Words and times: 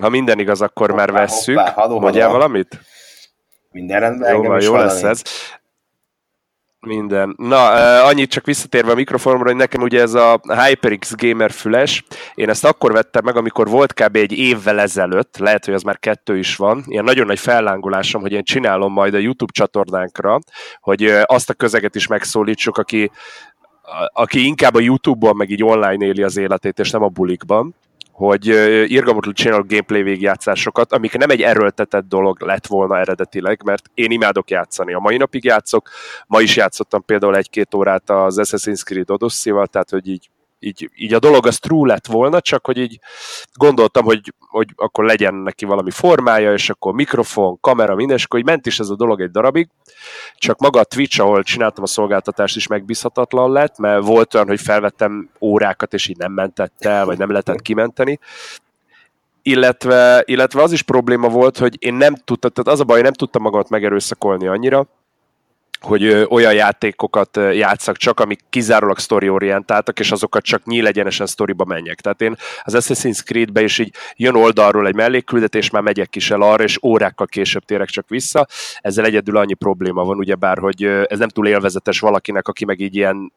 Ha 0.00 0.08
minden 0.08 0.38
igaz, 0.38 0.62
akkor 0.62 0.90
hoppá, 0.90 1.04
már 1.04 1.12
vesszük. 1.12 1.58
Hoppá, 1.58 1.86
Mondjál 1.86 2.30
valamit? 2.30 2.80
Minden 3.70 4.00
rendben, 4.00 4.34
jó, 4.34 4.42
van, 4.42 4.60
jó 4.60 4.76
lesz 4.76 5.02
ez. 5.02 5.22
Minden. 6.80 7.34
Na, 7.38 7.68
annyit 8.04 8.30
csak 8.30 8.46
visszatérve 8.46 8.90
a 8.90 8.94
mikrofonra, 8.94 9.44
hogy 9.44 9.56
nekem 9.56 9.82
ugye 9.82 10.00
ez 10.00 10.14
a 10.14 10.40
HyperX 10.64 11.14
Gamer 11.16 11.50
füles, 11.50 12.04
én 12.34 12.48
ezt 12.48 12.64
akkor 12.64 12.92
vettem 12.92 13.24
meg, 13.24 13.36
amikor 13.36 13.68
volt 13.68 13.92
kb. 13.92 14.16
egy 14.16 14.32
évvel 14.32 14.80
ezelőtt, 14.80 15.36
lehet, 15.36 15.64
hogy 15.64 15.74
az 15.74 15.82
már 15.82 15.98
kettő 15.98 16.38
is 16.38 16.56
van, 16.56 16.82
ilyen 16.86 17.04
nagyon 17.04 17.26
nagy 17.26 17.38
fellángolásom, 17.38 18.20
hogy 18.20 18.32
én 18.32 18.42
csinálom 18.42 18.92
majd 18.92 19.14
a 19.14 19.18
YouTube 19.18 19.52
csatornánkra, 19.52 20.38
hogy 20.80 21.04
azt 21.24 21.50
a 21.50 21.54
közeget 21.54 21.94
is 21.94 22.06
megszólítsuk, 22.06 22.78
aki, 22.78 23.10
aki 24.12 24.44
inkább 24.46 24.74
a 24.74 24.80
YouTube-on 24.80 25.36
meg 25.36 25.50
így 25.50 25.64
online 25.64 26.06
éli 26.06 26.22
az 26.22 26.36
életét, 26.36 26.78
és 26.78 26.90
nem 26.90 27.02
a 27.02 27.08
bulikban 27.08 27.74
hogy 28.16 28.46
irgalmatlanul 28.90 29.32
csinálok 29.32 29.66
gameplay 29.66 30.02
végigjátszásokat, 30.02 30.92
amik 30.92 31.16
nem 31.16 31.30
egy 31.30 31.42
erőltetett 31.42 32.08
dolog 32.08 32.42
lett 32.42 32.66
volna 32.66 32.98
eredetileg, 32.98 33.62
mert 33.64 33.90
én 33.94 34.10
imádok 34.10 34.50
játszani. 34.50 34.94
A 34.94 34.98
mai 34.98 35.16
napig 35.16 35.44
játszok, 35.44 35.88
ma 36.26 36.40
is 36.40 36.56
játszottam 36.56 37.04
például 37.04 37.36
egy-két 37.36 37.74
órát 37.74 38.10
az 38.10 38.38
Assassin's 38.42 38.84
Creed 38.84 39.10
Odyssey-val, 39.10 39.66
tehát 39.66 39.90
hogy 39.90 40.08
így 40.08 40.30
így, 40.58 40.90
így 40.94 41.14
a 41.14 41.18
dolog 41.18 41.46
az 41.46 41.58
true 41.58 41.88
lett 41.88 42.06
volna, 42.06 42.40
csak 42.40 42.66
hogy 42.66 42.76
így 42.76 42.98
gondoltam, 43.54 44.04
hogy, 44.04 44.34
hogy 44.38 44.68
akkor 44.76 45.04
legyen 45.04 45.34
neki 45.34 45.64
valami 45.64 45.90
formája, 45.90 46.52
és 46.52 46.70
akkor 46.70 46.94
mikrofon, 46.94 47.60
kamera, 47.60 47.94
minden, 47.94 48.16
és 48.16 48.24
akkor 48.24 48.38
így 48.38 48.44
ment 48.44 48.66
is 48.66 48.78
ez 48.78 48.88
a 48.88 48.96
dolog 48.96 49.20
egy 49.20 49.30
darabig, 49.30 49.68
csak 50.36 50.60
maga 50.60 50.80
a 50.80 50.84
Twitch, 50.84 51.20
ahol 51.20 51.42
csináltam 51.42 51.84
a 51.84 51.86
szolgáltatást 51.86 52.56
is 52.56 52.66
megbízhatatlan 52.66 53.52
lett, 53.52 53.78
mert 53.78 54.04
volt 54.04 54.34
olyan, 54.34 54.48
hogy 54.48 54.60
felvettem 54.60 55.30
órákat, 55.40 55.94
és 55.94 56.08
így 56.08 56.16
nem 56.16 56.32
mentett 56.32 56.84
el, 56.84 57.04
vagy 57.04 57.18
nem 57.18 57.30
lehetett 57.30 57.62
kimenteni, 57.62 58.18
illetve, 59.42 60.22
illetve 60.24 60.62
az 60.62 60.72
is 60.72 60.82
probléma 60.82 61.28
volt, 61.28 61.58
hogy 61.58 61.76
én 61.78 61.94
nem 61.94 62.14
tudtam, 62.14 62.50
tehát 62.50 62.72
az 62.72 62.80
a 62.80 62.84
baj, 62.84 63.00
nem 63.00 63.12
tudtam 63.12 63.42
magamat 63.42 63.68
megerőszakolni 63.68 64.46
annyira, 64.46 64.86
hogy 65.80 66.26
olyan 66.28 66.54
játékokat 66.54 67.36
játszak 67.36 67.96
csak, 67.96 68.20
amik 68.20 68.40
kizárólag 68.50 68.96
orientáltak, 69.10 69.98
és 69.98 70.12
azokat 70.12 70.42
csak 70.42 70.64
nyíl 70.64 70.86
egyenesen 70.86 71.26
sztoriba 71.26 71.64
menjek. 71.64 72.00
Tehát 72.00 72.20
én 72.20 72.36
az 72.62 72.74
Assassin's 72.76 73.24
Creed-be 73.24 73.62
is 73.62 73.78
így 73.78 73.94
jön 74.16 74.34
oldalról 74.34 74.86
egy 74.86 74.94
mellékküldetés, 74.94 75.70
már 75.70 75.82
megyek 75.82 76.16
is 76.16 76.30
el 76.30 76.40
arra, 76.40 76.62
és 76.62 76.78
órákkal 76.82 77.26
később 77.26 77.64
térek 77.64 77.88
csak 77.88 78.08
vissza. 78.08 78.46
Ezzel 78.80 79.04
egyedül 79.04 79.36
annyi 79.36 79.54
probléma 79.54 80.04
van, 80.04 80.18
ugyebár, 80.18 80.58
hogy 80.58 80.84
ez 80.84 81.18
nem 81.18 81.28
túl 81.28 81.46
élvezetes 81.46 82.00
valakinek, 82.00 82.48
aki 82.48 82.64
meg 82.64 82.80
így 82.80 82.96
ilyen 82.96 83.32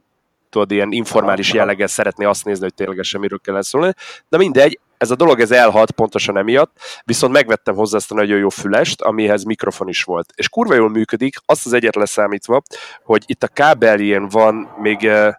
tudod, 0.49 0.71
ilyen 0.71 0.91
informális 0.91 1.53
jelleggel 1.53 1.87
szeretné 1.87 2.25
azt 2.25 2.45
nézni, 2.45 2.63
hogy 2.63 2.73
ténylegesen 2.73 3.19
miről 3.19 3.39
kellene 3.43 3.63
szólni. 3.63 3.93
De 4.29 4.37
mindegy, 4.37 4.79
ez 4.97 5.11
a 5.11 5.15
dolog 5.15 5.39
ez 5.39 5.51
elhalt 5.51 5.91
pontosan 5.91 6.37
emiatt, 6.37 6.71
viszont 7.03 7.33
megvettem 7.33 7.75
hozzá 7.75 7.97
ezt 7.97 8.11
a 8.11 8.15
nagyon 8.15 8.37
jó 8.37 8.49
fülest, 8.49 9.01
amihez 9.01 9.43
mikrofon 9.43 9.87
is 9.87 10.03
volt. 10.03 10.33
És 10.35 10.49
kurva 10.49 10.73
jól 10.73 10.89
működik, 10.89 11.35
azt 11.45 11.65
az 11.65 11.73
egyet 11.73 11.95
leszámítva, 11.95 12.61
hogy 13.03 13.23
itt 13.25 13.43
a 13.43 13.47
kábeljén 13.47 14.27
van 14.27 14.75
még, 14.81 15.05
eh, 15.05 15.33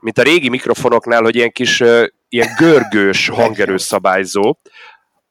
mint 0.00 0.18
a 0.18 0.22
régi 0.22 0.48
mikrofonoknál, 0.48 1.22
hogy 1.22 1.36
ilyen 1.36 1.50
kis 1.50 1.80
eh, 1.80 2.06
ilyen 2.28 2.48
görgős 2.58 3.28
hangerőszabályzó, 3.28 4.58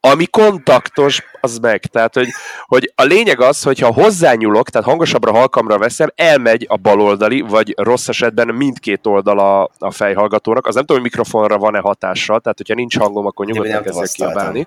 ami 0.04 0.26
kontaktos, 0.26 1.22
az 1.40 1.58
meg. 1.58 1.80
Tehát, 1.80 2.14
hogy, 2.14 2.28
hogy 2.66 2.92
a 2.94 3.02
lényeg 3.02 3.40
az, 3.40 3.62
hogyha 3.62 3.92
hozzányúlok, 3.92 4.70
tehát 4.70 4.88
hangosabbra 4.88 5.32
halkamra 5.32 5.78
veszem, 5.78 6.12
elmegy 6.14 6.66
a 6.68 6.76
baloldali, 6.76 7.40
vagy 7.40 7.74
rossz 7.76 8.08
esetben 8.08 8.54
mindkét 8.54 9.06
oldal 9.06 9.38
a, 9.38 9.70
a 9.78 9.90
fejhallgatónak. 9.90 10.66
Az 10.66 10.74
nem 10.74 10.84
tudom, 10.84 11.02
hogy 11.02 11.10
mikrofonra 11.10 11.58
van-e 11.58 11.78
hatással, 11.78 12.40
tehát 12.40 12.58
hogyha 12.58 12.74
nincs 12.74 12.98
hangom, 12.98 13.26
akkor 13.26 13.46
nyugodtan 13.46 13.82
kezdek 13.82 14.08
kiabálni. 14.12 14.66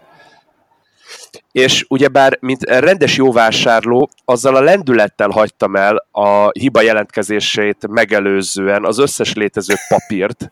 És 1.52 1.86
ugyebár, 1.88 2.38
mint 2.42 2.64
rendes 2.64 3.16
jó 3.16 3.32
vásárló, 3.32 4.10
azzal 4.26 4.56
a 4.56 4.62
lendülettel 4.62 5.30
hagytam 5.30 5.76
el 5.76 6.06
a 6.12 6.50
hiba 6.50 6.82
jelentkezését 6.82 7.88
megelőzően 7.88 8.86
az 8.86 8.98
összes 8.98 9.34
létező 9.34 9.74
papírt, 9.88 10.52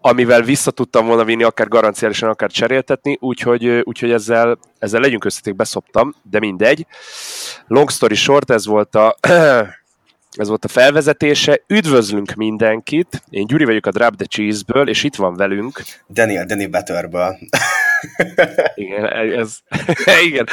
amivel 0.00 0.42
vissza 0.42 0.70
tudtam 0.70 1.06
volna 1.06 1.24
vinni, 1.24 1.42
akár 1.42 1.68
garanciálisan, 1.68 2.28
akár 2.28 2.50
cseréltetni, 2.50 3.16
úgyhogy, 3.20 3.66
úgyhogy 3.66 4.10
ezzel, 4.10 4.58
ezzel 4.78 5.00
legyünk 5.00 5.24
összeték, 5.24 5.56
beszoptam, 5.56 6.14
de 6.22 6.38
mindegy. 6.38 6.86
Long 7.66 7.90
story 7.90 8.14
short, 8.14 8.50
ez 8.50 8.66
volt 8.66 8.94
a 8.94 9.16
ez 10.38 10.48
volt 10.48 10.64
a 10.64 10.68
felvezetése. 10.68 11.60
Üdvözlünk 11.66 12.34
mindenkit! 12.34 13.22
Én 13.30 13.46
Gyuri 13.46 13.64
vagyok 13.64 13.86
a 13.86 13.90
Drop 13.90 14.16
the 14.16 14.26
Cheese-ből, 14.26 14.88
és 14.88 15.04
itt 15.04 15.16
van 15.16 15.34
velünk. 15.34 15.82
Daniel, 16.08 16.46
Danny 16.46 16.70
Betterből. 16.70 17.38
Igen, 18.74 19.06
ez, 19.12 19.58
igen 20.26 20.46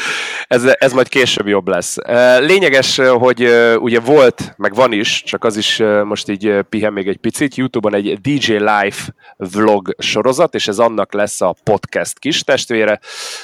ez, 0.47 0.63
ez 0.79 0.93
majd 0.93 1.07
később 1.07 1.47
jobb 1.47 1.67
lesz. 1.67 1.95
Lényeges, 2.39 2.97
hogy 2.97 3.49
ugye 3.79 3.99
volt, 3.99 4.53
meg 4.57 4.75
van 4.75 4.91
is, 4.91 5.23
csak 5.23 5.43
az 5.43 5.57
is 5.57 5.77
most 6.03 6.29
így 6.29 6.59
pihen 6.69 6.93
még 6.93 7.07
egy 7.07 7.17
picit, 7.17 7.55
Youtube-on 7.55 7.95
egy 7.95 8.21
DJ 8.21 8.51
Live 8.51 8.95
vlog 9.37 9.95
sorozat, 9.97 10.55
és 10.55 10.67
ez 10.67 10.79
annak 10.79 11.13
lesz 11.13 11.41
a 11.41 11.55
podcast 11.63 12.19
kis 12.19 12.41
testvére, 12.43 12.99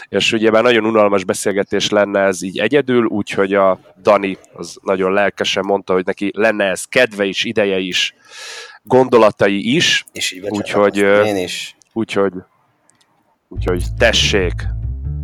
és 0.10 0.32
ugye 0.32 0.52
már 0.52 0.64
nagyon 0.64 0.86
unalmas 0.86 1.24
beszélgetés 1.24 1.90
lenne 1.90 2.20
ez 2.20 2.42
így 2.42 2.60
egyedül, 2.60 3.06
úgyhogy 3.06 3.54
a 3.54 3.80
Dani 4.02 4.38
az 4.54 4.78
nagyon 4.82 5.14
lelkesen 5.14 5.66
mondta, 5.66 5.94
hogy 5.94 6.06
neki 6.06 6.32
lenne 6.36 6.66
ez 6.66 6.84
kedve 6.84 7.26
is, 7.26 7.44
ideje 7.44 7.80
is, 7.80 8.16
gondolatai 8.84 9.76
is, 9.76 10.06
és 10.12 10.32
így 10.32 10.46
úgyhogy, 10.50 10.98
én 10.98 11.38
is. 11.38 11.76
Úgyhogy 11.94 12.32
Úgyhogy 13.54 13.84
tessék, 13.98 14.54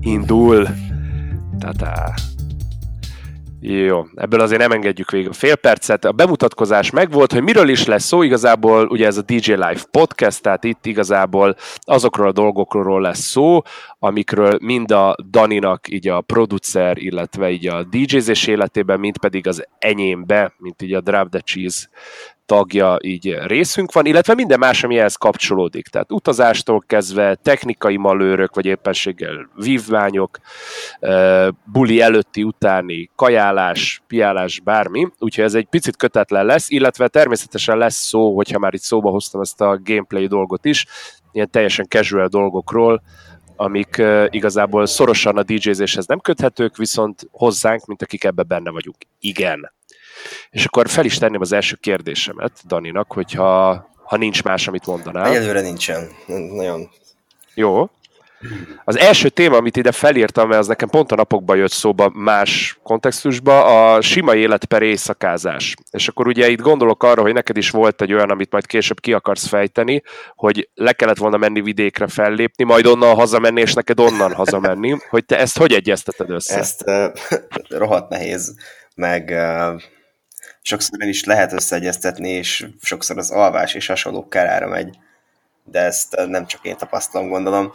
indul. 0.02 0.68
Tehát 1.60 2.14
jó, 3.62 4.04
ebből 4.16 4.40
azért 4.40 4.62
nem 4.62 4.72
engedjük 4.72 5.12
végig 5.12 5.30
a 5.30 5.34
fél 5.34 5.56
percet. 5.56 6.06
A 6.06 6.12
bemutatkozás 6.12 6.90
megvolt, 6.90 7.32
hogy 7.32 7.44
miről 7.44 7.70
is 7.70 7.86
lesz 7.86 8.04
szó, 8.04 8.22
igazából 8.22 8.88
ugye 8.88 9.06
ez 9.06 9.18
a 9.18 9.22
DJ 9.22 9.52
Live 9.52 9.82
podcast, 9.92 10.42
tehát 10.42 10.64
itt 10.64 10.86
igazából 10.86 11.56
azokról 11.80 12.28
a 12.28 12.32
dolgokról 12.32 13.02
lesz 13.02 13.20
szó, 13.20 13.62
amikről 14.00 14.58
mind 14.62 14.92
a 14.92 15.16
Daninak, 15.30 15.92
így 15.92 16.08
a 16.08 16.22
producer, 16.22 16.98
illetve 16.98 17.52
így 17.52 17.68
a 17.68 17.84
DJ-zés 17.84 18.48
életében, 18.48 19.00
mint 19.00 19.18
pedig 19.18 19.48
az 19.48 19.66
enyémbe, 19.80 20.54
mint 20.58 20.82
így 20.82 20.94
a 20.94 21.02
Drop 21.02 21.30
the 21.30 21.40
Cheese 21.40 21.88
tagja 22.50 22.98
így 23.02 23.38
részünk 23.46 23.92
van, 23.92 24.06
illetve 24.06 24.34
minden 24.34 24.60
más, 24.60 24.84
ami 24.84 24.98
ehhez 24.98 25.16
kapcsolódik. 25.16 25.88
Tehát 25.88 26.12
utazástól 26.12 26.84
kezdve 26.88 27.36
technikai 27.36 27.98
malőrök, 27.98 28.56
vagy 28.56 28.66
éppenséggel 28.66 29.50
vívványok, 29.56 30.40
buli 31.64 32.02
előtti, 32.02 32.44
utáni, 32.44 33.10
kajálás, 33.16 34.02
piálás, 34.08 34.60
bármi. 34.60 35.08
Úgyhogy 35.20 35.44
ez 35.44 35.54
egy 35.54 35.66
picit 35.66 35.96
kötetlen 35.96 36.46
lesz, 36.46 36.70
illetve 36.70 37.08
természetesen 37.08 37.78
lesz 37.78 37.96
szó, 37.96 38.36
hogyha 38.36 38.60
már 38.60 38.74
itt 38.74 38.81
szóba 38.81 39.10
hoztam 39.10 39.42
ezt 39.42 39.62
a 39.62 39.80
gameplay 39.84 40.28
dolgot 40.28 40.66
is, 40.66 40.86
ilyen 41.31 41.50
teljesen 41.52 41.86
casual 41.90 42.28
dolgokról, 42.28 43.02
amik 43.56 44.02
igazából 44.30 44.86
szorosan 44.86 45.38
a 45.38 45.44
DJ-zéshez 45.44 46.06
nem 46.06 46.20
köthetők, 46.20 46.78
viszont 46.78 47.28
hozzánk, 47.31 47.86
mint 47.86 48.02
akik 48.02 48.24
ebbe 48.24 48.44
benne 48.44 48.70
vagyunk. 48.70 48.98
Igen. 49.20 49.78
És 50.50 50.66
akkor 50.66 50.90
fel 50.90 51.06
is 51.06 51.18
tenném 51.18 51.41
az 51.41 51.52
első 51.52 51.75
kérdésemet 51.81 52.52
Daninak, 52.68 53.12
hogyha 53.12 53.88
ha 54.03 54.18
nincs 54.18 54.44
más, 54.44 54.68
amit 54.68 54.85
mondanál. 54.85 55.30
Egyelőre 55.30 55.62
nincsen. 55.62 56.09
Nagyon 56.28 56.90
jó. 57.53 57.90
Az 58.84 58.97
első 58.97 59.30
téma, 59.30 59.57
amit 59.57 59.78
ide 59.78 59.91
felírtam, 59.91 60.47
mert 60.47 60.59
az 60.59 60.68
nekem 60.68 60.90
pont 60.90 61.12
a 61.12 61.16
napokban 61.16 61.57
jött 61.57 61.72
szóba 61.72 62.12
más 62.13 62.80
kontextusba, 62.84 63.94
a 63.94 64.02
sima 64.02 64.35
élet 64.35 64.66
per 64.66 64.81
éjszakázás. 64.81 65.75
És 65.91 66.07
akkor 66.07 66.28
ugye 66.28 66.50
itt 66.50 66.62
gondolok 66.62 67.03
arra, 67.03 67.22
hogy 67.22 67.34
neked 67.34 67.57
is 67.57 67.69
volt 67.69 68.01
egy 68.01 68.13
olyan, 68.13 68.30
amit 68.30 68.51
majd 68.51 68.66
később 68.66 69.00
ki 69.00 69.13
akarsz 69.13 69.47
fejteni, 69.47 70.03
hogy 70.36 70.69
le 70.74 70.94
kellett 70.94 71.18
volna 71.18 71.38
menni 71.38 71.62
vidékre 71.62 72.07
fellépni, 72.07 72.63
majd 72.63 72.86
onnan 72.86 73.16
hazamenni, 73.16 73.62
és 73.62 73.74
neked 73.74 74.00
onnan 74.00 74.34
hazamenni, 74.34 74.97
hogy 75.09 75.25
te 75.25 75.40
ezt 75.40 75.57
hogy 75.57 75.74
egyezteted 75.74 76.30
össze? 76.30 76.57
Ezt 76.57 76.83
uh, 76.86 77.06
rohadt 77.69 78.10
nehéz, 78.10 78.56
meg 78.95 79.30
uh, 79.30 79.81
sokszor 80.69 81.04
is 81.04 81.24
lehet 81.24 81.54
összeegyeztetni, 81.54 82.30
és 82.30 82.68
sokszor 82.81 83.18
az 83.18 83.31
alvás 83.31 83.74
és 83.74 83.88
hasonló 83.88 84.27
kárára 84.27 84.68
megy, 84.68 84.98
de 85.63 85.80
ezt 85.80 86.25
nem 86.27 86.45
csak 86.45 86.66
én 86.66 86.77
tapasztalom, 86.77 87.30
gondolom. 87.30 87.74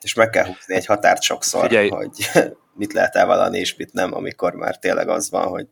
És 0.00 0.14
meg 0.14 0.30
kell 0.30 0.44
húzni 0.44 0.74
egy 0.74 0.86
határt 0.86 1.22
sokszor, 1.22 1.66
Figyelj. 1.66 1.88
hogy 1.88 2.30
mit 2.80 2.92
lehet 2.92 3.16
elvallani, 3.16 3.58
és 3.58 3.76
mit 3.76 3.92
nem, 3.92 4.14
amikor 4.14 4.54
már 4.54 4.78
tényleg 4.78 5.08
az 5.08 5.30
van, 5.30 5.46
hogy 5.46 5.66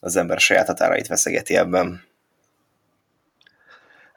az 0.00 0.16
ember 0.16 0.40
saját 0.40 0.66
határait 0.66 1.06
veszegeti 1.06 1.56
ebben. 1.56 2.07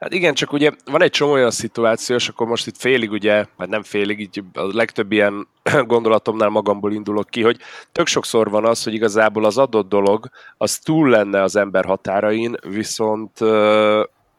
Hát 0.02 0.12
igen, 0.12 0.34
csak 0.34 0.52
ugye 0.52 0.70
van 0.84 1.02
egy 1.02 1.10
csomó 1.10 1.32
olyan 1.32 1.50
szituáció, 1.50 2.16
és 2.16 2.28
akkor 2.28 2.46
most 2.46 2.66
itt 2.66 2.76
félig 2.76 3.10
ugye, 3.10 3.44
vagy 3.56 3.68
nem 3.68 3.82
félig, 3.82 4.20
így 4.20 4.42
a 4.54 4.76
legtöbb 4.76 5.12
ilyen 5.12 5.48
gondolatomnál 5.86 6.48
magamból 6.48 6.92
indulok 6.92 7.28
ki, 7.28 7.42
hogy 7.42 7.58
tök 7.92 8.06
sokszor 8.06 8.50
van 8.50 8.64
az, 8.64 8.84
hogy 8.84 8.94
igazából 8.94 9.44
az 9.44 9.58
adott 9.58 9.88
dolog, 9.88 10.28
az 10.56 10.78
túl 10.78 11.08
lenne 11.08 11.42
az 11.42 11.56
ember 11.56 11.84
határain, 11.84 12.54
viszont 12.68 13.38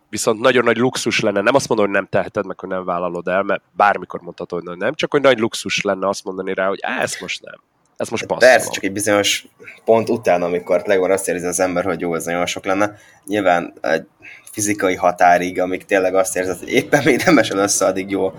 viszont 0.10 0.40
nagyon 0.40 0.64
nagy 0.64 0.78
luxus 0.78 1.20
lenne, 1.20 1.42
nem 1.42 1.56
azt 1.56 1.68
mondom, 1.68 1.88
hogy 1.88 1.96
nem 1.96 2.08
teheted 2.10 2.46
meg, 2.46 2.60
hogy 2.60 2.70
nem 2.70 2.86
vállalod 2.86 3.28
el, 3.28 3.44
mert 3.44 3.62
bármikor 3.72 4.22
mondhatod, 4.22 4.68
hogy 4.68 4.78
nem, 4.78 4.94
csak 4.94 5.12
hogy 5.12 5.22
nagy 5.22 5.40
luxus 5.40 5.82
lenne 5.82 6.08
azt 6.08 6.24
mondani 6.24 6.54
rá, 6.54 6.68
hogy 6.68 6.80
á, 6.82 7.02
ezt 7.02 7.22
most 7.22 7.42
nem. 7.42 7.62
Ez 7.98 8.10
most 8.10 8.26
passzol. 8.26 8.50
Persze, 8.50 8.70
csak 8.70 8.84
egy 8.84 8.92
bizonyos 8.92 9.46
pont 9.86 10.10
után, 10.10 10.42
amikor 10.42 10.82
legalább 10.86 11.18
azt 11.18 11.28
érzi 11.28 11.46
az 11.46 11.60
ember, 11.60 11.84
hogy 11.84 12.00
jó, 12.00 12.16
ez 12.16 12.26
nagyon 12.26 12.46
sok 12.46 12.66
lenne. 12.66 12.96
Nyilván 13.26 13.74
egy 13.82 14.06
fizikai 14.54 14.96
határig, 14.96 15.60
amíg 15.60 15.86
tényleg 15.86 16.16
azt 16.16 16.36
érzed, 16.36 16.60
hogy 16.60 16.70
éppen 16.70 17.04
még 17.04 17.22
nem 17.26 17.38
esel 17.38 17.58
össze, 17.58 17.86
addig 17.86 18.10
jó. 18.10 18.34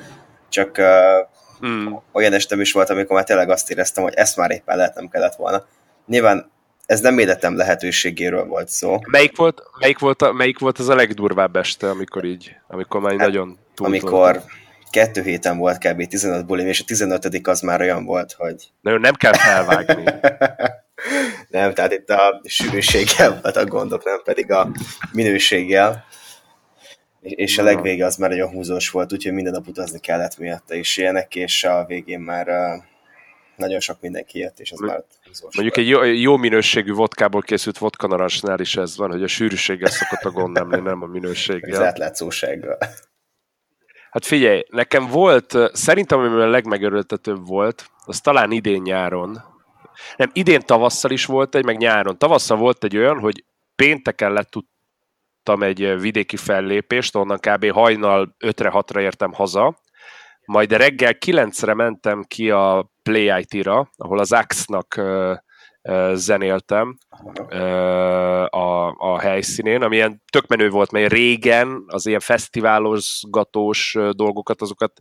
Csak 0.49 0.79
uh, 0.79 0.87
hmm. 1.61 2.01
olyan 2.13 2.33
estem 2.33 2.61
is 2.61 2.73
volt, 2.73 2.91
amikor 2.91 3.17
már 3.17 3.25
tényleg 3.25 3.51
azt 3.51 3.71
éreztem, 3.71 4.03
hogy 4.03 4.15
ezt 4.15 4.37
már 4.37 4.51
éppen 4.51 4.77
lehet 4.77 4.95
nem 4.95 5.09
kellett 5.09 5.35
volna. 5.35 5.65
Nyilván 6.07 6.51
ez 6.87 7.01
nem 7.01 7.19
életem 7.19 7.57
lehetőségéről 7.57 8.45
volt 8.45 8.69
szó. 8.69 8.99
Melyik 9.07 9.37
volt, 9.37 9.63
melyik 9.79 9.99
volt, 9.99 10.23
a, 10.23 10.33
melyik 10.33 10.59
volt 10.59 10.79
az 10.79 10.89
a 10.89 10.95
legdurvább 10.95 11.57
este, 11.57 11.91
amikor 11.91 12.25
így, 12.25 12.57
amikor 12.67 13.01
már 13.01 13.11
hát, 13.11 13.27
nagyon 13.27 13.59
túl 13.75 13.87
Amikor 13.87 14.43
kettő 14.91 15.23
héten 15.23 15.59
volt 15.59 15.79
kb. 15.79 16.07
15 16.07 16.47
bulim, 16.47 16.67
és 16.67 16.81
a 16.81 16.85
15 16.87 17.49
az 17.49 17.61
már 17.61 17.81
olyan 17.81 18.05
volt, 18.05 18.33
hogy... 18.33 18.71
Nagyon 18.81 19.01
nem 19.01 19.15
kell 19.15 19.33
felvágni. 19.33 20.05
nem, 21.55 21.75
tehát 21.75 21.93
itt 21.93 22.11
a 22.11 22.41
sűrűséggel 22.45 23.31
volt 23.43 23.57
a 23.57 23.65
gondok, 23.65 24.05
nem 24.05 24.21
pedig 24.25 24.51
a 24.51 24.71
minőséggel. 25.13 26.05
És 27.21 27.59
a 27.59 27.63
legvége 27.63 28.05
az 28.05 28.17
már 28.17 28.31
nagyon 28.31 28.51
húzós 28.51 28.91
volt, 28.91 29.13
úgyhogy 29.13 29.33
minden 29.33 29.53
nap 29.53 29.69
utazni 29.69 30.01
kellett 30.01 30.39
miatta 30.39 30.75
is 30.75 30.97
ilyenek, 30.97 31.35
és 31.35 31.65
a 31.65 31.85
végén 31.85 32.21
már 32.21 32.47
nagyon 33.57 33.81
sok 33.81 34.01
mindenki 34.01 34.39
jött, 34.39 34.59
és 34.59 34.73
az 34.73 34.79
már 34.79 35.05
húzós 35.25 35.55
Mondjuk 35.55 35.75
volt. 35.75 35.87
egy 35.87 35.89
jó, 35.89 36.03
jó 36.03 36.37
minőségű 36.37 36.93
vodkából 36.93 37.43
készült 37.43 37.79
vodka 37.79 38.29
is 38.57 38.77
ez 38.77 38.97
van, 38.97 39.11
hogy 39.11 39.23
a 39.23 39.27
sűrűséggel 39.29 39.91
szokott 39.91 40.23
a 40.23 40.31
gond 40.31 40.53
nem, 40.53 40.83
nem 40.83 41.03
a 41.03 41.07
minőséggel. 41.07 41.81
Az 41.81 41.87
átlátszósággal. 41.87 42.79
Hát 44.11 44.27
figyelj, 44.27 44.65
nekem 44.71 45.07
volt, 45.07 45.57
szerintem 45.73 46.19
ami 46.19 46.43
a 46.43 46.47
legmegörültetőbb 46.47 47.47
volt, 47.47 47.87
az 48.05 48.21
talán 48.21 48.51
idén 48.51 48.83
nyáron. 48.83 49.53
Nem, 50.17 50.31
idén 50.33 50.61
tavasszal 50.61 51.11
is 51.11 51.25
volt 51.25 51.55
egy, 51.55 51.65
meg 51.65 51.77
nyáron. 51.77 52.19
Tavasszal 52.19 52.57
volt 52.57 52.85
egy 52.85 52.97
olyan, 52.97 53.19
hogy 53.19 53.45
pénteken 53.77 54.33
letudtam 54.33 55.63
egy 55.63 56.01
vidéki 56.01 56.37
fellépést, 56.37 57.17
onnan 57.17 57.39
kb. 57.39 57.71
hajnal 57.71 58.37
5-re, 58.45 58.71
6-ra 58.75 59.01
értem 59.01 59.33
haza, 59.33 59.79
majd 60.45 60.73
reggel 60.73 61.13
9-re 61.27 61.75
mentem 61.75 62.23
ki 62.23 62.51
a 62.51 62.93
Play 63.03 63.41
IT-ra, 63.41 63.91
ahol 63.97 64.19
az 64.19 64.33
Axe-nak 64.33 65.01
zenéltem 66.13 66.99
a, 68.49 68.95
a 68.97 69.19
helyszínén, 69.19 69.83
ami 69.83 69.97
ilyen 69.97 70.23
tök 70.33 70.47
menő 70.47 70.69
volt, 70.69 70.91
mert 70.91 71.13
régen 71.13 71.85
az 71.87 72.07
ilyen 72.07 72.21
fesztiválozgatós 72.21 73.97
dolgokat, 74.11 74.63
azokat 74.63 74.93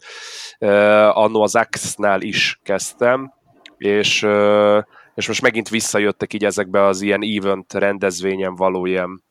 annó 1.13 1.42
az 1.42 1.56
Axe-nál 1.56 2.22
is 2.22 2.60
kezdtem, 2.63 3.34
és, 3.83 4.27
és 5.15 5.27
most 5.27 5.41
megint 5.41 5.69
visszajöttek 5.69 6.33
így 6.33 6.45
ezekbe 6.45 6.85
az 6.85 7.01
ilyen 7.01 7.21
event 7.38 7.74
rendezvényen 7.74 8.56
való 8.56 8.85
ilyen, 8.85 9.24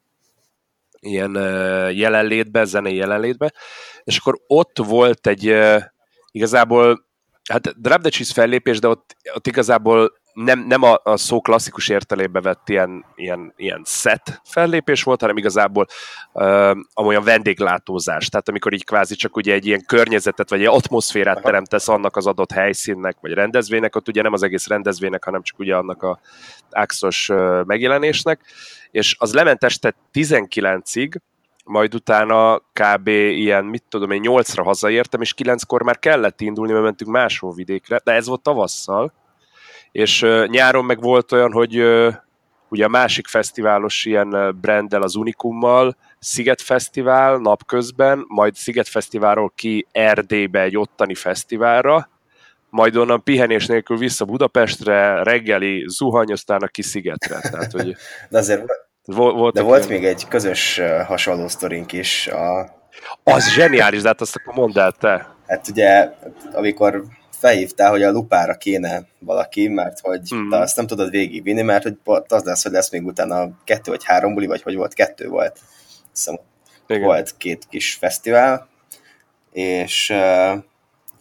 ilyen 1.00 1.34
jelenlétbe, 1.92 2.64
zenei 2.64 2.94
jelenlétbe, 2.94 3.52
és 4.04 4.18
akkor 4.18 4.38
ott 4.46 4.78
volt 4.78 5.26
egy 5.26 5.56
igazából 6.30 7.10
hát 7.48 7.80
Drop 7.80 8.00
the 8.00 8.10
Cheese 8.10 8.32
fellépés, 8.32 8.78
de 8.78 8.88
ott, 8.88 9.16
ott 9.34 9.46
igazából 9.46 10.20
nem, 10.32 10.58
nem 10.58 10.82
a, 10.82 11.00
a 11.02 11.16
szó 11.16 11.40
klasszikus 11.40 11.88
értelébe 11.88 12.40
vett 12.40 12.68
ilyen, 12.68 13.04
ilyen, 13.16 13.52
ilyen 13.56 13.82
set 13.84 14.40
fellépés 14.44 15.02
volt, 15.02 15.20
hanem 15.20 15.36
igazából 15.36 15.86
uh, 16.32 16.76
amolyan 16.92 17.24
vendéglátózás. 17.24 18.28
Tehát 18.28 18.48
amikor 18.48 18.72
így 18.72 18.84
kvázi 18.84 19.14
csak 19.14 19.36
ugye 19.36 19.52
egy 19.52 19.66
ilyen 19.66 19.84
környezetet, 19.86 20.50
vagy 20.50 20.60
egy 20.60 20.66
atmoszférát 20.66 21.36
Aha. 21.36 21.44
teremtesz 21.44 21.88
annak 21.88 22.16
az 22.16 22.26
adott 22.26 22.52
helyszínnek, 22.52 23.16
vagy 23.20 23.32
rendezvénynek, 23.32 23.96
ott 23.96 24.08
ugye 24.08 24.22
nem 24.22 24.32
az 24.32 24.42
egész 24.42 24.66
rendezvénynek, 24.66 25.24
hanem 25.24 25.42
csak 25.42 25.58
ugye 25.58 25.76
annak 25.76 26.02
a 26.02 26.20
axos 26.70 27.30
megjelenésnek. 27.66 28.40
És 28.90 29.16
az 29.18 29.34
lement 29.34 29.64
este 29.64 29.94
19-ig, 30.12 31.14
majd 31.64 31.94
utána 31.94 32.58
kb. 32.58 33.08
ilyen, 33.08 33.64
mit 33.64 33.84
tudom 33.88 34.10
én, 34.10 34.22
8-ra 34.24 34.62
hazaértem, 34.64 35.20
és 35.20 35.34
9-kor 35.36 35.82
már 35.82 35.98
kellett 35.98 36.40
indulni, 36.40 36.72
mert 36.72 36.84
mentünk 36.84 37.10
máshol 37.10 37.52
vidékre, 37.52 38.00
de 38.04 38.12
ez 38.12 38.26
volt 38.26 38.42
tavasszal, 38.42 39.12
és 39.92 40.26
nyáron 40.46 40.84
meg 40.84 41.00
volt 41.00 41.32
olyan, 41.32 41.52
hogy 41.52 41.76
ugye 42.68 42.84
a 42.84 42.88
másik 42.88 43.26
fesztiválos 43.26 44.04
ilyen 44.04 44.58
branddel, 44.60 45.02
az 45.02 45.14
Unikummal, 45.14 45.96
Sziget 46.18 46.62
Fesztivál 46.62 47.36
napközben, 47.36 48.24
majd 48.28 48.54
Sziget 48.54 48.88
Fesztiválról 48.88 49.52
ki 49.54 49.86
Erdélybe 49.92 50.60
egy 50.60 50.76
ottani 50.76 51.14
fesztiválra, 51.14 52.08
majd 52.70 52.96
onnan 52.96 53.22
pihenés 53.22 53.66
nélkül 53.66 53.96
vissza 53.96 54.24
Budapestre, 54.24 55.22
reggeli 55.22 55.84
zuhany, 55.86 56.32
aztán 56.32 56.62
a 56.62 56.66
kiszigetre. 56.66 57.40
Tehát, 57.40 57.72
hogy... 57.72 57.96
De 58.30 58.38
azért 58.38 58.62
volt 59.04 59.54
de 59.54 59.62
volt 59.62 59.88
még 59.88 60.04
egy 60.04 60.28
közös 60.28 60.80
hasonló 61.06 61.48
sztorink 61.48 61.92
is. 61.92 62.26
A... 62.26 62.80
Az 63.22 63.50
zseniális, 63.50 64.02
de 64.02 64.08
hát 64.08 64.20
azt 64.20 64.36
akkor 64.36 64.54
mondd 64.54 64.78
el 64.78 64.92
te. 64.92 65.34
Hát 65.46 65.68
ugye, 65.68 66.10
amikor 66.52 67.02
felhívtál, 67.42 67.90
hogy 67.90 68.02
a 68.02 68.10
lupára 68.10 68.54
kéne 68.54 69.02
valaki, 69.18 69.68
mert 69.68 70.00
hogy 70.00 70.34
mm. 70.34 70.48
te 70.48 70.58
azt 70.58 70.76
nem 70.76 70.86
tudod 70.86 71.10
végigvinni, 71.10 71.62
mert 71.62 71.82
hogy 71.82 71.96
az 72.28 72.42
lesz, 72.42 72.62
hogy 72.62 72.72
lesz 72.72 72.90
még 72.90 73.06
utána 73.06 73.50
kettő 73.64 73.90
vagy 73.90 74.04
három 74.04 74.34
buli, 74.34 74.46
vagy 74.46 74.62
hogy 74.62 74.74
volt, 74.74 74.94
kettő 74.94 75.28
volt. 75.28 75.58
Hiszem, 76.12 76.38
volt 76.86 77.36
két 77.36 77.66
kis 77.68 77.94
fesztivál, 77.94 78.68
és 79.52 80.10
uh, 80.10 80.62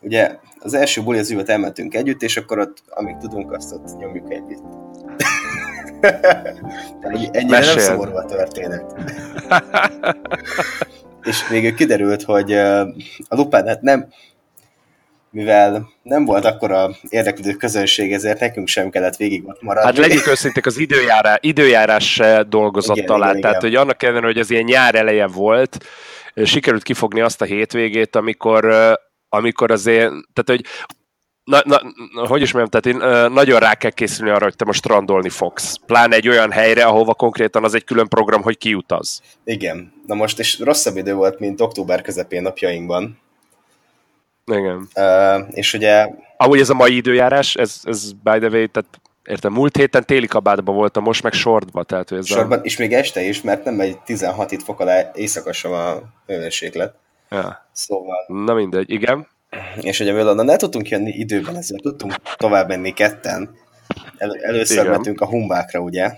ugye 0.02 0.38
az 0.60 0.74
első 0.74 1.02
buli 1.02 1.20
az 1.20 1.32
üvet 1.32 1.50
elmentünk 1.50 1.94
együtt, 1.94 2.22
és 2.22 2.38
akkor 2.38 2.60
ott, 2.60 2.84
amíg 2.90 3.18
tudunk, 3.18 3.52
azt 3.52 3.74
ott 3.74 3.98
nyomjuk 3.98 4.32
együtt. 4.32 4.64
Ennyire 7.32 7.48
Mesél. 7.48 7.76
nem 7.76 7.84
szomorú 7.84 8.16
a 8.16 8.26
történet. 8.26 8.94
és 11.30 11.48
végül 11.48 11.74
kiderült, 11.74 12.24
hogy 12.24 12.54
a 12.54 13.36
lupán 13.36 13.68
hát 13.68 13.82
nem, 13.82 14.08
mivel 15.32 15.90
nem 16.04 16.26
volt 16.26 16.46
akkora 16.46 16.90
érdeklődő 17.10 17.54
közönség, 17.54 18.14
ezért 18.14 18.40
nekünk 18.40 18.68
sem 18.68 18.90
kellett 18.90 19.16
végig 19.16 19.48
ott 19.48 19.62
maradni. 19.62 19.90
Hát 19.90 20.08
legyünk 20.08 20.28
őszinték, 20.28 20.66
az 20.66 20.78
időjárás, 20.78 21.38
időjárás 21.42 22.22
dolgozott 22.48 22.96
igen, 22.96 23.08
talán, 23.08 23.30
igen, 23.30 23.42
tehát 23.42 23.64
igen. 23.64 23.70
hogy 23.70 23.80
annak 23.80 24.04
ellenére, 24.04 24.26
hogy 24.26 24.38
ez 24.38 24.50
ilyen 24.50 24.64
nyár 24.64 24.96
eleje 24.96 25.28
volt, 25.28 25.86
sikerült 26.44 26.84
kifogni 26.84 27.22
azt 27.22 27.42
a 27.42 27.46
hétvégét, 27.46 28.16
amikor 28.16 28.98
amikor 29.34 29.72
azért, 29.72 30.10
tehát 30.10 30.46
hogy 30.46 30.66
na, 31.44 31.62
na, 31.66 31.82
hogy 32.28 32.42
is 32.42 32.52
mondjam, 32.52 32.82
tehát 32.82 33.02
én, 33.02 33.30
nagyon 33.34 33.60
rá 33.60 33.74
kell 33.74 33.92
készülni 33.92 34.32
arra, 34.32 34.44
hogy 34.44 34.56
te 34.56 34.66
most 34.66 34.80
strandolni 34.80 35.30
fogsz. 35.30 35.78
Pláne 35.86 36.16
egy 36.16 36.28
olyan 36.28 36.52
helyre, 36.52 36.84
ahova 36.84 37.14
konkrétan 37.14 37.64
az 37.64 37.74
egy 37.74 37.84
külön 37.84 38.08
program, 38.08 38.42
hogy 38.42 38.58
kiutaz. 38.58 39.22
Igen. 39.44 39.94
Na 40.06 40.16
most 40.16 40.40
is 40.40 40.60
rosszabb 40.60 40.98
idő 40.98 41.14
volt, 41.14 41.40
mint 41.40 41.62
október 41.62 42.02
közepén 42.02 42.42
napjainkban. 42.42 43.20
Igen. 44.46 44.88
Uh, 44.96 45.48
és 45.52 45.74
ugye... 45.74 46.08
Ahogy 46.38 46.60
ez 46.60 46.70
a 46.70 46.74
mai 46.74 46.96
időjárás, 46.96 47.56
ez, 47.56 47.80
ez 47.84 48.12
by 48.12 48.40
the 48.40 48.50
way, 48.50 48.68
tehát 48.68 49.02
értem, 49.24 49.54
múlt 49.54 49.78
héten 49.78 50.06
téli 50.06 50.28
kabátban 50.28 50.76
voltam, 50.76 51.04
most 51.04 51.24
meg 51.24 51.34
sortban. 51.34 51.86
Tehát, 51.86 52.12
ez 52.12 52.28
sortban, 52.28 52.60
a... 52.60 52.62
és 52.62 52.78
még 52.78 52.94
este 52.94 53.22
is, 53.22 53.42
mert 53.42 53.64
nem 53.64 53.80
egy 53.80 54.00
16 54.00 54.52
itt 54.52 54.64
fok 54.64 54.80
alá 54.80 55.12
éjszaka 55.14 55.54
sem 55.54 55.72
a 55.72 56.02
hőmérséklet. 56.28 56.96
Ja. 57.30 57.66
Szóval... 57.72 58.26
Na 58.28 58.54
mindegy, 58.54 58.90
igen. 58.90 59.28
És 59.82 60.00
ugye 60.00 60.14
mivel 60.14 60.34
ne 60.34 60.56
tudtunk 60.56 60.90
jönni 60.90 61.10
időben, 61.10 61.56
ezért 61.56 61.82
tudtunk 61.82 62.14
tovább 62.38 62.68
menni 62.68 62.94
ketten. 62.94 63.56
El, 64.18 64.36
először 64.42 64.78
Igen. 64.78 64.92
mentünk 64.92 65.22
a 65.22 65.26
humbákra, 65.26 65.80
ugye? 65.80 66.12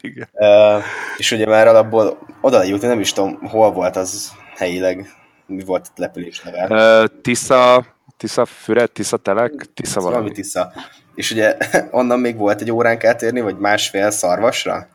Igen. 0.00 0.28
Uh, 0.32 0.82
és 1.16 1.32
ugye 1.32 1.46
már 1.46 1.66
alapból 1.66 2.18
oda 2.40 2.62
jutni, 2.62 2.86
nem 2.86 3.00
is 3.00 3.12
tudom, 3.12 3.38
hol 3.42 3.72
volt 3.72 3.96
az 3.96 4.32
helyileg, 4.56 5.06
mi 5.46 5.64
volt 5.64 5.86
a 5.86 5.90
lepülés 5.96 6.40
neve. 6.40 7.08
Tisza, 7.22 7.86
Tisza 8.16 8.44
Füred, 8.44 8.90
Tisza 8.90 9.16
Telek, 9.16 9.52
Tisza 9.74 10.00
valami. 10.00 10.16
valami 10.16 10.34
Tisza. 10.34 10.72
És 11.14 11.30
ugye 11.30 11.56
onnan 11.90 12.20
még 12.20 12.36
volt 12.36 12.60
egy 12.60 12.70
óránk 12.70 13.04
átérni, 13.04 13.40
vagy 13.40 13.58
másfél 13.58 14.10
szarvasra? 14.10 14.88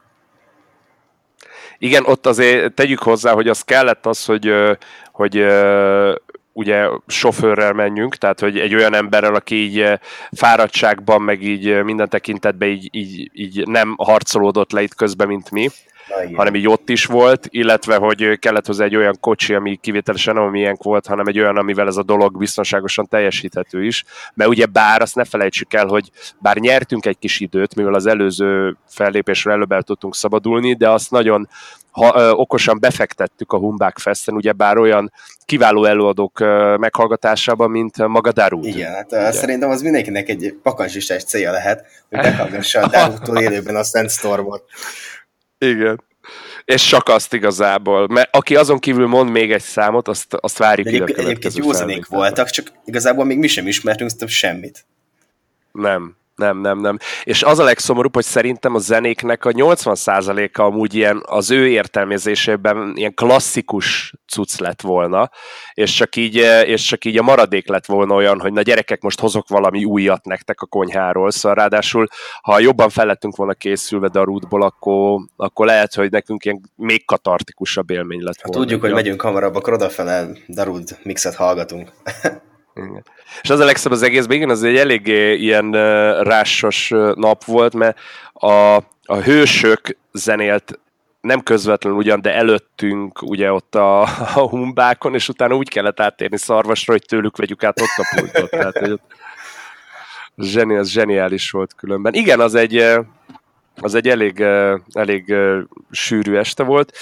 Igen, 1.78 2.06
ott 2.06 2.26
azért 2.26 2.74
tegyük 2.74 3.00
hozzá, 3.00 3.32
hogy 3.32 3.48
az 3.48 3.62
kellett 3.62 4.06
az, 4.06 4.26
hogy, 4.26 4.52
hogy 5.12 5.46
ugye 6.54 6.88
sofőrrel 7.08 7.74
menjünk, 7.74 8.16
tehát 8.16 8.40
hogy 8.40 8.60
egy 8.60 8.76
olyan 8.76 8.94
emberrel, 8.94 9.36
aki 9.36 9.56
így 9.56 10.00
fáradtságban, 10.32 11.22
meg 11.22 11.44
így 11.44 11.84
minden 11.84 12.10
tekintetben 12.10 12.70
így, 12.70 12.90
így, 12.92 13.30
így 13.34 13.68
nem 13.68 13.96
harcolódott 13.98 14.72
le 14.72 14.82
itt 14.82 14.96
közben, 14.96 15.28
mint 15.28 15.52
mi. 15.52 15.70
Na, 16.08 16.36
hanem 16.36 16.56
így 16.56 16.68
ott 16.68 16.90
is 16.90 17.06
volt, 17.06 17.48
illetve 17.50 17.96
hogy 17.96 18.40
kellett 18.40 18.66
hozzá 18.66 18.84
egy 18.84 18.96
olyan 18.96 19.18
kocsi, 19.20 19.54
ami 19.54 19.76
kivételesen 19.76 20.34
nem 20.34 20.50
miénk 20.50 20.84
volt, 20.84 21.06
hanem 21.06 21.28
egy 21.28 21.40
olyan, 21.40 21.58
amivel 21.58 21.88
ez 21.88 21.98
a 21.98 22.04
dolog 22.04 22.38
biztonságosan 22.38 23.08
teljesíthető 23.08 23.86
is. 23.86 24.04
Mert 24.34 24.50
ugye 24.50 24.66
bár 24.66 25.02
azt 25.02 25.16
ne 25.16 25.24
felejtsük 25.24 25.74
el, 25.74 25.86
hogy 25.86 26.12
bár 26.40 26.58
nyertünk 26.58 27.06
egy 27.06 27.18
kis 27.20 27.40
időt, 27.40 27.76
mivel 27.76 27.94
az 27.94 28.06
előző 28.06 28.78
fellépésről 28.88 29.54
előbb 29.54 29.72
el 29.72 29.84
tudtunk 29.84 30.16
szabadulni, 30.16 30.74
de 30.74 30.90
azt 30.90 31.12
nagyon 31.12 31.50
ha, 31.92 32.14
ö, 32.16 32.30
okosan 32.30 32.80
befektettük 32.80 33.52
a 33.52 33.58
Humbák 33.58 33.98
Festen, 33.98 34.36
ugyebár 34.36 34.78
olyan 34.78 35.14
kiváló 35.46 35.86
előadók 35.86 36.40
ö, 36.40 36.76
meghallgatásában, 36.80 37.72
mint 37.72 38.08
maga 38.08 38.32
Darud. 38.32 38.66
Igen, 38.66 38.92
hát 38.92 39.12
Ugye? 39.12 39.32
szerintem 39.32 39.70
az 39.70 39.82
mindenkinek 39.82 40.30
egy 40.30 40.56
pakancslistás 40.64 41.24
célja 41.24 41.52
lehet, 41.52 41.86
hogy 42.10 42.18
meghallgassa 42.18 42.80
a 42.80 42.88
Darudtól 42.88 43.38
élőben 43.38 43.76
a 43.76 43.84
Sandstormot. 43.84 44.64
Igen. 45.66 46.04
És 46.66 46.88
csak 46.88 47.08
azt 47.08 47.34
igazából, 47.34 48.08
mert 48.08 48.36
aki 48.36 48.56
azon 48.56 48.80
kívül 48.80 49.08
mond 49.08 49.30
még 49.30 49.52
egy 49.52 49.62
számot, 49.62 50.08
azt, 50.08 50.34
azt 50.34 50.58
várjuk 50.58 50.92
ide 50.92 51.04
a 51.04 51.20
Egyébként 51.20 51.56
jó 51.56 51.72
zenék 51.72 52.06
voltak, 52.06 52.50
csak 52.50 52.72
igazából 52.86 53.26
még 53.26 53.38
mi 53.38 53.48
sem 53.48 53.68
ismertünk 53.68 54.12
semmit. 54.28 54.86
Nem, 55.72 56.16
nem, 56.42 56.58
nem, 56.58 56.80
nem. 56.80 56.98
És 57.24 57.44
az 57.44 57.60
a 57.60 57.64
legszomorúbb, 57.64 58.14
hogy 58.14 58.24
szerintem 58.24 58.76
a 58.76 58.80
zenéknek 58.80 59.46
a 59.46 59.52
80%-a 59.52 60.62
amúgy 60.62 60.94
ilyen 60.94 61.24
az 61.26 61.52
ő 61.52 61.68
értelmezésében 61.68 62.94
ilyen 62.96 63.14
klasszikus 63.14 64.14
cucc 64.32 64.60
lett 64.60 64.82
volna, 64.82 65.30
és 65.74 65.92
csak 65.92 66.16
így, 66.16 66.36
és 66.66 66.82
csak 66.82 67.06
így 67.06 67.18
a 67.18 67.22
maradék 67.22 67.68
lett 67.68 67.86
volna 67.86 68.16
olyan, 68.16 68.40
hogy 68.40 68.54
na 68.54 68.62
gyerekek, 68.62 69.02
most 69.02 69.20
hozok 69.20 69.48
valami 69.48 69.86
újat 69.86 70.26
nektek 70.26 70.62
a 70.62 70.66
konyháról, 70.66 71.32
szóval 71.32 71.58
ráadásul, 71.58 72.08
ha 72.42 72.60
jobban 72.60 72.90
fellettünk 72.90 73.36
volna 73.36 73.54
készülve 73.54 74.08
Darútból, 74.08 74.62
akkor, 74.62 75.20
akkor 75.36 75.66
lehet, 75.66 75.94
hogy 75.94 76.12
nekünk 76.12 76.46
ilyen 76.46 76.62
még 76.76 77.06
katartikusabb 77.06 77.90
élmény 77.90 78.22
lett 78.22 78.42
volna. 78.42 78.58
Ha 78.58 78.64
tudjuk, 78.64 78.82
hogy 78.82 78.94
megyünk 78.94 79.22
hamarabb, 79.22 79.56
akkor 79.56 79.74
odafele 79.74 80.28
Darud 80.48 80.98
mixet 81.04 81.36
hallgatunk. 81.36 81.92
Igen. 82.76 83.04
És 83.42 83.50
az 83.50 83.60
a 83.60 83.66
legszebb 83.66 83.92
az 83.92 84.02
egészben, 84.02 84.38
igen, 84.38 84.50
az 84.50 84.64
egy 84.64 84.76
eléggé 84.76 85.36
ilyen 85.36 85.66
uh, 85.66 86.24
rásos 86.24 86.90
nap 87.16 87.44
volt, 87.44 87.74
mert 87.74 88.00
a, 88.34 88.76
a 89.06 89.16
hősök 89.24 89.98
zenélt 90.12 90.80
nem 91.22 91.42
közvetlenül 91.42 91.98
ugyan, 91.98 92.22
de 92.22 92.34
előttünk 92.34 93.22
ugye 93.22 93.52
ott 93.52 93.76
a, 93.76 94.02
a 94.42 94.48
humbákon, 94.50 95.14
és 95.14 95.30
utána 95.30 95.56
úgy 95.56 95.70
kellett 95.70 96.00
áttérni 96.00 96.38
szarvasra, 96.38 96.94
hogy 96.94 97.06
tőlük 97.08 97.38
vegyük 97.38 97.64
át 97.64 97.82
ott 97.82 98.06
a 98.06 98.16
pultot. 98.16 98.50
Tehát, 98.50 98.78
hogy 98.78 98.92
ott, 98.92 99.14
zseni, 100.38 100.76
az 100.76 100.90
zseniális 100.90 101.52
volt 101.52 101.76
különben. 101.76 102.14
Igen, 102.14 102.40
az 102.40 102.56
egy, 102.56 102.86
az 103.76 103.96
egy 103.96 104.08
elég, 104.08 104.40
elég 104.92 105.36
sűrű 105.92 106.36
este 106.36 106.64
volt. 106.64 106.98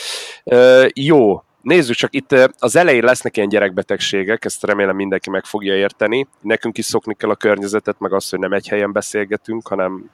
Jó, 0.93 1.43
Nézzük 1.61 1.95
csak, 1.95 2.13
itt 2.13 2.35
az 2.59 2.75
elején 2.75 3.03
lesznek 3.03 3.37
ilyen 3.37 3.49
gyerekbetegségek, 3.49 4.45
ezt 4.45 4.63
remélem 4.63 4.95
mindenki 4.95 5.29
meg 5.29 5.45
fogja 5.45 5.75
érteni. 5.75 6.27
Nekünk 6.41 6.77
is 6.77 6.85
szokni 6.85 7.15
kell 7.15 7.29
a 7.29 7.35
környezetet, 7.35 7.99
meg 7.99 8.13
azt, 8.13 8.29
hogy 8.29 8.39
nem 8.39 8.53
egy 8.53 8.67
helyen 8.67 8.91
beszélgetünk, 8.91 9.67
hanem 9.67 10.09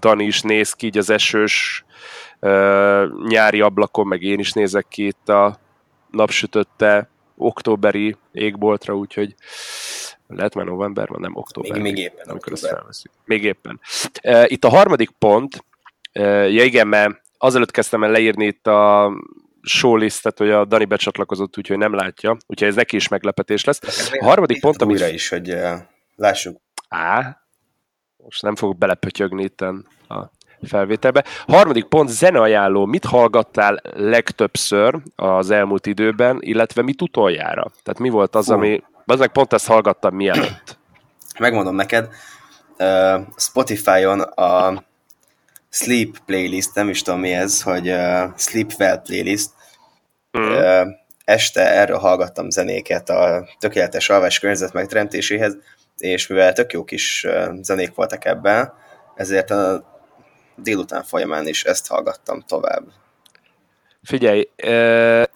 Dani 0.00 0.24
is 0.24 0.40
néz 0.40 0.72
ki 0.72 0.86
így 0.86 0.98
az 0.98 1.10
esős 1.10 1.84
uh, 2.40 3.04
nyári 3.28 3.60
ablakon, 3.60 4.06
meg 4.06 4.22
én 4.22 4.38
is 4.38 4.52
nézek 4.52 4.86
ki 4.88 5.06
itt 5.06 5.28
a 5.28 5.58
napsütötte 6.10 7.08
októberi 7.36 8.16
égboltra, 8.32 8.96
úgyhogy 8.96 9.34
lehet 10.26 10.54
már 10.54 10.66
november 10.66 11.08
van, 11.08 11.20
nem 11.20 11.36
október. 11.36 11.72
Még, 11.72 11.82
még 11.82 11.96
éppen. 11.96 12.28
Amikor 12.28 12.52
október. 12.52 12.82
ezt 12.88 13.10
Még 13.24 13.44
éppen. 13.44 13.80
Uh, 14.24 14.50
itt 14.50 14.64
a 14.64 14.68
harmadik 14.68 15.10
pont, 15.10 15.64
uh, 16.14 16.52
ja 16.52 16.64
igen, 16.64 16.88
mert 16.88 17.20
azelőtt 17.38 17.70
kezdtem 17.70 18.04
el 18.04 18.10
leírni 18.10 18.46
itt 18.46 18.66
a 18.66 19.12
showlistet, 19.62 20.38
hogy 20.38 20.50
a 20.50 20.64
Dani 20.64 20.84
becsatlakozott, 20.84 21.58
úgyhogy 21.58 21.78
nem 21.78 21.94
látja, 21.94 22.36
úgyhogy 22.46 22.68
ez 22.68 22.74
neki 22.74 22.96
is 22.96 23.08
meglepetés 23.08 23.64
lesz. 23.64 24.10
A 24.20 24.24
harmadik 24.24 24.60
pont, 24.60 24.82
amit... 24.82 24.96
Újra 24.96 25.08
is, 25.08 25.28
hogy 25.28 25.52
uh, 25.52 25.72
lássuk. 26.16 26.60
Á, 26.88 27.36
most 28.16 28.42
nem 28.42 28.56
fogok 28.56 28.78
belepötyögni 28.78 29.42
itt 29.42 29.60
a 29.60 30.30
felvételbe. 30.62 31.24
Harmadik 31.46 31.84
pont, 31.84 32.08
zeneajánló. 32.08 32.84
Mit 32.86 33.04
hallgattál 33.04 33.80
legtöbbször 33.94 34.98
az 35.16 35.50
elmúlt 35.50 35.86
időben, 35.86 36.38
illetve 36.40 36.82
mit 36.82 37.02
utoljára? 37.02 37.70
Tehát 37.82 37.98
mi 37.98 38.08
volt 38.08 38.34
az, 38.34 38.46
Fú. 38.46 38.52
ami... 38.52 38.82
Az 39.04 39.18
meg 39.18 39.32
pont 39.32 39.52
ezt 39.52 39.66
hallgattam 39.66 40.14
mielőtt. 40.14 40.78
Megmondom 41.38 41.74
neked, 41.74 42.08
uh, 42.78 43.20
Spotify-on 43.36 44.20
a 44.20 44.82
sleep 45.70 46.18
playlist, 46.26 46.74
nem 46.74 46.88
is 46.88 47.02
tudom 47.02 47.20
mi 47.20 47.32
ez, 47.32 47.62
hogy 47.62 47.90
uh, 47.90 48.36
sleep 48.36 48.72
well 48.78 49.02
playlist. 49.02 49.50
Mm. 50.38 50.42
Uh, 50.42 50.86
este 51.24 51.60
erről 51.60 51.98
hallgattam 51.98 52.50
zenéket 52.50 53.08
a 53.08 53.46
tökéletes 53.58 54.10
alvás 54.10 54.38
környezet 54.38 54.72
megteremtéséhez, 54.72 55.56
és 55.96 56.26
mivel 56.26 56.52
tök 56.52 56.72
jó 56.72 56.84
kis 56.84 57.26
zenék 57.60 57.94
voltak 57.94 58.24
ebben, 58.24 58.72
ezért 59.14 59.50
a 59.50 59.84
délután 60.56 61.02
folyamán 61.02 61.46
is 61.46 61.64
ezt 61.64 61.88
hallgattam 61.88 62.40
tovább. 62.40 62.84
Figyelj, 64.02 64.48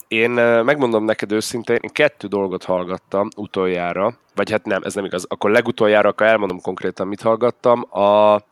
én 0.09 0.31
megmondom 0.65 1.05
neked 1.05 1.33
őszintén, 1.33 1.79
én 1.81 1.91
kettő 1.93 2.27
dolgot 2.27 2.65
hallgattam 2.65 3.29
utoljára, 3.37 4.19
vagy 4.35 4.51
hát 4.51 4.65
nem, 4.65 4.83
ez 4.83 4.95
nem 4.95 5.05
igaz, 5.05 5.25
akkor 5.29 5.51
legutoljára, 5.51 6.09
akkor 6.09 6.27
elmondom 6.27 6.61
konkrétan, 6.61 7.07
mit 7.07 7.21
hallgattam. 7.21 7.99
A 7.99 8.43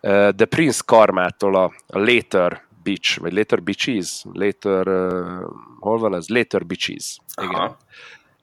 The 0.00 0.44
Prince 0.48 0.82
Karmától 0.86 1.54
a, 1.54 1.72
a 1.86 1.98
Later 1.98 2.62
Beach, 2.82 3.20
vagy 3.20 3.32
Later 3.32 3.62
Beaches? 3.62 4.24
Later, 4.32 4.88
uh, 4.88 5.50
hol 5.78 5.98
van 5.98 6.14
ez? 6.14 6.28
Later 6.28 6.66
Beaches. 6.66 7.18
Igen. 7.42 7.54
Aha. 7.54 7.76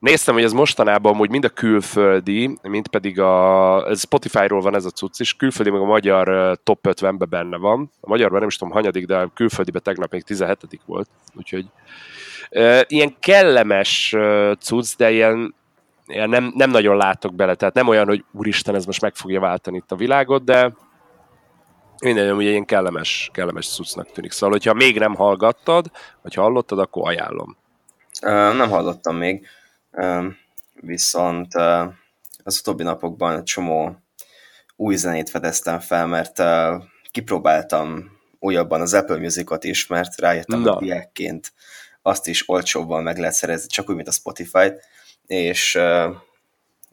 Néztem, 0.04 0.34
hogy 0.34 0.42
ez 0.42 0.52
mostanában 0.52 1.12
amúgy 1.12 1.30
mind 1.30 1.44
a 1.44 1.48
külföldi, 1.48 2.58
mint 2.62 2.88
pedig 2.88 3.20
a 3.20 3.94
Spotify-ról 3.96 4.60
van 4.60 4.74
ez 4.74 4.84
a 4.84 4.90
cucc 4.90 5.20
is, 5.20 5.34
külföldi 5.34 5.70
meg 5.70 5.80
a 5.80 5.84
magyar 5.84 6.58
top 6.62 6.86
50-ben 6.88 7.28
benne 7.28 7.56
van. 7.56 7.90
A 8.00 8.08
magyarban 8.08 8.38
nem 8.38 8.48
is 8.48 8.56
tudom 8.56 8.72
hanyadik, 8.72 9.06
de 9.06 9.16
a 9.16 9.30
külföldiben 9.34 9.82
tegnap 9.82 10.12
még 10.12 10.22
17 10.22 10.80
volt, 10.86 11.08
úgyhogy 11.34 11.66
uh, 12.50 12.80
ilyen 12.86 13.16
kellemes 13.20 14.12
uh, 14.12 14.52
cucc, 14.52 14.96
de 14.96 15.10
ilyen, 15.10 15.54
ilyen 16.06 16.28
nem, 16.28 16.52
nem 16.54 16.70
nagyon 16.70 16.96
látok 16.96 17.34
bele, 17.34 17.54
tehát 17.54 17.74
nem 17.74 17.88
olyan, 17.88 18.06
hogy 18.06 18.24
úristen, 18.32 18.74
ez 18.74 18.84
most 18.84 19.00
meg 19.00 19.14
fogja 19.14 19.40
váltani 19.40 19.76
itt 19.76 19.92
a 19.92 19.96
világot, 19.96 20.44
de 20.44 20.74
minden 22.04 22.36
ugye 22.36 22.48
ilyen 22.48 22.64
kellemes, 22.64 23.30
kellemes 23.32 23.68
cuccnak 23.68 24.12
tűnik. 24.12 24.32
Szóval, 24.32 24.50
hogyha 24.50 24.74
még 24.74 24.98
nem 24.98 25.14
hallgattad, 25.14 25.90
vagy 26.22 26.34
hallottad, 26.34 26.78
akkor 26.78 27.08
ajánlom. 27.08 27.56
Uh, 28.22 28.56
nem 28.56 28.70
hallottam 28.70 29.16
még, 29.16 29.46
uh, 29.92 30.24
viszont 30.74 31.54
uh, 31.54 31.92
az 32.44 32.58
utóbbi 32.58 32.82
napokban 32.82 33.36
egy 33.36 33.42
csomó 33.42 33.96
új 34.76 34.96
zenét 34.96 35.30
fedeztem 35.30 35.80
fel, 35.80 36.06
mert 36.06 36.38
uh, 36.38 36.82
kipróbáltam 37.10 38.12
újabban 38.38 38.80
az 38.80 38.94
Apple 38.94 39.18
Music-ot 39.18 39.64
is, 39.64 39.86
mert 39.86 40.20
rájöttem, 40.20 40.60
Na. 40.60 40.72
hogy 40.72 40.84
diákként 40.84 41.52
azt 42.02 42.26
is 42.26 42.48
olcsóbban 42.48 43.02
meg 43.02 43.18
lehet 43.18 43.34
szerezni, 43.34 43.68
csak 43.68 43.88
úgy, 43.88 43.94
mint 43.96 44.08
a 44.08 44.12
Spotify-t, 44.12 44.80
és 45.26 45.74
uh, 45.74 46.14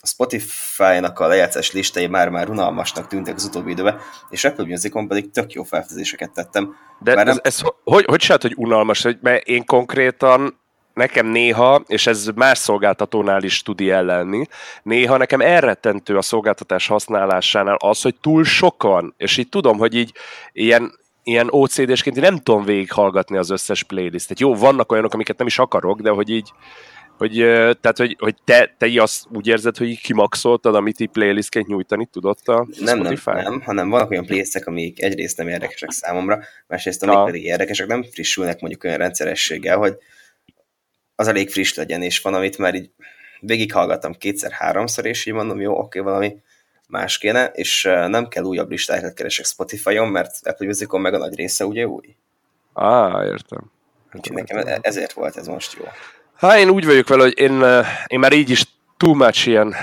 a 0.02 0.08
Spotify-nak 0.08 1.20
a 1.20 1.28
lejátszás 1.28 1.72
listái 1.72 2.08
már-már 2.08 2.50
unalmasnak 2.50 3.08
tűntek 3.08 3.36
az 3.36 3.44
utóbbi 3.44 3.72
időben, 3.72 4.00
és 4.30 4.44
Apple 4.44 4.66
Musicon 4.66 5.08
pedig 5.08 5.32
tök 5.32 5.54
jó 5.54 5.64
felfedezéseket 5.64 6.32
tettem. 6.32 6.76
De 7.00 7.16
már 7.16 7.26
nem... 7.26 7.38
ez, 7.44 7.54
ez 7.54 7.62
hogy, 7.84 8.06
hogy 8.06 8.20
csinált, 8.20 8.42
hogy 8.42 8.54
unalmas? 8.58 9.08
Mert 9.22 9.48
én 9.48 9.66
konkrétan 9.66 10.60
nekem 10.94 11.28
néha, 11.28 11.84
és 11.88 12.08
ez 12.08 12.28
más 12.36 12.58
szolgáltatónál 12.58 13.44
is 13.44 13.62
tud 13.62 13.80
ilyen 13.80 14.06
lenni, 14.06 14.46
néha 14.84 15.18
nekem 15.18 15.42
elrettentő 15.42 16.18
a 16.18 16.22
szolgáltatás 16.22 16.88
használásánál 16.88 17.78
az, 17.80 18.02
hogy 18.02 18.16
túl 18.22 18.44
sokan, 18.44 19.14
és 19.18 19.38
így 19.38 19.50
tudom, 19.50 19.78
hogy 19.78 19.96
így 19.96 20.14
ilyen, 20.52 21.00
ilyen 21.24 21.48
OCD-sként 21.50 22.20
nem 22.20 22.38
tudom 22.38 22.64
végighallgatni 22.64 23.38
az 23.38 23.50
összes 23.50 23.84
playlistet. 23.84 24.40
Jó, 24.40 24.56
vannak 24.56 24.92
olyanok, 24.92 25.14
amiket 25.14 25.38
nem 25.38 25.48
is 25.48 25.60
akarok, 25.60 26.02
de 26.02 26.10
hogy 26.10 26.30
így 26.30 26.52
hogy, 27.22 27.34
tehát, 27.82 27.98
hogy, 27.98 28.16
hogy 28.20 28.36
te, 28.44 28.76
te 28.78 29.02
azt 29.02 29.26
úgy 29.34 29.48
érzed, 29.48 29.78
hogy 29.78 30.02
kimaxoltad, 30.02 30.76
amit 30.76 31.00
így 31.00 31.10
playlistként 31.10 31.68
nyújtani 31.68 32.06
tudod 32.06 32.38
a 32.46 32.68
nem, 32.80 32.98
Spotify? 32.98 33.30
Nem, 33.30 33.44
nem, 33.44 33.62
hanem 33.62 33.90
vannak 33.90 34.12
olyan 34.12 34.26
playlistek, 34.26 34.68
amik 34.68 35.02
egyrészt 35.02 35.38
nem 35.38 35.48
érdekesek 35.48 35.92
számomra, 35.92 36.40
másrészt 36.68 37.04
amik 37.04 37.26
pedig 37.26 37.44
érdekesek, 37.44 37.88
nem 37.88 38.04
frissülnek 38.04 38.60
mondjuk 38.60 38.84
olyan 38.84 38.98
rendszerességgel, 38.98 39.78
hogy 39.78 39.98
az 41.16 41.28
elég 41.28 41.50
friss 41.50 41.74
legyen, 41.74 42.02
és 42.02 42.22
van, 42.22 42.34
amit 42.34 42.58
már 42.58 42.76
így 42.76 42.90
végighallgattam 43.40 44.14
kétszer-háromszor, 44.14 45.06
és 45.06 45.26
így 45.26 45.34
mondom, 45.34 45.62
jó, 45.62 45.78
oké, 45.78 46.00
valami 46.00 46.38
más 46.88 47.18
kéne, 47.18 47.46
és 47.46 47.84
nem 47.84 48.28
kell 48.28 48.44
újabb 48.44 48.70
listákat 48.70 49.14
keresek 49.14 49.46
Spotify-on, 49.46 50.08
mert 50.08 50.32
Apple 50.44 50.68
Musicon 50.68 51.02
meg 51.02 51.14
a 51.14 51.18
nagy 51.18 51.36
része 51.36 51.66
ugye 51.66 51.88
új. 51.88 52.16
Á, 52.74 53.06
ah, 53.06 53.26
értem. 53.26 53.72
Úgyhogy 54.14 54.36
nekem 54.36 54.80
ezért 54.82 55.14
volt 55.14 55.38
ez 55.38 55.48
most 55.48 55.78
jó. 55.78 55.84
Hát 56.42 56.58
én 56.58 56.70
úgy 56.70 56.86
vagyok 56.86 57.08
vele, 57.08 57.24
hogy 57.24 57.40
én, 57.40 57.64
én 58.08 58.20
már 58.20 58.34
így 58.34 58.50
is 58.50 58.66
too 58.98 59.14
much 59.14 59.48
ilyen, 59.48 59.74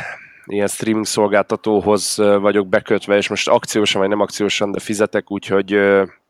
ilyen 0.47 0.67
streaming 0.67 1.07
szolgáltatóhoz 1.07 2.15
vagyok 2.17 2.69
bekötve, 2.69 3.17
és 3.17 3.29
most 3.29 3.49
akciósan 3.49 4.01
vagy 4.01 4.11
nem 4.11 4.21
akciósan, 4.21 4.71
de 4.71 4.81
fizetek, 4.81 5.31
úgyhogy, 5.31 5.75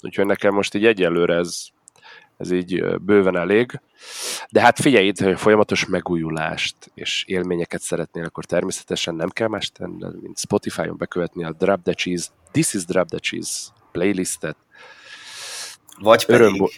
úgyhogy 0.02 0.26
nekem 0.26 0.54
most 0.54 0.74
így 0.74 0.86
egyelőre 0.86 1.34
ez, 1.34 1.66
ez 2.36 2.50
így 2.50 2.98
bőven 2.98 3.36
elég. 3.36 3.80
De 4.50 4.60
hát 4.60 4.80
figyelj 4.80 5.06
itt, 5.06 5.18
hogy 5.20 5.38
folyamatos 5.38 5.86
megújulást 5.86 6.76
és 6.94 7.24
élményeket 7.26 7.80
szeretnél, 7.80 8.24
akkor 8.24 8.44
természetesen 8.44 9.14
nem 9.14 9.28
kell 9.28 9.48
más 9.48 9.70
tenni, 9.70 10.06
mint 10.20 10.38
Spotify-on 10.38 10.96
bekövetni 10.96 11.44
a 11.44 11.52
Drop 11.52 11.82
the 11.82 11.92
Cheese, 11.92 12.28
This 12.52 12.74
is 12.74 12.84
Drop 12.84 13.08
the 13.08 13.18
Cheese 13.18 13.68
playlistet. 13.92 14.56
Vagy 16.00 16.26
pedig, 16.26 16.40
Öröm, 16.40 16.68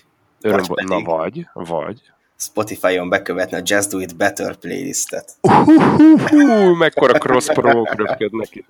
Örömbor, 0.40 0.82
na 0.82 1.00
vagy, 1.00 1.46
vagy. 1.52 2.00
Spotify-on 2.40 3.08
bekövetni 3.08 3.56
a 3.56 3.60
Just 3.64 3.90
Do 3.90 3.98
It 3.98 4.16
Better 4.16 4.56
playlistet. 4.56 5.36
Uh, 5.40 6.76
mekkora 6.76 7.18
cross 7.18 7.46
promók 7.46 7.94
röpködnek 7.94 8.54
itt. 8.54 8.68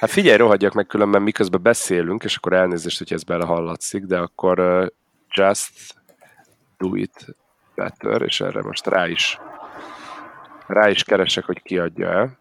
Hát 0.00 0.10
figyelj, 0.10 0.36
rohadjak 0.36 0.72
meg 0.72 0.86
különben, 0.86 1.22
miközben 1.22 1.62
beszélünk, 1.62 2.24
és 2.24 2.36
akkor 2.36 2.52
elnézést, 2.52 2.98
hogy 2.98 3.12
ez 3.12 3.22
belehallatszik, 3.22 4.04
de 4.04 4.18
akkor 4.18 4.60
uh, 4.60 4.86
Just 5.30 5.72
Do 6.78 6.94
It 6.94 7.26
Better, 7.74 8.22
és 8.22 8.40
erre 8.40 8.62
most 8.62 8.86
rá 8.86 9.08
is 9.08 9.38
rá 10.66 10.88
is 10.88 11.04
keresek, 11.04 11.44
hogy 11.44 11.62
kiadja 11.62 12.10
el. 12.10 12.38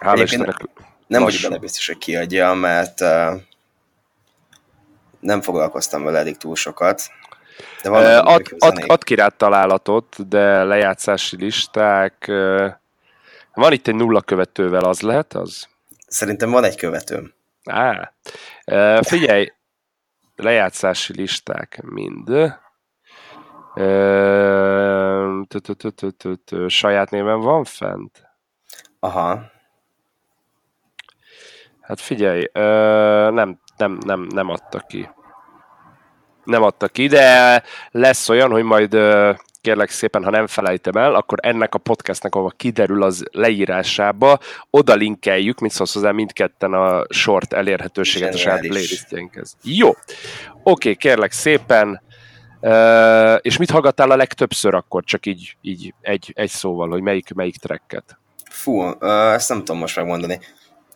Hála 0.00 0.22
Istennek 0.22 0.68
nem 1.06 1.22
vagyok 1.22 1.40
benne 1.42 1.58
biztos, 1.58 1.86
hogy 1.86 1.98
kiadja, 1.98 2.54
mert 2.54 3.00
uh, 3.00 3.40
nem 5.20 5.40
foglalkoztam 5.40 6.04
vele 6.04 6.18
eddig 6.18 6.36
túl 6.36 6.56
sokat. 6.56 7.10
De 7.82 7.90
uh, 7.90 8.26
ad, 8.26 8.54
ad, 8.58 8.84
ad 8.86 9.04
ki 9.04 9.14
rá 9.14 9.28
találatot, 9.28 10.28
de 10.28 10.62
lejátszási 10.62 11.36
listák... 11.36 12.24
Uh, 12.28 12.72
van 13.54 13.72
itt 13.72 13.86
egy 13.86 13.94
nulla 13.94 14.20
követővel, 14.20 14.84
az 14.84 15.00
lehet 15.00 15.34
az? 15.34 15.68
Szerintem 16.06 16.50
van 16.50 16.64
egy 16.64 16.76
követőm. 16.76 17.32
Á, 17.64 18.12
uh, 18.66 19.02
figyelj, 19.02 19.52
lejátszási 20.36 21.12
listák 21.16 21.82
mind. 21.82 22.30
Saját 26.66 27.10
néven 27.10 27.40
van 27.40 27.64
fent? 27.64 28.22
Aha. 29.00 29.52
Hát 31.80 32.00
figyelj, 32.00 32.48
nem, 33.32 33.60
nem, 33.76 33.98
nem, 34.04 34.20
nem 34.20 34.48
adta 34.48 34.78
ki. 34.78 35.08
Nem 36.44 36.62
adta 36.62 36.88
ki, 36.88 37.06
de 37.06 37.62
lesz 37.90 38.28
olyan, 38.28 38.50
hogy 38.50 38.62
majd 38.62 38.96
kérlek 39.64 39.90
szépen, 39.90 40.24
ha 40.24 40.30
nem 40.30 40.46
felejtem 40.46 40.94
el, 40.94 41.14
akkor 41.14 41.38
ennek 41.42 41.74
a 41.74 41.78
podcastnek, 41.78 42.34
ahol 42.34 42.52
kiderül 42.56 43.02
az 43.02 43.24
leírásába, 43.32 44.38
oda 44.70 44.94
linkeljük, 44.94 45.58
mint 45.58 45.72
szólsz 45.72 45.94
hozzá 45.94 46.10
mindketten 46.10 46.72
a 46.72 47.04
short 47.08 47.52
elérhetőséget 47.52 48.34
a 48.34 48.36
saját 48.36 48.60
playlistjénkhez. 48.60 49.56
Jó, 49.62 49.90
oké, 50.62 50.94
kérlek 50.94 51.32
szépen, 51.32 52.02
Uh, 52.66 53.38
és 53.40 53.56
mit 53.56 53.70
hallgattál 53.70 54.10
a 54.10 54.16
legtöbbször 54.16 54.74
akkor, 54.74 55.04
csak 55.04 55.26
így, 55.26 55.56
így 55.60 55.94
egy, 56.00 56.32
egy 56.34 56.50
szóval, 56.50 56.88
hogy 56.88 57.00
melyik, 57.00 57.34
melyik 57.34 57.56
tracket? 57.56 58.18
Fú, 58.50 58.80
uh, 58.82 59.32
ezt 59.32 59.48
nem 59.48 59.58
tudom 59.58 59.78
most 59.78 59.96
megmondani. 59.96 60.40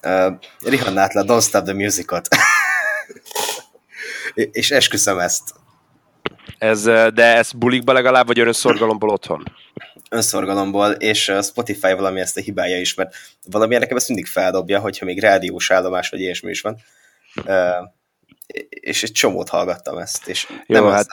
Uh, 0.02 0.32
Rihannát 0.64 1.14
le 1.14 1.22
Don't 1.26 1.42
Stop 1.42 1.64
the 1.64 1.74
Music-ot. 1.74 2.28
és 4.52 4.71
esküszöm 4.71 5.18
ezt. 5.18 5.54
Ez, 6.59 6.83
de 7.14 7.37
ez 7.37 7.52
bulikba 7.52 7.92
legalább, 7.92 8.26
vagy 8.26 8.38
önszorgalomból 8.38 9.09
otthon? 9.09 9.42
Önszorgalomból, 10.11 10.90
és 10.90 11.33
Spotify 11.42 11.92
valami 11.92 12.21
ezt 12.21 12.37
a 12.37 12.40
hibája 12.40 12.80
is, 12.80 12.95
mert 12.95 13.14
valami 13.50 13.76
nekem 13.76 13.97
ezt 13.97 14.09
mindig 14.09 14.26
feldobja, 14.26 14.80
hogyha 14.80 15.04
még 15.04 15.21
rádiós 15.21 15.71
állomás, 15.71 16.09
vagy 16.09 16.21
ilyesmi 16.21 16.50
is 16.50 16.61
van. 16.61 16.76
Uh, 17.45 17.90
és 18.68 19.02
egy 19.02 19.12
csomót 19.12 19.49
hallgattam 19.49 19.99
ezt, 19.99 20.28
és 20.28 20.47
Jó, 20.66 20.80
nem 20.80 20.92
hát... 20.92 21.07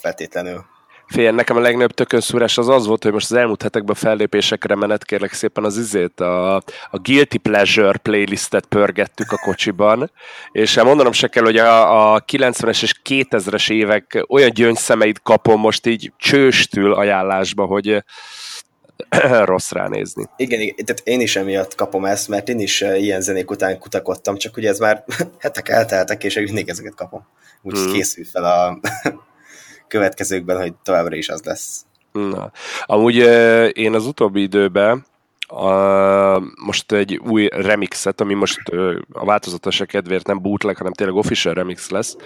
feltétlenül. 0.00 0.64
Fél, 1.06 1.32
nekem 1.32 1.56
a 1.56 1.60
legnagyobb 1.60 1.92
tökönszúrás 1.92 2.58
az 2.58 2.68
az 2.68 2.86
volt, 2.86 3.02
hogy 3.02 3.12
most 3.12 3.30
az 3.30 3.36
elmúlt 3.36 3.62
hetekben 3.62 3.94
fellépésekre 3.94 4.74
menet 4.74 5.04
kérlek 5.04 5.32
szépen 5.32 5.64
az 5.64 5.78
izét, 5.78 6.20
a, 6.20 6.54
a 6.90 6.98
Guilty 7.02 7.36
Pleasure 7.36 7.98
playlistet 7.98 8.66
pörgettük 8.66 9.32
a 9.32 9.36
kocsiban, 9.36 10.10
és 10.52 10.82
mondanom 10.82 11.12
se 11.12 11.28
kell, 11.28 11.44
hogy 11.44 11.56
a, 11.56 12.14
a 12.14 12.20
90-es 12.20 12.82
és 12.82 13.00
2000-es 13.04 13.70
évek 13.70 14.24
olyan 14.28 14.50
gyöngyszemeit 14.50 15.22
kapom 15.22 15.60
most 15.60 15.86
így 15.86 16.12
csőstül 16.16 16.92
ajánlásba, 16.92 17.64
hogy 17.64 18.04
rossz 19.44 19.70
ránézni. 19.70 20.24
Igen, 20.36 20.60
igen, 20.60 20.84
tehát 20.84 21.02
én 21.04 21.20
is 21.20 21.36
emiatt 21.36 21.74
kapom 21.74 22.04
ezt, 22.04 22.28
mert 22.28 22.48
én 22.48 22.58
is 22.60 22.82
eh, 22.82 23.02
ilyen 23.02 23.20
zenék 23.20 23.50
után 23.50 23.78
kutakodtam, 23.78 24.36
csak 24.36 24.56
ugye 24.56 24.68
ez 24.68 24.78
már 24.78 25.04
hetek 25.38 25.68
elteltek, 25.68 26.24
és 26.24 26.34
mindig 26.34 26.68
ezeket 26.68 26.94
kapom. 26.94 27.26
Úgyhogy 27.62 27.84
hmm. 27.84 27.92
készül 27.92 28.24
fel 28.24 28.44
a 28.44 28.80
következőkben, 29.88 30.56
hogy 30.56 30.74
továbbra 30.82 31.16
is 31.16 31.28
az 31.28 31.42
lesz. 31.42 31.84
Na. 32.12 32.50
Amúgy 32.84 33.16
én 33.76 33.94
az 33.94 34.06
utóbbi 34.06 34.42
időben 34.42 35.06
a, 35.48 36.38
most 36.64 36.92
egy 36.92 37.16
új 37.16 37.48
remixet, 37.48 38.20
ami 38.20 38.34
most 38.34 38.68
a 39.12 39.24
változatosa 39.24 39.84
kedvéért 39.84 40.26
nem 40.26 40.42
bootleg, 40.42 40.76
hanem 40.76 40.92
tényleg 40.92 41.16
official 41.16 41.54
remix 41.54 41.88
lesz. 41.88 42.16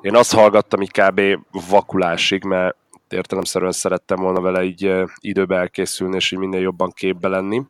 Én 0.00 0.16
azt 0.16 0.34
hallgattam 0.34 0.82
így 0.82 0.90
kb. 0.90 1.20
vakulásig, 1.68 2.44
mert 2.44 2.76
értelemszerűen 3.08 3.72
szerettem 3.72 4.20
volna 4.20 4.40
vele 4.40 4.62
így 4.62 4.94
időbe 5.20 5.56
elkészülni, 5.56 6.16
és 6.16 6.30
így 6.30 6.38
minél 6.38 6.60
jobban 6.60 6.90
képbe 6.90 7.28
lenni. 7.28 7.62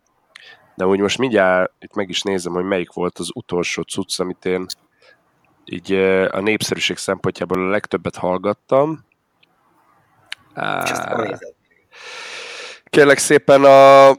De 0.75 0.87
úgy 0.87 1.01
most 1.01 1.19
mindjárt 1.19 1.73
itt 1.79 1.95
meg 1.95 2.09
is 2.09 2.23
nézem, 2.23 2.53
hogy 2.53 2.65
melyik 2.65 2.93
volt 2.93 3.19
az 3.19 3.31
utolsó 3.35 3.83
cucc, 3.83 4.21
amit 4.21 4.45
én 4.45 4.67
így 5.65 5.93
a 6.31 6.41
népszerűség 6.41 6.97
szempontjából 6.97 7.67
a 7.67 7.71
legtöbbet 7.71 8.17
hallgattam. 8.17 9.05
Kérlek 12.85 13.19
szépen 13.19 13.65
a 13.65 14.13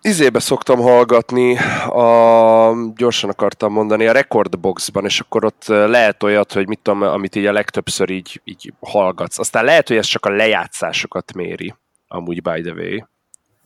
izébe 0.00 0.38
szoktam 0.38 0.80
hallgatni, 0.80 1.58
a, 1.88 2.72
gyorsan 2.94 3.30
akartam 3.30 3.72
mondani, 3.72 4.06
a 4.06 4.12
Recordboxban, 4.12 5.04
és 5.04 5.20
akkor 5.20 5.44
ott 5.44 5.64
lehet 5.66 6.22
olyat, 6.22 6.52
hogy 6.52 6.68
mit 6.68 6.78
tudom, 6.82 7.02
amit 7.02 7.36
így 7.36 7.46
a 7.46 7.52
legtöbbször 7.52 8.10
így, 8.10 8.40
így 8.44 8.72
hallgatsz. 8.80 9.38
Aztán 9.38 9.64
lehet, 9.64 9.88
hogy 9.88 9.96
ez 9.96 10.06
csak 10.06 10.26
a 10.26 10.30
lejátszásokat 10.30 11.32
méri, 11.34 11.74
amúgy 12.08 12.42
by 12.42 12.60
the 12.60 12.72
way. 12.72 12.98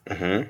Uh-huh. 0.05 0.45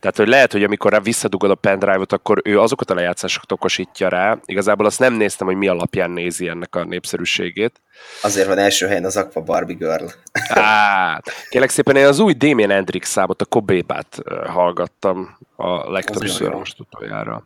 Tehát, 0.00 0.16
hogy 0.16 0.28
lehet, 0.28 0.52
hogy 0.52 0.64
amikor 0.64 1.02
visszadugod 1.02 1.50
a 1.50 1.54
pendrive-ot, 1.54 2.12
akkor 2.12 2.40
ő 2.44 2.60
azokat 2.60 2.90
a 2.90 2.94
lejátszásokat 2.94 3.52
okosítja 3.52 4.08
rá. 4.08 4.38
Igazából 4.44 4.86
azt 4.86 4.98
nem 4.98 5.14
néztem, 5.14 5.46
hogy 5.46 5.56
mi 5.56 5.68
alapján 5.68 6.10
nézi 6.10 6.48
ennek 6.48 6.74
a 6.74 6.84
népszerűségét. 6.84 7.81
Azért 8.22 8.46
van 8.46 8.58
első 8.58 8.86
helyen 8.86 9.04
az 9.04 9.16
Aqua 9.16 9.42
Barbie 9.42 9.76
Girl. 9.76 10.04
Á, 10.48 11.20
kérlek 11.48 11.70
szépen, 11.70 11.96
én 11.96 12.06
az 12.06 12.18
új 12.18 12.32
Damien 12.32 12.70
Hendrix 12.70 13.08
számot, 13.08 13.42
a 13.42 13.44
Kobébát 13.44 14.22
hallgattam 14.46 15.38
a 15.56 15.90
legtöbbször 15.90 16.50
most 16.50 16.80
utoljára. 16.80 17.44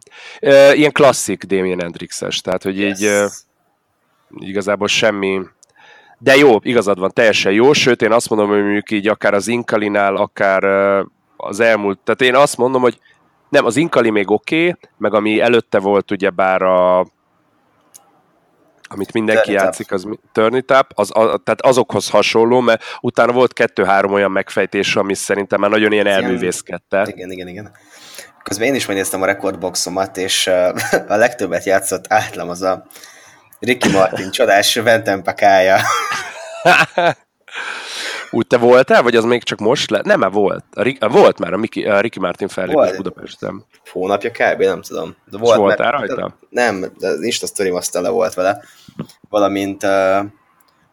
Ilyen 0.73 0.93
klasszik 0.93 1.45
Damien 1.45 1.81
Hendrixes, 1.81 2.41
tehát, 2.41 2.63
hogy 2.63 2.79
yes. 2.79 3.01
így 3.01 3.25
igazából 4.39 4.89
semmi, 4.89 5.41
de 6.19 6.37
jó, 6.37 6.57
igazad 6.63 6.99
van, 6.99 7.11
teljesen 7.15 7.53
jó, 7.53 7.73
sőt 7.73 8.03
én 8.03 8.13
azt 8.13 8.29
mondom, 8.29 8.49
hogy 8.49 8.63
mondjuk 8.63 8.91
így 8.91 9.09
akár 9.09 9.35
az 9.35 9.49
Inkalinál, 9.49 10.17
akár 10.17 10.65
az 11.37 11.61
elmúlt, 11.61 11.99
tehát 11.99 12.21
én 12.21 12.35
azt 12.35 12.57
mondom, 12.57 12.83
hogy 12.83 12.99
nem, 13.49 13.65
az 13.65 13.77
Inkali 13.77 14.11
még 14.11 14.31
oké, 14.31 14.69
okay, 14.69 14.91
meg 14.99 15.15
ami 15.15 15.41
előtte 15.41 15.79
volt 15.79 16.11
ugye 16.11 16.31
bár 16.31 16.63
a 16.63 17.07
amit 18.89 19.13
mindenki 19.13 19.51
Turn 19.51 19.63
játszik, 19.63 19.93
az 19.93 20.09
Turn 20.33 20.55
It 20.55 20.71
Up, 20.71 20.87
az, 20.95 21.11
a, 21.11 21.41
tehát 21.45 21.61
azokhoz 21.61 22.11
hasonló, 22.11 22.61
mert 22.61 22.83
utána 23.01 23.33
volt 23.33 23.53
kettő-három 23.53 24.13
olyan 24.13 24.31
megfejtés, 24.31 24.97
ami 24.97 25.15
szerintem 25.15 25.61
már 25.61 25.71
nagyon 25.71 25.93
ilyen 25.93 26.07
elművészkedte. 26.07 27.07
Igen, 27.09 27.31
igen, 27.31 27.49
igen. 27.49 27.71
Közben 28.43 28.67
én 28.67 28.75
is 28.75 28.87
megnéztem 28.87 29.23
a 29.23 29.27
rekordboxomat, 29.27 30.17
és 30.17 30.47
a 31.09 31.17
legtöbbet 31.17 31.65
játszott 31.65 32.05
általam 32.09 32.49
az 32.49 32.63
a 32.63 32.87
Ricky 33.59 33.91
Martin 33.91 34.31
csodás 34.31 34.75
Ventempekája. 34.75 35.79
Úgy 38.37 38.47
te 38.47 38.57
voltál, 38.57 39.03
vagy 39.03 39.17
az 39.17 39.25
még 39.25 39.43
csak 39.43 39.59
most 39.59 39.91
le? 39.91 40.01
Nem, 40.05 40.19
már 40.19 40.31
volt. 40.31 40.65
A 40.99 41.09
volt 41.09 41.39
már 41.39 41.53
a, 41.53 41.57
Mickey, 41.57 41.85
a 41.85 42.01
Ricky 42.01 42.21
Martin 42.21 42.49
fellépés 42.49 42.97
Budapesten. 42.97 43.65
Hónapja 43.91 44.31
kb. 44.31 44.63
nem 44.63 44.83
tudom. 44.83 45.17
De 45.31 45.39
volt, 45.39 45.57
voltál 45.57 45.91
mert, 45.91 46.13
rajta? 46.13 46.37
Nem, 46.49 46.93
de 46.99 47.09
az 47.09 47.23
Insta 47.23 47.47
story 47.47 47.69
azt 47.69 47.93
tele 47.93 48.09
volt 48.09 48.35
vele. 48.35 48.63
Valamint 49.29 49.83
uh, 49.83 50.25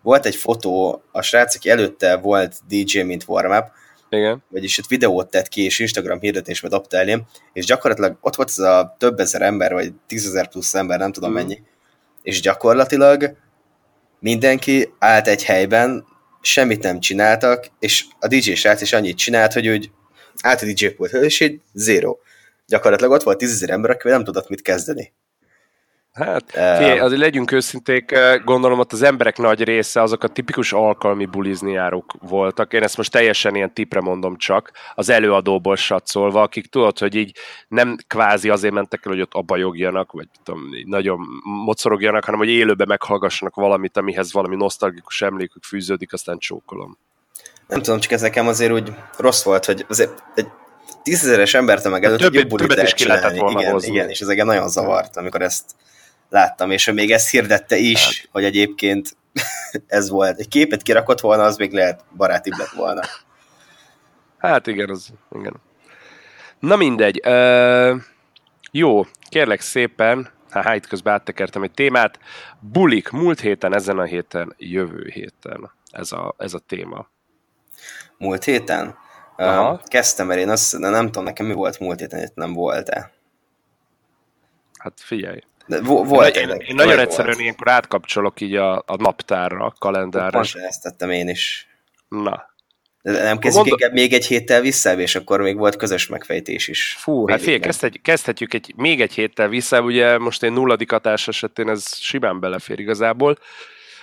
volt 0.02 0.26
egy 0.26 0.36
fotó, 0.36 1.04
a 1.12 1.22
srác, 1.22 1.56
aki 1.56 1.70
előtte 1.70 2.18
volt 2.18 2.56
DJ, 2.68 3.02
mint 3.02 3.24
warm-up, 3.28 3.66
igen. 4.10 4.44
vagyis 4.50 4.78
itt 4.78 4.88
videót 4.88 5.30
tett 5.30 5.48
ki, 5.48 5.64
és 5.64 5.80
Instagram 5.80 6.20
hirdetésbe 6.20 6.68
dobta 6.68 6.98
elém, 6.98 7.22
és 7.54 7.66
gyakorlatilag 7.66 8.18
ott 8.22 8.36
volt 8.36 8.50
ez 8.50 8.60
a 8.60 8.96
több 9.00 9.20
ezer 9.20 9.42
ember, 9.42 9.74
vagy 9.74 9.94
tízezer 10.08 10.48
plusz 10.48 10.74
ember, 10.74 11.00
nem 11.00 11.12
tudom 11.12 11.32
mm. 11.32 11.34
mennyi, 11.34 11.62
és 12.22 12.42
gyakorlatilag 12.42 13.36
mindenki 14.20 14.94
állt 15.00 15.28
egy 15.28 15.44
helyben, 15.44 16.06
semmit 16.44 16.84
nem 16.84 17.00
csináltak, 17.00 17.68
és 17.80 18.06
a 18.20 18.28
DJ 18.28 18.54
srác 18.54 18.82
is 18.82 18.94
annyit 18.94 19.18
csinált, 19.18 19.54
hogy 19.54 19.68
úgy 19.68 19.92
állt 20.42 20.62
a 20.62 20.66
DJ 20.66 20.88
pult, 20.88 21.14
és 21.14 21.42
egy 21.42 21.62
zero. 21.74 22.18
Gyakorlatilag 22.68 23.12
ott 23.12 23.24
volt 23.24 23.38
tízezer 23.38 23.70
ember, 23.70 23.92
akivel 23.92 24.16
nem 24.16 24.26
tudott 24.26 24.50
mit 24.50 24.62
kezdeni. 24.62 25.14
Hát, 26.14 26.44
figyelj, 26.52 27.00
azért 27.00 27.22
legyünk 27.22 27.52
őszinték, 27.52 28.16
gondolom 28.46 28.80
ott 28.80 28.94
az 28.94 29.02
emberek 29.02 29.38
nagy 29.38 29.64
része 29.64 30.02
azok 30.02 30.24
a 30.24 30.28
tipikus 30.28 30.74
alkalmi 30.74 31.26
bulizni 31.26 31.72
járók 31.72 32.14
voltak. 32.22 32.74
Én 32.74 32.84
ezt 32.84 32.98
most 32.98 33.12
teljesen 33.12 33.56
ilyen 33.56 33.74
tipre 33.74 34.02
mondom 34.02 34.38
csak, 34.38 34.72
az 34.96 35.10
előadóból 35.10 35.76
satszolva, 35.76 36.42
akik 36.42 36.68
tudod, 36.68 37.00
hogy 37.00 37.16
így 37.16 37.38
nem 37.68 37.98
kvázi 38.08 38.50
azért 38.50 38.74
mentek 38.74 39.06
el, 39.06 39.12
hogy 39.12 39.22
ott 39.22 39.34
abajogjanak, 39.34 40.12
vagy 40.12 40.28
tudom, 40.44 40.70
nagyon 40.86 41.20
mocorogjanak, 41.66 42.24
hanem 42.26 42.40
hogy 42.40 42.50
élőben 42.50 42.88
meghallgassanak 42.88 43.56
valamit, 43.56 43.98
amihez 43.98 44.34
valami 44.34 44.56
nosztalgikus 44.56 45.22
emlékük 45.22 45.64
fűződik, 45.64 46.14
aztán 46.14 46.38
csókolom. 46.38 46.98
Nem 47.68 47.82
tudom, 47.82 48.00
csak 48.00 48.12
ez 48.12 48.22
nekem 48.22 48.48
azért 48.48 48.72
úgy 48.72 48.94
rossz 49.18 49.44
volt, 49.44 49.66
hogy 49.66 49.86
azért 49.90 50.24
egy 50.36 50.48
tízezeres 51.04 51.54
embertömeg 51.54 52.04
előtt 52.04 52.20
több, 52.20 52.34
jobb 52.34 52.60
lehet 52.60 52.98
is 52.98 53.06
volna 53.06 53.60
igen, 53.60 53.72
hozni. 53.72 53.92
igen, 53.92 54.10
és 54.10 54.20
ez 54.22 54.28
engem 54.28 54.46
nagyon 54.46 54.70
zavart, 54.70 55.18
amikor 55.18 55.42
ezt 55.42 55.76
láttam, 56.30 56.72
és 56.72 56.92
még 56.92 57.12
ezt 57.12 57.30
hirdette 57.30 57.78
is, 57.78 58.06
hát. 58.06 58.30
hogy 58.32 58.44
egyébként 58.44 59.18
ez 59.88 60.10
volt. 60.10 60.40
Egy 60.40 60.48
képet 60.48 60.82
kirakott 60.82 61.20
volna, 61.20 61.44
az 61.44 61.58
még 61.58 61.72
lehet 61.72 62.04
barátibb 62.16 62.58
lett 62.58 62.72
volna. 62.76 63.02
Hát 64.38 64.68
igen, 64.68 64.90
az, 64.90 65.10
igen. 65.32 65.62
Na 66.60 66.76
mindegy. 66.76 67.22
Uh, 67.26 68.02
jó, 68.72 69.06
kérlek 69.30 69.62
szépen, 69.62 70.30
hát 70.50 70.76
itt 70.76 70.88
közben 70.88 71.14
áttekertem 71.14 71.64
egy 71.64 71.72
témát. 71.72 72.20
Bulik 72.60 73.10
múlt 73.10 73.40
héten, 73.40 73.76
ezen 73.76 74.00
a 74.00 74.04
héten, 74.04 74.54
jövő 74.58 75.10
héten. 75.14 75.72
Ez 75.92 76.12
a, 76.12 76.36
ez 76.38 76.54
a 76.54 76.60
téma. 76.60 77.08
Múlt 78.18 78.44
héten? 78.44 78.98
Aha. 79.38 79.82
Kezdtem, 79.86 80.28
mert 80.28 80.40
én 80.40 80.50
azt 80.50 80.78
nem 80.78 81.06
tudom, 81.06 81.24
nekem 81.24 81.46
mi 81.46 81.54
volt 81.54 81.80
múlt 81.80 82.00
héten, 82.00 82.22
itt 82.22 82.36
nem 82.36 82.54
volt-e. 82.54 83.12
Hát 84.80 84.94
figyelj. 84.96 85.40
De 85.66 85.82
volt 85.82 86.36
én, 86.36 86.50
én, 86.50 86.76
nagyon 86.76 87.00
egyszerűen 87.00 87.28
volt. 87.28 87.40
ilyenkor 87.40 87.70
átkapcsolok 87.70 88.42
így 88.42 88.56
a, 88.56 88.78
a 88.78 88.96
naptárra, 88.98 89.66
a 89.66 89.74
kalendárra. 89.80 90.38
Most 90.38 90.56
ezt 90.56 90.82
tettem 90.82 91.10
én 91.10 91.30
is. 91.30 91.68
Na. 92.08 92.52
De 93.02 93.24
nem 93.24 93.38
kezdjük 93.38 93.66
Mondod... 93.66 93.94
még 93.94 94.14
egy 94.14 94.26
héttel 94.26 94.62
vissza, 94.62 95.00
és 95.00 95.16
akkor 95.16 95.42
még 95.42 95.58
volt 95.58 95.76
közös 95.76 96.08
megfejtés 96.08 96.68
is. 96.68 96.96
Fú, 97.00 97.28
hát 97.28 97.42
fél, 97.42 97.60
kezdhetjük, 97.60 98.04
kezdhetjük 98.04 98.54
egy, 98.54 98.74
még 98.76 99.02
egy 99.02 99.14
héttel 99.14 99.48
vissza, 99.48 99.82
ugye 99.82 100.18
most 100.18 100.44
én 100.44 100.52
nulladik 100.54 100.92
atás 100.92 101.28
esetén 101.28 101.70
ez 101.70 101.96
simán 101.96 102.40
belefér 102.40 102.80
igazából. 102.80 103.38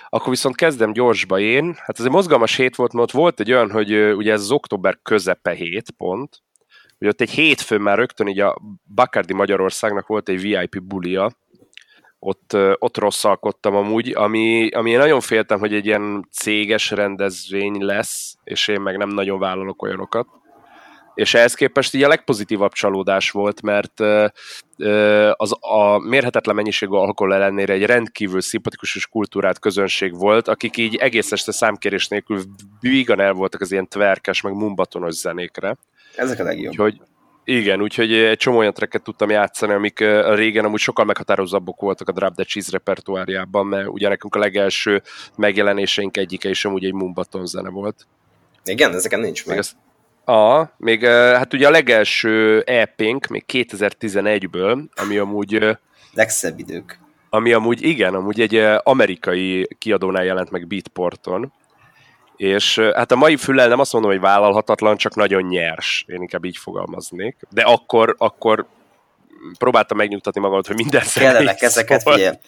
Akkor 0.09 0.29
viszont 0.29 0.55
kezdem 0.55 0.93
gyorsba 0.93 1.39
én. 1.39 1.73
Hát 1.77 1.99
ez 1.99 2.05
egy 2.05 2.11
mozgalmas 2.11 2.55
hét 2.55 2.75
volt, 2.75 2.93
mert 2.93 3.11
volt 3.11 3.39
egy 3.39 3.51
olyan, 3.51 3.71
hogy 3.71 4.13
ugye 4.13 4.31
ez 4.31 4.41
az 4.41 4.51
október 4.51 4.99
közepe 5.03 5.51
hét 5.51 5.91
pont, 5.97 6.41
hogy 6.97 7.07
ott 7.07 7.21
egy 7.21 7.29
hétfőn 7.29 7.81
már 7.81 7.97
rögtön 7.97 8.27
így 8.27 8.39
a 8.39 8.57
Bacardi 8.95 9.33
Magyarországnak 9.33 10.07
volt 10.07 10.29
egy 10.29 10.41
VIP 10.41 10.81
bulia, 10.81 11.31
ott, 12.23 12.57
ott 12.79 12.97
rosszalkodtam 12.97 13.75
amúgy, 13.75 14.11
ami, 14.15 14.69
ami 14.69 14.91
én 14.91 14.97
nagyon 14.97 15.21
féltem, 15.21 15.59
hogy 15.59 15.73
egy 15.73 15.85
ilyen 15.85 16.27
céges 16.31 16.91
rendezvény 16.91 17.83
lesz, 17.83 18.35
és 18.43 18.67
én 18.67 18.81
meg 18.81 18.97
nem 18.97 19.09
nagyon 19.09 19.39
vállalok 19.39 19.81
olyanokat. 19.81 20.27
És 21.13 21.33
ehhez 21.33 21.53
képest 21.53 21.93
így 21.93 22.03
a 22.03 22.07
legpozitívabb 22.07 22.71
csalódás 22.71 23.31
volt, 23.31 23.61
mert 23.61 23.99
az 25.31 25.55
a 25.59 25.97
mérhetetlen 25.97 26.55
mennyiségű 26.55 26.93
alkohol 26.93 27.33
ellenére 27.33 27.73
egy 27.73 27.85
rendkívül 27.85 28.41
szimpatikus 28.41 28.95
és 28.95 29.07
kultúrát 29.07 29.59
közönség 29.59 30.17
volt, 30.17 30.47
akik 30.47 30.77
így 30.77 30.95
egész 30.95 31.31
este 31.31 31.51
számkérés 31.51 32.07
nélkül 32.07 32.41
vígan 32.79 33.19
el 33.19 33.33
voltak 33.33 33.61
az 33.61 33.71
ilyen 33.71 33.87
tverkes, 33.87 34.41
meg 34.41 34.53
mumbatonos 34.53 35.13
zenékre. 35.13 35.77
Ezek 36.15 36.39
a 36.39 36.43
legjobb. 36.43 36.71
Úgyhogy, 36.71 37.01
igen, 37.43 37.81
úgyhogy 37.81 38.13
egy 38.13 38.37
csomó 38.37 38.57
olyan 38.57 38.73
tracket 38.73 39.03
tudtam 39.03 39.29
játszani, 39.29 39.73
amik 39.73 39.99
régen 40.33 40.65
amúgy 40.65 40.79
sokkal 40.79 41.05
meghatározóbbak 41.05 41.79
voltak 41.79 42.09
a 42.09 42.11
Drop 42.11 42.35
the 42.35 42.43
Cheese 42.43 42.69
repertoárjában, 42.71 43.65
mert 43.65 43.87
ugye 43.87 44.07
nekünk 44.07 44.35
a 44.35 44.39
legelső 44.39 45.01
megjelenéseink 45.35 46.17
egyike 46.17 46.49
is 46.49 46.65
amúgy 46.65 46.85
egy 46.85 46.93
Mumbaton 46.93 47.45
zene 47.45 47.69
volt. 47.69 48.07
Igen, 48.63 48.93
ezeken 48.93 49.19
nincs 49.19 49.45
meg. 49.45 49.59
A, 50.25 50.65
még 50.77 51.05
hát 51.05 51.53
ugye 51.53 51.67
a 51.67 51.71
legelső 51.71 52.61
EP-nk, 52.61 53.27
még 53.27 53.43
2011-ből, 53.47 54.83
ami 54.95 55.17
amúgy... 55.17 55.77
Legszebb 56.13 56.59
idők. 56.59 56.99
Ami 57.29 57.53
amúgy, 57.53 57.83
igen, 57.83 58.13
amúgy 58.13 58.41
egy 58.41 58.55
amerikai 58.83 59.67
kiadónál 59.77 60.23
jelent 60.23 60.51
meg 60.51 60.67
Beatporton, 60.67 61.53
és 62.41 62.79
hát 62.95 63.11
a 63.11 63.15
mai 63.15 63.35
füllel 63.35 63.67
nem 63.67 63.79
azt 63.79 63.93
mondom, 63.93 64.11
hogy 64.11 64.19
vállalhatatlan, 64.19 64.97
csak 64.97 65.15
nagyon 65.15 65.43
nyers, 65.43 66.05
én 66.07 66.21
inkább 66.21 66.45
így 66.45 66.57
fogalmaznék. 66.57 67.35
De 67.49 67.61
akkor, 67.61 68.15
akkor 68.17 68.65
próbáltam 69.57 69.97
megnyugtatni 69.97 70.41
magamat, 70.41 70.67
hogy 70.67 70.75
minden 70.75 71.03
Kellenek 71.13 71.61
ezeket, 71.61 72.09
ugye, 72.09 72.39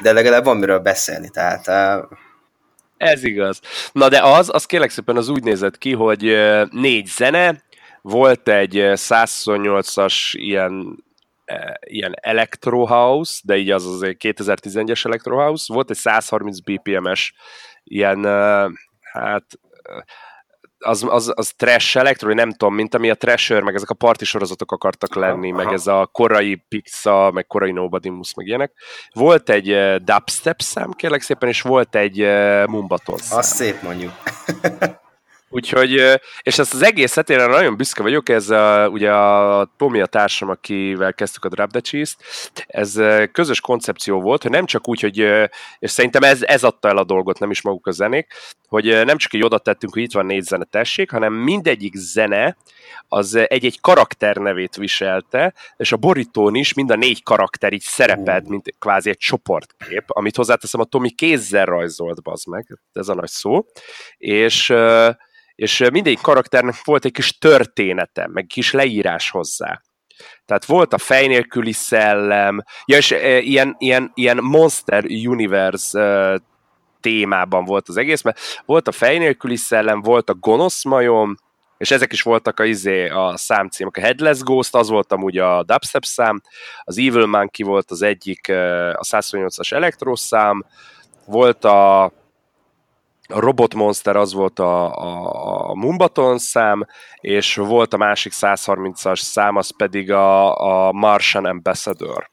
de 0.00 0.12
legalább 0.12 0.44
van 0.44 0.56
miről 0.56 0.78
beszélni, 0.78 1.28
tehát... 1.28 1.68
Uh... 1.68 2.18
Ez 2.96 3.24
igaz. 3.24 3.60
Na 3.92 4.08
de 4.08 4.22
az, 4.22 4.50
az 4.52 4.66
kérlek 4.66 4.90
szépen 4.90 5.16
az 5.16 5.28
úgy 5.28 5.42
nézett 5.42 5.78
ki, 5.78 5.92
hogy 5.92 6.36
négy 6.70 7.06
zene, 7.06 7.62
volt 8.02 8.48
egy 8.48 8.74
128-as 8.74 10.14
ilyen 10.32 11.04
ilyen 11.80 12.14
Electro 12.20 12.84
House, 12.84 13.40
de 13.44 13.56
így 13.56 13.70
az 13.70 13.86
az 13.86 14.02
egy 14.02 14.16
2011-es 14.20 15.06
Electro 15.06 15.36
House, 15.36 15.74
volt 15.74 15.90
egy 15.90 15.96
130 15.96 16.58
BPM-es 16.58 17.34
ilyen 17.84 18.26
hát 19.14 19.44
az, 20.78 21.06
az, 21.08 21.32
az 21.34 21.52
trash 21.56 21.96
electro, 21.96 22.34
nem 22.34 22.50
tudom, 22.50 22.74
mint 22.74 22.94
ami 22.94 23.10
a 23.10 23.14
Trasher, 23.14 23.62
meg 23.62 23.74
ezek 23.74 23.90
a 23.90 23.94
parti 23.94 24.24
sorozatok 24.24 24.72
akartak 24.72 25.14
lenni, 25.14 25.52
Aha. 25.52 25.62
meg 25.62 25.72
ez 25.72 25.86
a 25.86 26.08
korai 26.12 26.64
Pixa, 26.68 27.30
meg 27.30 27.46
korai 27.46 27.72
Nobody 27.72 28.08
Mus, 28.08 28.34
meg 28.34 28.46
ilyenek. 28.46 28.72
Volt 29.12 29.50
egy 29.50 29.70
uh, 29.70 29.96
dubstep 29.96 30.60
szám, 30.60 30.90
kérlek 30.90 31.20
szépen, 31.20 31.48
és 31.48 31.62
volt 31.62 31.94
egy 31.94 32.22
uh, 32.22 32.66
Mumbaton 32.66 33.16
szám. 33.16 33.38
Az 33.38 33.46
szép 33.46 33.82
mondjuk. 33.82 34.12
Úgyhogy, 35.54 35.90
és 36.42 36.58
ezt 36.58 36.74
az 36.74 36.82
egészet 36.82 37.30
én 37.30 37.36
nagyon 37.36 37.76
büszke 37.76 38.02
vagyok, 38.02 38.28
ez 38.28 38.50
a, 38.50 38.88
ugye 38.88 39.12
a 39.12 39.68
Tomi 39.76 40.00
a 40.00 40.06
társam, 40.06 40.48
akivel 40.48 41.14
kezdtük 41.14 41.44
a 41.44 41.48
Drop 41.48 41.70
the 41.70 41.80
Cheese-t, 41.80 42.64
ez 42.66 43.00
közös 43.32 43.60
koncepció 43.60 44.20
volt, 44.20 44.42
hogy 44.42 44.50
nem 44.50 44.66
csak 44.66 44.88
úgy, 44.88 45.00
hogy, 45.00 45.18
és 45.78 45.90
szerintem 45.90 46.22
ez, 46.22 46.42
ez 46.42 46.64
adta 46.64 46.88
el 46.88 46.96
a 46.96 47.04
dolgot, 47.04 47.38
nem 47.38 47.50
is 47.50 47.62
maguk 47.62 47.86
a 47.86 47.90
zenék, 47.90 48.32
hogy 48.68 49.04
nem 49.04 49.16
csak 49.16 49.34
egy 49.34 49.42
oda 49.42 49.58
tettünk, 49.58 49.92
hogy 49.92 50.02
itt 50.02 50.12
van 50.12 50.26
négy 50.26 50.42
zene, 50.42 50.64
tessék, 50.64 51.10
hanem 51.10 51.32
mindegyik 51.32 51.94
zene 51.96 52.56
az 53.08 53.34
egy-egy 53.34 53.80
karakter 53.80 54.36
nevét 54.36 54.76
viselte, 54.76 55.54
és 55.76 55.92
a 55.92 55.96
borítón 55.96 56.54
is 56.54 56.74
mind 56.74 56.90
a 56.90 56.96
négy 56.96 57.22
karakter 57.22 57.72
így 57.72 57.82
szerepelt, 57.82 58.48
mint 58.48 58.74
kvázi 58.78 59.10
egy 59.10 59.18
csoportkép, 59.18 60.04
amit 60.06 60.36
hozzáteszem, 60.36 60.80
a 60.80 60.84
Tomi 60.84 61.10
kézzel 61.10 61.64
rajzolt, 61.64 62.22
bazd 62.22 62.48
meg, 62.48 62.78
ez 62.92 63.08
a 63.08 63.14
nagy 63.14 63.28
szó, 63.28 63.64
és 64.16 64.72
és 65.54 65.78
mindegyik 65.92 66.20
karakternek 66.20 66.74
volt 66.84 67.04
egy 67.04 67.12
kis 67.12 67.38
története, 67.38 68.28
meg 68.32 68.46
kis 68.46 68.72
leírás 68.72 69.30
hozzá. 69.30 69.80
Tehát 70.46 70.64
volt 70.64 70.92
a 70.92 70.98
fej 70.98 71.26
nélküli 71.26 71.72
szellem, 71.72 72.62
ja, 72.84 72.96
és 72.96 73.10
e, 73.10 73.38
ilyen, 73.38 73.74
ilyen, 73.78 74.10
ilyen 74.14 74.36
Monster 74.36 75.04
Universe 75.04 76.00
e, 76.00 76.40
témában 77.00 77.64
volt 77.64 77.88
az 77.88 77.96
egész, 77.96 78.22
mert 78.22 78.40
volt 78.64 78.88
a 78.88 78.92
fej 78.92 79.18
nélküli 79.18 79.56
szellem, 79.56 80.00
volt 80.00 80.30
a 80.30 80.34
gonosz 80.34 80.84
majom, 80.84 81.36
és 81.76 81.90
ezek 81.90 82.12
is 82.12 82.22
voltak 82.22 82.60
a, 82.60 82.64
izé, 82.64 83.08
a 83.08 83.36
számcímek. 83.36 83.96
A 83.96 84.00
Headless 84.00 84.40
Ghost, 84.40 84.74
az 84.74 84.88
volt 84.88 85.12
amúgy 85.12 85.38
a 85.38 85.62
dubstep 85.62 86.04
szám, 86.04 86.42
az 86.82 86.98
Evil 86.98 87.26
Monkey 87.26 87.66
volt 87.66 87.90
az 87.90 88.02
egyik, 88.02 88.48
a 88.92 89.04
128-as 89.10 89.72
elektroszám, 89.72 90.64
volt 91.26 91.64
a 91.64 92.12
a 93.28 93.40
Robot 93.40 93.74
Monster 93.74 94.16
az 94.16 94.32
volt 94.32 94.58
a, 94.58 94.92
a, 94.92 95.70
a 95.70 95.74
Mumbaton 95.74 96.38
szám, 96.38 96.86
és 97.20 97.54
volt 97.54 97.94
a 97.94 97.96
másik 97.96 98.32
130-as 98.36 99.20
szám, 99.20 99.56
az 99.56 99.76
pedig 99.76 100.10
a, 100.10 100.56
a 100.86 100.92
Martian 100.92 101.44
Ambassador. 101.44 102.30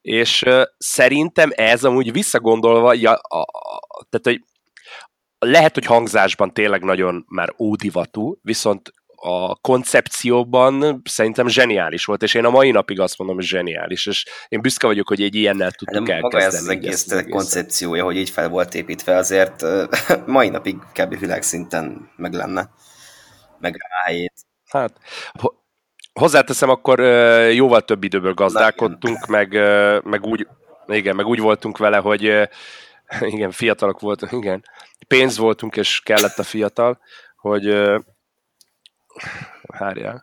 És 0.00 0.42
uh, 0.42 0.62
szerintem 0.78 1.50
ez 1.54 1.84
amúgy 1.84 2.12
visszagondolva, 2.12 2.94
ja, 2.94 3.12
a, 3.12 3.40
a, 3.40 4.06
tehát 4.08 4.26
hogy 4.26 4.44
lehet, 5.38 5.74
hogy 5.74 5.86
hangzásban 5.86 6.52
tényleg 6.52 6.82
nagyon 6.82 7.24
már 7.28 7.54
ódivatú, 7.58 8.38
viszont 8.42 8.92
a 9.22 9.56
koncepcióban 9.56 11.02
szerintem 11.04 11.48
zseniális 11.48 12.04
volt, 12.04 12.22
és 12.22 12.34
én 12.34 12.44
a 12.44 12.50
mai 12.50 12.70
napig 12.70 13.00
azt 13.00 13.18
mondom, 13.18 13.36
hogy 13.36 13.44
zseniális, 13.44 14.06
és 14.06 14.26
én 14.48 14.60
büszke 14.60 14.86
vagyok, 14.86 15.08
hogy 15.08 15.22
egy 15.22 15.34
ilyennel 15.34 15.70
tudtuk 15.70 16.08
hát, 16.08 16.22
elkezdeni. 16.22 16.46
ez 16.46 16.54
az 16.54 16.68
egész 16.68 17.28
koncepciója, 17.30 18.04
hogy 18.04 18.16
így 18.16 18.30
fel 18.30 18.48
volt 18.48 18.74
építve, 18.74 19.16
azért 19.16 19.62
mai 20.26 20.48
napig 20.48 20.76
kb. 20.92 21.18
világszinten 21.18 22.10
meg 22.16 22.32
lenne, 22.32 22.70
meg 23.58 23.76
rájét. 24.04 24.32
Hát, 24.68 24.92
hozzáteszem, 26.12 26.68
akkor 26.68 27.00
jóval 27.52 27.80
több 27.80 28.04
időből 28.04 28.34
gazdálkodtunk, 28.34 29.26
meg, 29.26 29.52
meg 30.04 30.24
úgy, 30.24 30.46
igen, 30.86 31.16
meg 31.16 31.26
úgy 31.26 31.40
voltunk 31.40 31.78
vele, 31.78 31.96
hogy 31.96 32.22
igen, 33.34 33.50
fiatalok 33.50 34.00
voltunk, 34.00 34.32
igen, 34.32 34.64
pénz 35.08 35.38
voltunk, 35.38 35.76
és 35.76 36.00
kellett 36.00 36.38
a 36.38 36.42
fiatal, 36.42 37.00
hogy 37.36 37.74
Várjál. 39.62 40.22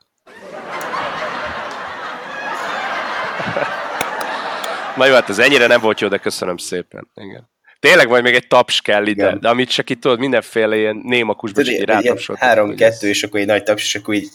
Na 4.95 5.05
jó, 5.05 5.13
hát 5.13 5.29
ez 5.29 5.39
ennyire 5.39 5.67
nem 5.67 5.81
volt 5.81 5.99
jó, 5.99 6.07
de 6.07 6.17
köszönöm 6.17 6.57
szépen. 6.57 7.07
Igen. 7.15 7.49
Tényleg 7.79 8.07
vagy 8.07 8.23
még 8.23 8.35
egy 8.35 8.47
taps 8.47 8.81
kell 8.81 9.05
ide, 9.05 9.27
Igen. 9.27 9.39
de 9.39 9.49
amit 9.49 9.69
csak 9.69 9.89
itt 9.89 10.01
tudod, 10.01 10.19
mindenféle 10.19 10.77
ilyen 10.77 11.01
némakusba 11.03 11.63
csak 11.63 11.73
így 11.73 11.83
rátapsolt. 11.83 12.39
Három, 12.39 12.75
kettő, 12.75 13.07
és 13.07 13.23
akkor 13.23 13.39
egy 13.39 13.45
nagy 13.45 13.63
taps, 13.63 13.83
és 13.83 13.95
akkor 13.95 14.13
így 14.13 14.29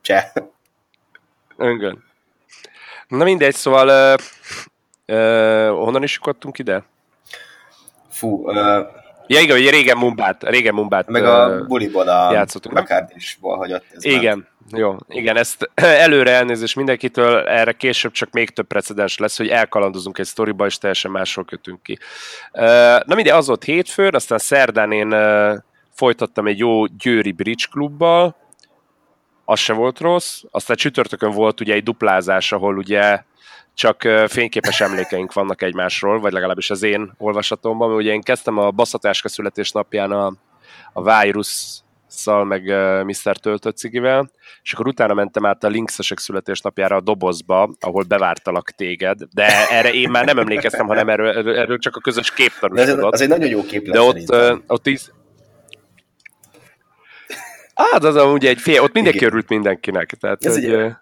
cseh. 0.00 0.24
Öngön. 1.56 2.04
Na 3.08 3.24
mindegy, 3.24 3.54
szóval 3.54 3.88
uh, 3.88 4.20
uh, 5.16 5.84
honnan 5.84 6.02
is 6.02 6.14
jutottunk 6.14 6.58
ide? 6.58 6.84
Fú, 8.10 8.48
uh, 8.48 8.86
Ja 9.30 9.40
igen, 9.40 9.56
hogy 9.56 9.70
régen 9.70 9.96
Mumbát, 9.96 10.42
régen 10.42 10.74
Mumbát 10.74 11.08
Meg 11.08 11.24
a 11.24 11.64
buliból 11.64 12.08
a 12.08 12.32
játszottunk. 12.32 12.88
is 13.16 13.38
hagyott. 13.40 13.84
Ez 13.94 14.04
igen, 14.04 14.46
már. 14.70 14.80
jó, 14.80 14.96
igen, 15.08 15.36
ezt 15.36 15.70
előre 16.04 16.30
elnézést 16.30 16.76
mindenkitől, 16.76 17.38
erre 17.38 17.72
később 17.72 18.12
csak 18.12 18.30
még 18.30 18.50
több 18.50 18.66
precedens 18.66 19.18
lesz, 19.18 19.36
hogy 19.36 19.48
elkalandozunk 19.48 20.18
egy 20.18 20.26
sztoriba, 20.26 20.66
és 20.66 20.78
teljesen 20.78 21.10
másról 21.10 21.44
kötünk 21.44 21.82
ki. 21.82 21.98
Na 23.06 23.14
mindegy, 23.14 23.28
az 23.28 23.46
volt 23.46 23.64
hétfőn, 23.64 24.14
aztán 24.14 24.38
szerdán 24.38 24.92
én 24.92 25.14
folytattam 25.92 26.46
egy 26.46 26.58
jó 26.58 26.86
Győri 26.86 27.32
Bridge 27.32 27.64
klubbal, 27.70 28.36
az 29.50 29.58
se 29.58 29.72
volt 29.72 30.00
rossz, 30.00 30.42
aztán 30.50 30.76
csütörtökön 30.76 31.30
volt 31.30 31.60
ugye 31.60 31.74
egy 31.74 31.82
duplázás, 31.82 32.52
ahol 32.52 32.76
ugye 32.76 33.22
csak 33.74 34.02
fényképes 34.26 34.80
emlékeink 34.80 35.32
vannak 35.32 35.62
egymásról, 35.62 36.20
vagy 36.20 36.32
legalábbis 36.32 36.70
az 36.70 36.82
én 36.82 37.12
olvasatomban, 37.18 37.88
mert 37.88 38.00
ugye 38.00 38.12
én 38.12 38.22
kezdtem 38.22 38.58
a 38.58 38.70
Baszatáska 38.70 39.28
születésnapján 39.28 40.10
a, 40.10 40.32
a 40.92 41.20
virus 41.22 41.80
szal 42.06 42.44
meg 42.44 42.62
uh, 42.64 43.04
Mr. 43.04 43.36
Töltött 43.36 43.76
cigivel, 43.76 44.30
és 44.62 44.72
akkor 44.72 44.86
utána 44.86 45.14
mentem 45.14 45.46
át 45.46 45.64
a 45.64 45.68
Linkszesek 45.68 46.18
születésnapjára 46.18 46.96
a 46.96 47.00
dobozba, 47.00 47.70
ahol 47.80 48.02
bevártalak 48.02 48.70
téged, 48.70 49.18
de 49.34 49.68
erre 49.70 49.92
én 49.92 50.10
már 50.10 50.24
nem 50.24 50.38
emlékeztem, 50.38 50.86
hanem 50.86 51.08
erről, 51.08 51.56
erről, 51.56 51.78
csak 51.78 51.96
a 51.96 52.00
közös 52.00 52.30
kép 52.30 52.52
tanúsodott. 52.60 53.12
Az 53.12 53.20
egy 53.20 53.28
nagyon 53.28 53.48
jó 53.48 53.62
kép 53.62 53.90
De 53.90 54.00
ott, 54.00 54.30
uh, 54.30 54.58
ott 54.66 54.86
is, 54.86 55.00
Hát 57.78 58.04
az 58.04 58.16
amúgy 58.16 58.46
egy 58.46 58.58
fél, 58.58 58.82
ott 58.82 58.92
mindenki 58.92 59.18
Igen. 59.18 59.28
örült 59.28 59.48
mindenkinek. 59.48 60.10
Tehát, 60.20 60.44
Ez 60.44 60.54
hogy, 60.54 60.64
egy 60.64 60.92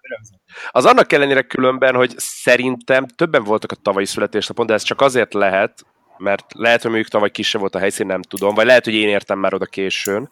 az 0.70 0.84
annak 0.84 1.12
ellenére 1.12 1.42
különben, 1.42 1.94
hogy 1.94 2.14
szerintem 2.16 3.06
többen 3.06 3.44
voltak 3.44 3.70
a 3.70 3.76
tavalyi 3.82 4.04
születésnapon, 4.04 4.66
de 4.66 4.74
ez 4.74 4.82
csak 4.82 5.00
azért 5.00 5.34
lehet, 5.34 5.86
mert 6.18 6.44
lehet, 6.54 6.80
hogy 6.80 6.90
mondjuk 6.90 7.12
tavaly 7.12 7.30
kisebb 7.30 7.60
volt 7.60 7.74
a 7.74 7.78
helyszín, 7.78 8.06
nem 8.06 8.22
tudom, 8.22 8.54
vagy 8.54 8.66
lehet, 8.66 8.84
hogy 8.84 8.94
én 8.94 9.08
értem 9.08 9.38
már 9.38 9.54
oda 9.54 9.64
későn. 9.64 10.30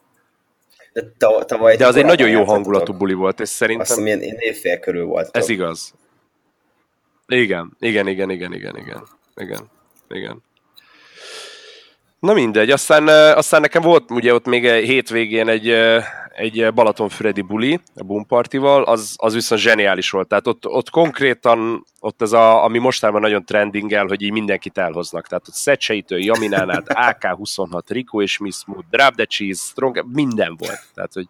De, 0.93 1.03
tavaly 1.47 1.77
de 1.77 1.87
az 1.87 1.97
egy 1.97 2.05
nagyon 2.05 2.29
jó 2.29 2.45
hangulatú 2.45 2.93
buli 2.93 3.15
volt, 3.15 3.41
és 3.41 3.49
szerintem... 3.49 3.87
Azt 3.97 4.05
hiszem, 4.05 4.21
én 4.21 4.37
évfél 4.39 4.79
körül 4.79 5.05
volt. 5.05 5.37
Ez 5.37 5.49
igaz. 5.49 5.95
Igen, 7.27 7.77
igen, 7.79 8.07
igen, 8.07 8.31
igen, 8.31 8.53
igen, 8.53 8.77
igen, 8.77 9.03
igen, 9.37 9.71
igen. 10.09 10.43
Na 12.19 12.33
mindegy, 12.33 12.71
aztán, 12.71 13.09
aztán 13.37 13.61
nekem 13.61 13.83
volt 13.83 14.11
ugye 14.11 14.35
ott 14.35 14.47
még 14.47 14.67
hétvégén 14.67 15.49
egy, 15.49 15.75
egy 16.37 16.73
Balatonfüredi 16.75 17.41
buli, 17.41 17.81
a 17.95 18.03
Boom 18.03 18.27
Partival, 18.27 18.83
az, 18.83 19.15
az 19.17 19.35
viszont 19.35 19.61
zseniális 19.61 20.11
volt. 20.11 20.29
Tehát 20.29 20.47
ott, 20.47 20.67
ott 20.67 20.91
konkrétan, 20.91 21.87
ott 22.01 22.23
ez 22.23 22.33
a, 22.33 22.65
ami 22.65 22.79
mostában 22.79 23.21
nagyon 23.21 23.45
trendingel, 23.45 24.07
hogy 24.07 24.23
így 24.23 24.33
mindenkit 24.33 24.79
elhoznak. 24.79 25.27
Tehát 25.27 25.49
ott 25.49 25.55
Szecseitől, 25.55 26.25
Jaminánát, 26.25 26.89
AK-26, 26.89 27.83
Rico 27.89 28.23
és 28.23 28.39
Miss 28.39 28.57
Smooth, 28.57 28.89
Drop 28.91 29.15
the 29.15 29.25
Cheese, 29.25 29.63
Strong, 29.63 30.05
minden 30.13 30.57
volt. 30.57 30.81
Tehát, 30.95 31.13
hogy 31.13 31.27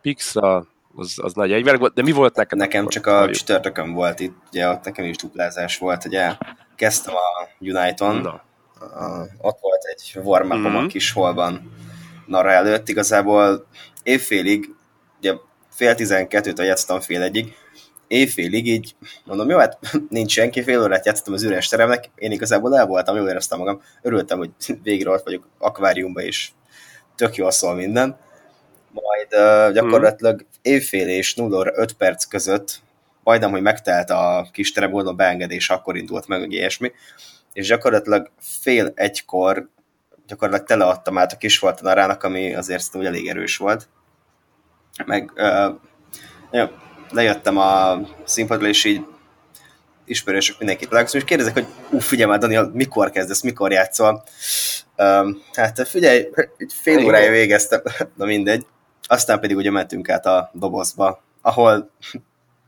Pixa, 0.00 0.66
az, 0.96 1.14
az 1.22 1.32
nagy 1.32 1.52
egyvel 1.52 1.76
volt, 1.76 1.94
de 1.94 2.02
mi 2.02 2.12
volt 2.12 2.36
neked? 2.36 2.58
Nekem 2.58 2.80
akkor? 2.80 2.92
csak 2.92 3.06
a 3.06 3.30
csütörtökön 3.30 3.92
volt 3.92 4.20
itt, 4.20 4.36
ugye 4.48 4.68
ott 4.68 4.84
nekem 4.84 5.04
is 5.04 5.16
duplázás 5.16 5.78
volt, 5.78 6.04
ugye 6.04 6.36
kezdtem 6.76 7.14
a 7.14 7.48
Uniton, 7.58 8.16
no. 8.16 8.30
ott 9.40 9.58
volt 9.60 9.82
egy 9.84 10.18
warm 10.22 10.52
mm-hmm. 10.52 10.76
a 10.76 10.86
kis 10.86 11.12
holban, 11.12 11.72
Nara 12.26 12.50
előtt, 12.50 12.88
igazából 12.88 13.66
évfélig, 14.02 14.74
ugye 15.18 15.34
fél 15.70 15.94
tizenkettőt 15.94 16.58
játszottam 16.58 17.00
fél 17.00 17.22
egyig, 17.22 17.54
évfélig 18.06 18.66
így 18.66 18.94
mondom, 19.24 19.48
jó, 19.50 19.58
hát 19.58 19.78
nincs 20.08 20.32
senki, 20.32 20.62
fél 20.62 20.82
órát 20.82 21.06
játszottam 21.06 21.34
az 21.34 21.42
üres 21.42 21.68
teremnek, 21.68 22.10
én 22.14 22.32
igazából 22.32 22.76
el 22.76 22.86
voltam, 22.86 23.16
jól 23.16 23.28
éreztem 23.28 23.58
magam, 23.58 23.82
örültem, 24.02 24.38
hogy 24.38 24.50
végre 24.82 25.10
ott 25.10 25.24
vagyok 25.24 25.48
akváriumban, 25.58 26.22
és 26.22 26.50
tök 27.16 27.34
jól 27.34 27.50
szól 27.50 27.74
minden. 27.74 28.16
Majd 28.90 29.28
uh, 29.30 29.72
gyakorlatilag 29.72 30.46
évfél 30.62 31.08
és 31.08 31.34
0 31.34 31.58
óra 31.58 31.72
5 31.74 31.92
perc 31.92 32.24
között 32.24 32.80
majdnem, 33.22 33.50
hogy 33.50 33.62
megtelt 33.62 34.10
a 34.10 34.48
kis 34.52 34.72
terem, 34.72 34.90
gondolom 34.90 35.16
beengedés, 35.16 35.70
akkor 35.70 35.96
indult 35.96 36.26
meg, 36.26 36.40
hogy 36.40 36.52
ilyesmi, 36.52 36.92
és 37.52 37.66
gyakorlatilag 37.66 38.30
fél 38.38 38.92
egykor 38.94 39.68
gyakorlatilag 40.32 40.68
teleadtam 40.68 41.18
át 41.18 41.32
a 41.32 41.36
kis 41.36 41.60
narának, 41.80 42.22
ami 42.22 42.54
azért 42.54 42.94
úgy 42.94 43.04
elég 43.04 43.28
erős 43.28 43.56
volt. 43.56 43.88
Meg 45.06 45.32
uh, 45.36 45.74
jó, 46.50 46.64
lejöttem 47.10 47.58
a 47.58 48.00
színpadra, 48.24 48.66
és 48.66 48.84
így 48.84 49.04
ismerősök 50.04 50.58
mindenkit 50.58 50.88
találkozom, 50.88 51.20
és 51.20 51.26
kérdezek, 51.26 51.52
hogy 51.52 51.66
ú, 51.90 51.98
figyelj 51.98 52.30
már, 52.30 52.38
Daniel, 52.38 52.70
mikor 52.72 53.10
kezdesz, 53.10 53.42
mikor 53.42 53.72
játszol? 53.72 54.22
Um, 54.96 55.42
hát 55.52 55.88
figyelj, 55.88 56.28
egy 56.56 56.72
fél 56.80 57.04
órája 57.04 57.30
végeztem, 57.30 57.82
na 58.16 58.24
mindegy. 58.24 58.66
Aztán 59.02 59.40
pedig 59.40 59.56
ugye 59.56 59.70
mentünk 59.70 60.08
át 60.08 60.26
a 60.26 60.50
dobozba, 60.52 61.22
ahol 61.42 61.90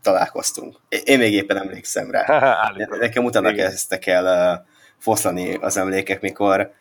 találkoztunk. 0.03 0.77
Én 1.05 1.18
még 1.18 1.33
éppen 1.33 1.57
emlékszem 1.57 2.11
rá. 2.11 2.24
Nekem 3.00 3.24
utána 3.24 3.53
kezdtek 3.53 4.07
el 4.07 4.55
uh, 4.55 4.66
foszlani 4.98 5.55
az 5.55 5.77
emlékek, 5.77 6.20
mikor 6.20 6.72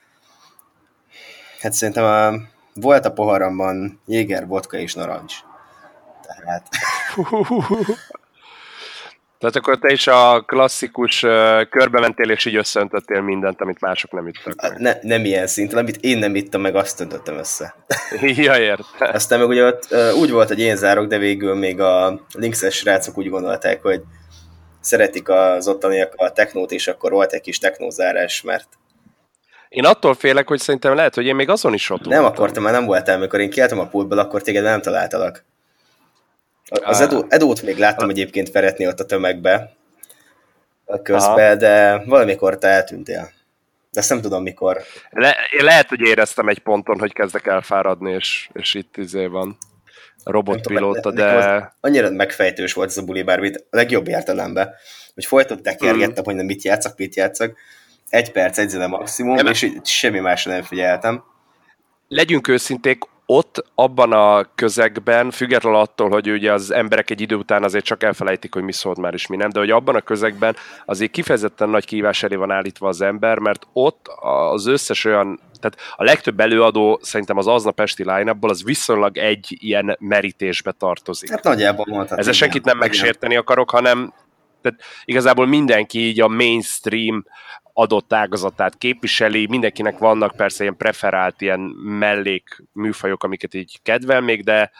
hát 1.63 1.73
szerintem 1.73 2.04
a, 2.04 2.34
volt 2.73 3.06
a 3.06 3.12
poharamban 3.12 4.02
jéger, 4.06 4.47
vodka 4.47 4.78
és 4.78 4.93
narancs. 4.93 5.36
Tehát... 6.28 6.67
Tehát 9.39 9.58
akkor 9.58 9.80
te 9.80 9.91
is 9.91 10.08
a 10.08 10.41
klasszikus 10.41 11.23
uh, 11.23 11.30
körbe 11.69 11.99
mentél, 11.99 12.30
és 12.30 12.45
így 12.45 12.56
összeöntöttél 12.56 13.21
mindent, 13.21 13.62
amit 13.62 13.80
mások 13.80 14.12
nem 14.12 14.28
ittak 14.28 14.62
meg. 14.62 14.80
Ne, 14.80 14.93
nem 15.02 15.26
ilyen 15.26 15.47
szinten, 15.47 15.78
amit 15.78 15.97
én 16.02 16.17
nem 16.17 16.36
ittam 16.36 16.62
meg, 16.62 16.76
azt 16.76 16.99
öntöttem 16.99 17.38
össze. 17.38 17.76
ja, 18.21 18.58
ért. 18.58 18.84
Aztán 18.99 19.39
meg 19.39 19.47
ugye 19.47 19.65
ott 19.65 19.88
uh, 19.91 20.13
úgy 20.15 20.32
volt, 20.32 20.47
hogy 20.47 20.60
én 20.60 20.76
zárok, 20.76 21.08
de 21.08 21.17
végül 21.17 21.56
még 21.56 21.80
a 21.80 22.26
Linkses 22.34 22.76
srácok 22.76 23.17
úgy 23.17 23.30
gondolták, 23.30 23.82
hogy 23.82 24.02
szeretik 24.80 25.30
az 25.30 25.67
ottaniak 25.67 26.13
a 26.15 26.32
technót, 26.32 26.71
és 26.71 26.88
akkor 26.88 27.12
volt 27.12 27.34
egy 27.34 27.41
kis 27.41 27.60
technózárás, 27.60 28.41
mert 28.41 28.67
én 29.73 29.86
attól 29.86 30.13
félek, 30.13 30.47
hogy 30.47 30.59
szerintem 30.59 30.95
lehet, 30.95 31.15
hogy 31.15 31.25
én 31.25 31.36
még 31.36 31.49
azon 31.49 31.73
is 31.73 31.89
ott 31.89 32.05
Nem 32.05 32.25
akartam, 32.25 32.63
mert 32.63 32.75
nem 32.75 32.86
voltál, 32.86 33.15
amikor 33.15 33.39
én 33.39 33.49
kiálltam 33.49 33.79
a 33.79 33.88
pultból, 33.88 34.17
akkor 34.17 34.41
téged 34.41 34.63
nem 34.63 34.81
találtalak. 34.81 35.45
Az 36.83 37.01
Edó, 37.01 37.25
Edót 37.29 37.62
még 37.62 37.77
láttam 37.77 38.09
egyébként 38.09 38.49
feretni 38.49 38.88
ott 38.88 38.99
a 38.99 39.05
tömegbe 39.05 39.73
közben, 41.03 41.57
de 41.57 42.03
valamikor 42.05 42.57
te 42.57 42.67
eltűntél. 42.67 43.31
De 43.91 43.99
ezt 43.99 44.09
nem 44.09 44.21
tudom 44.21 44.43
mikor. 44.43 44.81
Le, 45.09 45.36
lehet, 45.59 45.89
hogy 45.89 46.01
éreztem 46.01 46.47
egy 46.47 46.59
ponton, 46.59 46.99
hogy 46.99 47.13
kezdek 47.13 47.45
elfáradni, 47.45 48.12
és, 48.12 48.49
és 48.53 48.73
itt 48.73 48.97
izé 48.97 49.25
van 49.25 49.57
robotpilóta, 50.23 51.12
de... 51.12 51.75
Annyira 51.79 52.09
megfejtős 52.09 52.73
volt 52.73 52.89
ez 52.89 52.97
a 52.97 53.03
buli, 53.03 53.23
bár 53.23 53.39
a 53.39 53.51
legjobb 53.69 54.07
értelemben, 54.07 54.73
hogy 55.13 55.25
folyton 55.25 55.62
tekergettem, 55.62 56.21
mm. 56.21 56.25
hogy 56.25 56.36
nem 56.36 56.45
mit 56.45 56.63
játszak, 56.63 56.97
mit 56.97 57.15
játszak, 57.15 57.57
egy 58.13 58.32
perc, 58.32 58.58
egy 58.58 58.69
zene 58.69 58.88
maximum, 58.88 59.38
Ebben... 59.38 59.52
és 59.52 59.71
semmi 59.84 60.19
másra 60.19 60.52
nem 60.52 60.62
figyeltem. 60.62 61.23
Legyünk 62.08 62.47
őszinték, 62.47 63.04
ott, 63.26 63.65
abban 63.76 64.12
a 64.12 64.45
közegben, 64.56 65.32
függetlenül 65.32 65.80
attól, 65.80 66.10
hogy 66.10 66.32
ugye 66.32 66.52
az 66.52 66.71
emberek 66.71 67.10
egy 67.10 67.21
idő 67.21 67.36
után 67.36 67.63
azért 67.63 67.86
csak 67.86 68.04
elfelejtik, 68.04 68.54
hogy 68.54 68.63
mi 68.63 68.71
szólt 68.71 68.97
már 68.97 69.13
és 69.13 69.28
mi 69.28 69.36
nem, 69.36 69.49
de 69.49 69.60
hogy 69.60 69.69
abban 69.69 69.95
a 69.95 70.02
közegben 70.02 70.56
azért 70.86 71.12
kifejezetten 71.12 71.69
nagy 71.69 71.86
kívás 71.86 72.23
elé 72.23 72.36
van 72.36 72.52
állítva 72.52 72.88
az 72.88 73.02
ember, 73.02 73.38
mert 73.38 73.67
ott 73.73 74.08
az 74.52 74.65
összes 74.65 75.06
olyan, 75.06 75.39
tehát 75.60 75.78
a 75.95 76.04
legtöbb 76.04 76.39
előadó 76.39 76.99
szerintem 77.02 77.38
az 77.38 77.47
aznap 77.47 77.80
esti 77.80 78.04
line 78.04 78.36
az 78.41 78.63
viszonylag 78.63 79.17
egy 79.17 79.58
ilyen 79.60 79.97
merítésbe 79.99 80.71
tartozik. 80.71 81.30
Hát 81.30 81.43
nagyjából 81.43 81.86
mondhatni. 81.88 82.17
Ezzel 82.17 82.34
senkit 82.34 82.65
nem 82.65 82.78
megsérteni 82.78 83.36
akarok, 83.36 83.69
hanem 83.69 84.13
tehát 84.63 84.80
igazából 85.06 85.47
mindenki 85.47 85.99
így 85.99 86.21
a 86.21 86.28
mainstream 86.28 87.26
adott 87.73 88.13
ágazatát 88.13 88.77
képviseli, 88.77 89.47
mindenkinek 89.49 89.97
vannak 89.97 90.36
persze 90.36 90.63
ilyen 90.63 90.77
preferált 90.77 91.41
ilyen 91.41 91.59
mellék 91.99 92.63
műfajok, 92.71 93.23
amiket 93.23 93.53
így 93.53 93.79
kedvel 93.81 94.21
még, 94.21 94.43
de 94.43 94.71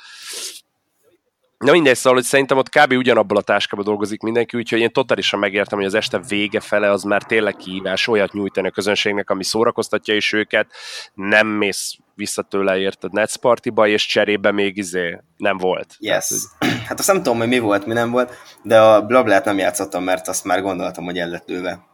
Na 1.63 1.71
mindegy, 1.71 1.95
szóval, 1.95 2.13
hogy 2.13 2.27
szerintem 2.27 2.58
ott 2.58 2.69
kb. 2.69 2.91
ugyanabban 2.91 3.38
a 3.38 3.41
táskában 3.41 3.86
dolgozik 3.86 4.21
mindenki, 4.21 4.58
úgyhogy 4.58 4.79
én 4.79 4.91
totálisan 4.91 5.39
megértem, 5.39 5.77
hogy 5.77 5.88
az 5.88 5.93
este 5.93 6.19
vége 6.27 6.60
fele 6.60 6.89
az 6.89 7.03
már 7.03 7.23
tényleg 7.23 7.56
kihívás 7.56 8.08
olyat 8.08 8.34
nyújtani 8.34 8.67
a 8.67 8.71
közönségnek, 8.71 9.29
ami 9.29 9.43
szórakoztatja 9.43 10.15
is 10.15 10.34
őket, 10.34 10.67
nem 11.13 11.47
mész 11.47 11.95
vissza 12.15 12.41
tőle 12.41 12.77
érted 12.77 13.12
Nets 13.12 13.36
partiba, 13.36 13.88
és 13.88 14.06
cserébe 14.06 14.51
még 14.51 14.77
izé 14.77 15.19
nem 15.38 15.58
volt. 15.58 15.95
Yes. 15.99 16.32
Tehát, 16.60 16.75
hát 16.88 16.99
azt 16.99 17.08
nem 17.08 17.17
tudom, 17.17 17.38
hogy 17.38 17.47
mi 17.47 17.60
volt, 17.60 17.86
mi 17.86 17.93
nem 17.93 18.12
volt, 18.12 18.34
de 18.63 18.82
a 18.82 19.06
Blablát 19.06 19.45
nem 19.45 19.58
játszottam, 19.58 20.03
mert 20.03 20.27
azt 20.27 20.43
már 20.43 20.62
gondoltam, 20.62 21.03
hogy 21.03 21.17
el 21.17 21.29
lett 21.29 21.47
lőve. 21.47 21.92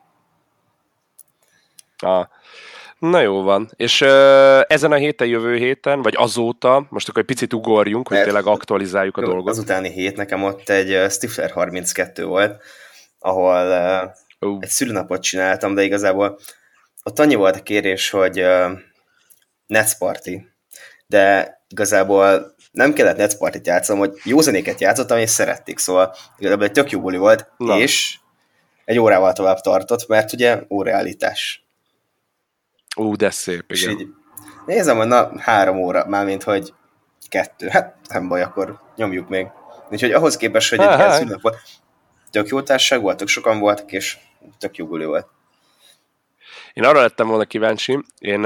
Ah. 2.00 2.28
Na 3.00 3.22
jó 3.22 3.42
van. 3.42 3.72
És 3.76 4.02
uh, 4.02 4.62
ezen 4.68 4.92
a 4.92 4.96
héten, 4.96 5.28
jövő 5.28 5.56
héten, 5.56 6.02
vagy 6.02 6.14
azóta, 6.18 6.86
most 6.90 7.10
akkor 7.10 7.22
egy 7.22 7.28
picit 7.28 7.54
ugorjunk, 7.54 8.08
hogy 8.08 8.22
tényleg 8.22 8.46
aktualizáljuk 8.46 9.18
a 9.18 9.22
dolgot. 9.22 9.50
Az 9.50 9.60
utáni 9.60 9.90
hét 9.90 10.16
nekem 10.16 10.44
ott 10.44 10.70
egy 10.70 11.12
Stifler 11.12 11.52
32 11.52 12.26
volt, 12.26 12.62
ahol 13.20 13.68
uh, 14.40 14.60
egy 14.60 14.70
szülőnapot 14.70 15.22
csináltam, 15.22 15.76
de 15.76 15.84
igazából 15.84 16.40
ott 17.04 17.20
annyi 17.20 17.36
volt 17.36 17.56
a 17.56 17.64
kérés, 17.64 18.10
hogy 18.10 18.42
uh, 18.42 18.72
Nets 19.66 19.98
Party, 19.98 20.30
de 21.08 21.54
igazából 21.70 22.56
nem 22.72 22.94
kellett 22.94 23.18
Nets 23.18 23.36
Party-t 23.36 23.68
játszanom, 23.68 24.02
hogy 24.02 24.20
jó 24.24 24.42
zenéket 24.42 24.82
játszottam, 24.82 25.18
és 25.18 25.30
szerették, 25.30 25.78
szóval 25.78 26.16
igazából 26.38 26.66
egy 26.66 26.72
tök 26.72 26.92
jó 26.92 27.02
buli 27.02 27.18
volt, 27.18 27.52
Na. 27.58 27.78
és 27.78 28.18
egy 28.86 29.00
órával 29.00 29.34
tovább 29.34 29.60
tartott, 29.60 30.08
mert 30.08 30.34
ugye 30.34 30.62
óreállítás. 30.70 31.64
Ú, 32.96 33.16
de 33.16 33.30
szép, 33.30 33.72
igen. 33.72 33.90
És 33.90 34.02
így 34.02 34.08
nézem, 34.66 34.98
hogy 34.98 35.08
na, 35.08 35.32
három 35.40 35.78
óra, 35.78 36.06
mármint, 36.08 36.44
hogy 36.44 36.74
kettő. 37.30 37.68
Hát 37.68 37.96
nem 38.10 38.28
baj, 38.28 38.42
akkor 38.42 38.82
nyomjuk 38.96 39.30
még. 39.30 39.48
Úgyhogy 39.92 40.12
ahhoz 40.12 40.38
képest, 40.38 40.70
hogy 40.70 40.80
egy 40.80 41.00
ilyen 41.00 41.40
volt, 41.42 41.58
tök 42.32 42.48
jó 42.48 42.62
társaság 42.62 43.02
volt, 43.02 43.18
tök 43.18 43.28
sokan 43.28 43.60
voltak, 43.60 43.92
és 43.92 44.18
tök 44.58 44.78
jó 44.78 44.86
buli 44.88 45.06
volt. 45.06 45.28
Én 46.74 46.84
arra 46.84 47.02
lettem 47.02 47.28
volna 47.28 47.46
kíváncsi, 47.46 48.00
én 48.20 48.44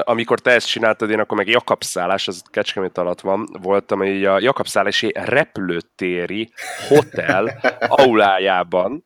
amikor 0.00 0.40
te 0.40 0.50
ezt 0.50 0.66
csináltad, 0.66 1.10
én 1.10 1.18
akkor 1.18 1.36
meg 1.36 1.48
Jakabszállás, 1.48 2.28
az 2.28 2.42
Kecskemét 2.50 2.98
alatt 2.98 3.20
van, 3.20 3.48
voltam 3.62 4.02
így 4.02 4.24
a 4.24 4.40
Jakabszállási 4.40 5.12
repülőtéri 5.14 6.52
hotel 6.88 7.60
aulájában, 7.88 9.04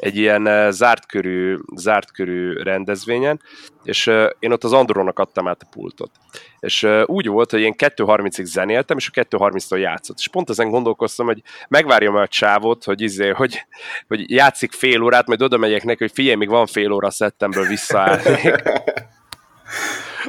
egy 0.00 0.16
ilyen 0.16 0.72
zárt 0.72 1.06
körű, 1.06 1.56
zárt 1.76 2.12
körű 2.12 2.52
rendezvényen, 2.52 3.40
és 3.82 4.06
én 4.38 4.52
ott 4.52 4.64
az 4.64 4.72
Andronak 4.72 5.18
adtam 5.18 5.48
át 5.48 5.62
a 5.62 5.68
pultot. 5.70 6.10
És 6.60 6.86
úgy 7.04 7.26
volt, 7.26 7.50
hogy 7.50 7.60
én 7.60 7.74
2.30-ig 7.78 8.44
zenéltem, 8.44 8.96
és 8.96 9.10
a 9.12 9.20
2.30-tól 9.20 9.78
játszott. 9.78 10.18
És 10.18 10.28
pont 10.28 10.50
ezen 10.50 10.70
gondolkoztam, 10.70 11.26
hogy 11.26 11.42
megvárjam 11.68 12.16
a 12.16 12.26
csávot, 12.26 12.84
hogy, 12.84 13.00
izé, 13.00 13.28
hogy, 13.28 13.66
hogy 14.08 14.30
játszik 14.30 14.72
fél 14.72 15.02
órát, 15.02 15.26
majd 15.26 15.42
oda 15.42 15.56
megyek 15.56 15.84
neki, 15.84 16.02
hogy 16.02 16.12
figyelj, 16.14 16.36
még 16.36 16.48
van 16.48 16.66
fél 16.66 16.92
óra 16.92 17.10
szettemből 17.10 17.66
visszaállnék. 17.66 18.62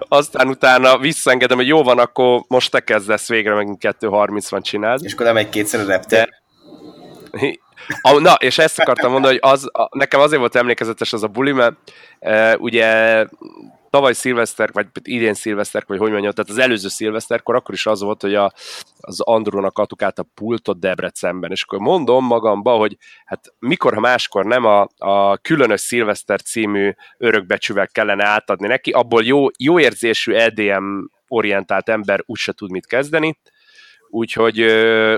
Aztán 0.07 0.47
utána 0.47 0.97
visszaengedem, 0.97 1.57
hogy 1.57 1.67
jó 1.67 1.83
van, 1.83 1.99
akkor 1.99 2.43
most 2.47 2.71
te 2.71 2.79
kezdesz 2.79 3.27
végre, 3.27 3.53
megint 3.53 3.83
2.30 3.83 4.47
van 4.49 4.61
csináld. 4.61 5.03
És 5.03 5.13
akkor 5.13 5.25
nem 5.25 5.37
egy 5.37 5.49
kétszer 5.49 5.79
a 5.79 5.85
reptér. 5.85 6.29
A, 8.01 8.19
na, 8.19 8.33
és 8.33 8.57
ezt 8.57 8.79
akartam 8.79 9.11
mondani, 9.11 9.39
hogy 9.39 9.51
az, 9.51 9.69
a, 9.71 9.97
nekem 9.97 10.19
azért 10.19 10.39
volt 10.39 10.55
emlékezetes 10.55 11.13
az 11.13 11.23
a 11.23 11.27
buli, 11.27 11.51
mert 11.51 11.75
e, 12.19 12.57
ugye 12.57 13.25
tavaly 13.91 14.13
szilveszter, 14.13 14.69
vagy 14.73 14.87
idén 15.03 15.33
szilveszter, 15.33 15.83
vagy 15.87 15.97
hogy 15.97 16.11
mondjam, 16.11 16.31
tehát 16.31 16.49
az 16.49 16.57
előző 16.57 16.87
szilveszterkor 16.87 17.55
akkor 17.55 17.73
is 17.73 17.85
az 17.85 18.01
volt, 18.01 18.21
hogy 18.21 18.35
a, 18.35 18.53
az 18.99 19.21
Andrónak 19.21 19.77
adtuk 19.77 20.01
át 20.01 20.19
a 20.19 20.25
pultot 20.35 20.79
Debrecenben, 20.79 21.51
és 21.51 21.63
akkor 21.63 21.79
mondom 21.79 22.25
magamba, 22.25 22.75
hogy 22.75 22.97
hát 23.25 23.53
mikor, 23.59 23.93
ha 23.93 23.99
máskor 23.99 24.45
nem 24.45 24.65
a, 24.65 24.87
a 24.97 25.37
különös 25.37 25.81
szilveszter 25.81 26.41
című 26.41 26.91
örökbecsüvel 27.17 27.87
kellene 27.87 28.25
átadni 28.25 28.67
neki, 28.67 28.91
abból 28.91 29.23
jó, 29.23 29.45
jó 29.57 29.79
érzésű 29.79 30.33
EDM 30.33 30.85
orientált 31.27 31.89
ember 31.89 32.23
úgyse 32.25 32.51
tud 32.51 32.71
mit 32.71 32.85
kezdeni, 32.85 33.39
úgyhogy, 34.11 34.61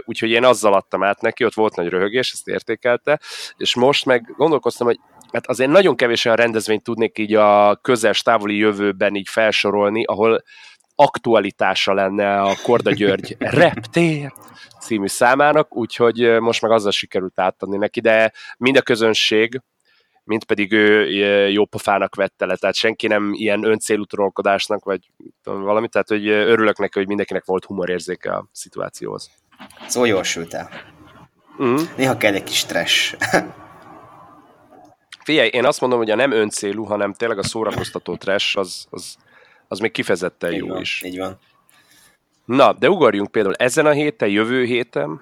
úgyhogy 0.05 0.29
én 0.29 0.43
azzal 0.43 0.73
adtam 0.73 1.03
át 1.03 1.21
neki, 1.21 1.45
ott 1.45 1.53
volt 1.53 1.75
nagy 1.75 1.87
röhögés, 1.87 2.31
ezt 2.31 2.47
értékelte, 2.47 3.19
és 3.57 3.75
most 3.75 4.05
meg 4.05 4.33
gondolkoztam, 4.37 4.87
hogy 4.87 4.99
hát 5.31 5.47
azért 5.47 5.69
nagyon 5.71 5.95
kevés 5.95 6.25
olyan 6.25 6.37
rendezvényt 6.37 6.83
tudnék 6.83 7.17
így 7.17 7.33
a 7.33 7.75
közel 7.75 8.13
távoli 8.13 8.57
jövőben 8.57 9.15
így 9.15 9.27
felsorolni, 9.29 10.03
ahol 10.03 10.43
aktualitása 10.95 11.93
lenne 11.93 12.41
a 12.41 12.53
Korda 12.63 12.91
György 12.91 13.35
reptér 13.63 14.33
című 14.79 15.07
számának, 15.07 15.75
úgyhogy 15.75 16.39
most 16.39 16.61
meg 16.61 16.71
azzal 16.71 16.91
sikerült 16.91 17.39
átadni 17.39 17.77
neki, 17.77 18.01
de 18.01 18.31
mind 18.57 18.77
a 18.77 18.81
közönség, 18.81 19.61
mint 20.23 20.43
pedig 20.43 20.71
ő 20.71 21.09
jó 21.49 21.65
pofának 21.65 22.15
vette 22.15 22.45
le, 22.45 22.55
tehát 22.55 22.75
senki 22.75 23.07
nem 23.07 23.31
ilyen 23.33 23.63
öncélú 23.63 24.03
trollkodásnak, 24.03 24.83
vagy 24.83 25.11
valami, 25.43 25.87
tehát 25.87 26.07
hogy 26.07 26.27
örülök 26.27 26.77
neki, 26.77 26.97
hogy 26.97 27.07
mindenkinek 27.07 27.45
volt 27.45 27.65
humorérzéke 27.65 28.31
a 28.31 28.45
szituációhoz. 28.51 29.31
Szóval 29.87 30.09
jól 30.09 30.23
sültál. 30.23 30.69
Mm. 31.63 31.75
Néha 31.97 32.17
kell 32.17 32.33
egy 32.33 32.43
kis 32.43 32.57
stress. 32.57 33.15
Figyelj, 35.23 35.47
én 35.47 35.65
azt 35.65 35.81
mondom, 35.81 35.99
hogy 35.99 36.09
a 36.09 36.15
nem 36.15 36.31
öncélú, 36.31 36.83
hanem 36.83 37.13
tényleg 37.13 37.37
a 37.37 37.43
szórakoztató 37.43 38.15
trash, 38.15 38.57
az, 38.57 38.85
az, 38.89 39.15
az 39.67 39.79
még 39.79 39.91
kifejezetten 39.91 40.51
így 40.51 40.59
jó 40.59 40.67
van, 40.67 40.81
is. 40.81 41.01
Így 41.05 41.17
van. 41.17 41.39
Na, 42.45 42.73
de 42.73 42.89
ugorjunk 42.89 43.31
például 43.31 43.55
ezen 43.55 43.85
a 43.85 43.91
héten, 43.91 44.29
jövő 44.29 44.63
héten. 44.63 45.21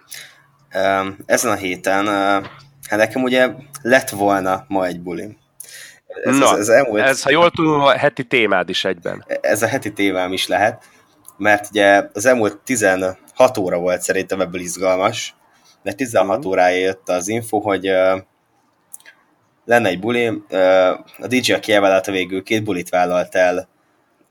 Ezen 1.26 1.52
a 1.52 1.56
héten 1.56 2.08
Hát 2.92 3.00
nekem 3.00 3.24
ugye 3.24 3.50
lett 3.82 4.10
volna 4.10 4.66
ma 4.68 4.86
egy 4.86 5.02
bulim. 5.02 5.38
Ez, 6.24 6.38
Na, 6.38 6.52
ez, 6.52 6.60
ez, 6.60 6.70
elmúlt... 6.70 7.02
ez, 7.02 7.22
ha 7.22 7.30
jól 7.30 7.52
tudom, 7.52 7.82
a 7.82 7.98
heti 7.98 8.24
témád 8.24 8.70
is 8.70 8.86
egyben. 8.86 9.26
Ez 9.42 9.62
a 9.62 9.68
heti 9.68 9.94
témám 9.94 10.34
is 10.34 10.48
lehet, 10.48 10.84
mert 11.38 11.70
ugye 11.70 12.10
az 12.14 12.26
elmúlt 12.26 12.58
16 12.58 13.18
óra 13.60 13.78
volt 13.78 14.02
szerintem 14.02 14.42
ebből 14.42 14.62
izgalmas, 14.62 15.36
mert 15.84 15.98
16 15.98 16.38
uh-huh. 16.38 16.52
órája 16.52 16.78
jött 16.78 17.10
az 17.10 17.28
info, 17.28 17.60
hogy 17.60 17.90
uh, 17.90 18.22
lenne 19.66 19.90
egy 19.90 20.00
buli, 20.00 20.28
uh, 20.28 20.90
a 21.20 21.28
DJ, 21.28 21.52
aki 21.52 21.74
elvállalta 21.74 22.12
végül, 22.12 22.44
két 22.44 22.64
bulit 22.64 22.90
vállalt 22.90 23.36
el, 23.36 23.68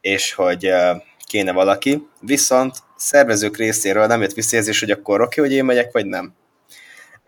és 0.00 0.32
hogy 0.32 0.66
uh, 0.66 1.02
kéne 1.26 1.52
valaki, 1.52 2.06
viszont 2.20 2.76
szervezők 2.96 3.56
részéről 3.56 4.06
nem 4.06 4.20
jött 4.20 4.32
visszajelzés, 4.32 4.80
hogy 4.80 4.90
akkor 4.90 5.20
oké, 5.20 5.40
okay, 5.40 5.50
hogy 5.50 5.58
én 5.58 5.64
megyek, 5.64 5.92
vagy 5.92 6.06
nem. 6.06 6.38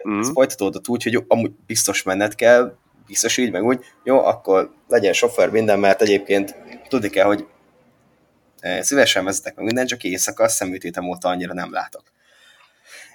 Mm. 0.09 0.19
Ez 0.19 0.31
folytatódott 0.31 0.89
úgy, 0.89 1.03
hogy 1.03 1.25
amúgy 1.29 1.51
biztos 1.67 2.03
menned 2.03 2.35
kell, 2.35 2.77
biztos 3.07 3.37
így, 3.37 3.51
meg 3.51 3.65
úgy, 3.65 3.85
jó, 4.05 4.25
akkor 4.25 4.75
legyen 4.89 5.13
sofőr 5.13 5.51
minden, 5.51 5.79
mert 5.79 6.03
egyébként 6.03 6.57
tudni 6.89 7.09
kell, 7.09 7.27
hogy 7.27 7.47
eh, 8.61 8.83
szívesen 8.83 9.25
vezetek 9.25 9.55
meg 9.55 9.65
minden, 9.65 9.87
csak 9.87 10.05
éjszaka 10.05 10.49
szemütétem 10.49 11.09
óta 11.09 11.29
annyira 11.29 11.55
nem 11.55 11.73
látok. 11.73 12.03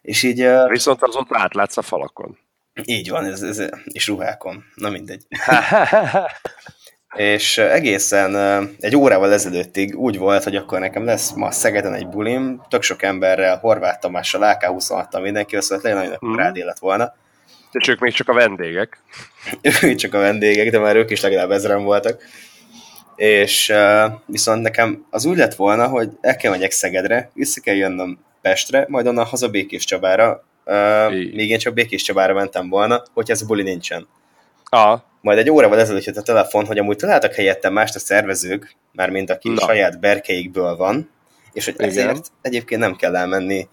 És 0.02 0.23
így... 0.23 0.41
Eh, 0.41 0.69
Viszont 0.69 1.04
azon 1.04 1.28
átlátsz 1.30 1.78
a 1.78 1.82
falakon. 1.82 2.38
Így 2.84 3.10
van, 3.10 3.26
ez, 3.26 3.41
ez, 3.41 3.62
és 3.86 4.08
ruhákon. 4.08 4.63
Na 4.76 4.89
mindegy. 4.89 5.26
és 7.17 7.58
egészen 7.58 8.36
egy 8.80 8.95
órával 8.95 9.34
ezelőttig 9.34 9.95
úgy 9.95 10.17
volt, 10.17 10.43
hogy 10.43 10.56
akkor 10.56 10.80
nekem 10.80 11.06
lesz 11.06 11.32
ma 11.32 11.51
Szegeden 11.51 11.93
egy 11.93 12.08
bulim, 12.08 12.62
tök 12.69 12.82
sok 12.82 13.03
emberrel, 13.03 13.58
Horváth 13.58 13.99
Tamással, 13.99 14.43
AK-26-tal 14.43 15.21
mindenki 15.21 15.56
össze, 15.56 15.80
legyen 15.82 15.97
nagyon 15.97 16.17
mm. 16.25 16.36
rád 16.36 16.58
élet 16.58 16.80
volna. 16.80 17.13
És 17.71 17.88
ők 17.88 17.99
még 17.99 18.13
csak 18.13 18.30
a 18.30 18.34
vendégek. 18.34 19.01
ők 19.84 19.95
csak 19.95 20.13
a 20.13 20.19
vendégek, 20.19 20.71
de 20.71 20.80
már 20.80 20.95
ők 20.95 21.10
is 21.10 21.21
legalább 21.21 21.51
ezeren 21.51 21.84
voltak. 21.84 22.23
És 23.15 23.73
viszont 24.25 24.62
nekem 24.62 25.06
az 25.10 25.25
úgy 25.25 25.38
lett 25.38 25.56
volna, 25.56 25.88
hogy 25.88 26.10
el 26.21 26.36
kell 26.36 26.51
megyek 26.51 26.71
Szegedre, 26.71 27.30
vissza 27.34 27.62
kell 27.62 27.75
jönnöm 27.75 28.19
Pestre, 28.41 28.86
majd 28.88 29.08
onnan 29.08 29.25
haza 29.25 29.49
Békés 29.49 29.86
Csabára, 29.86 30.43
uh, 30.65 31.10
még 31.10 31.49
én 31.49 31.58
csak 31.58 31.73
Békés 31.73 32.01
Csabára 32.01 32.34
mentem 32.34 32.69
volna, 32.69 33.03
hogyha 33.13 33.34
ez 33.34 33.41
a 33.41 33.45
buli 33.45 33.63
nincsen. 33.63 34.08
Ah 34.63 34.99
majd 35.21 35.38
egy 35.38 35.49
órával 35.49 35.80
ezelőtt 35.80 36.03
jött 36.03 36.17
a 36.17 36.21
telefon, 36.21 36.65
hogy 36.65 36.77
amúgy 36.77 36.95
találtak 36.95 37.34
helyettem 37.34 37.73
mást 37.73 37.95
a 37.95 37.99
szervezők, 37.99 38.75
már 38.91 39.10
mint 39.10 39.30
aki 39.30 39.49
Na. 39.49 39.62
saját 39.62 39.99
berkeikből 39.99 40.75
van, 40.75 41.10
és 41.53 41.65
hogy 41.65 41.73
Igen. 41.73 41.89
ezért 41.89 42.32
egyébként 42.41 42.82
nem 42.82 42.95
kell 42.95 43.15
elmenni 43.15 43.67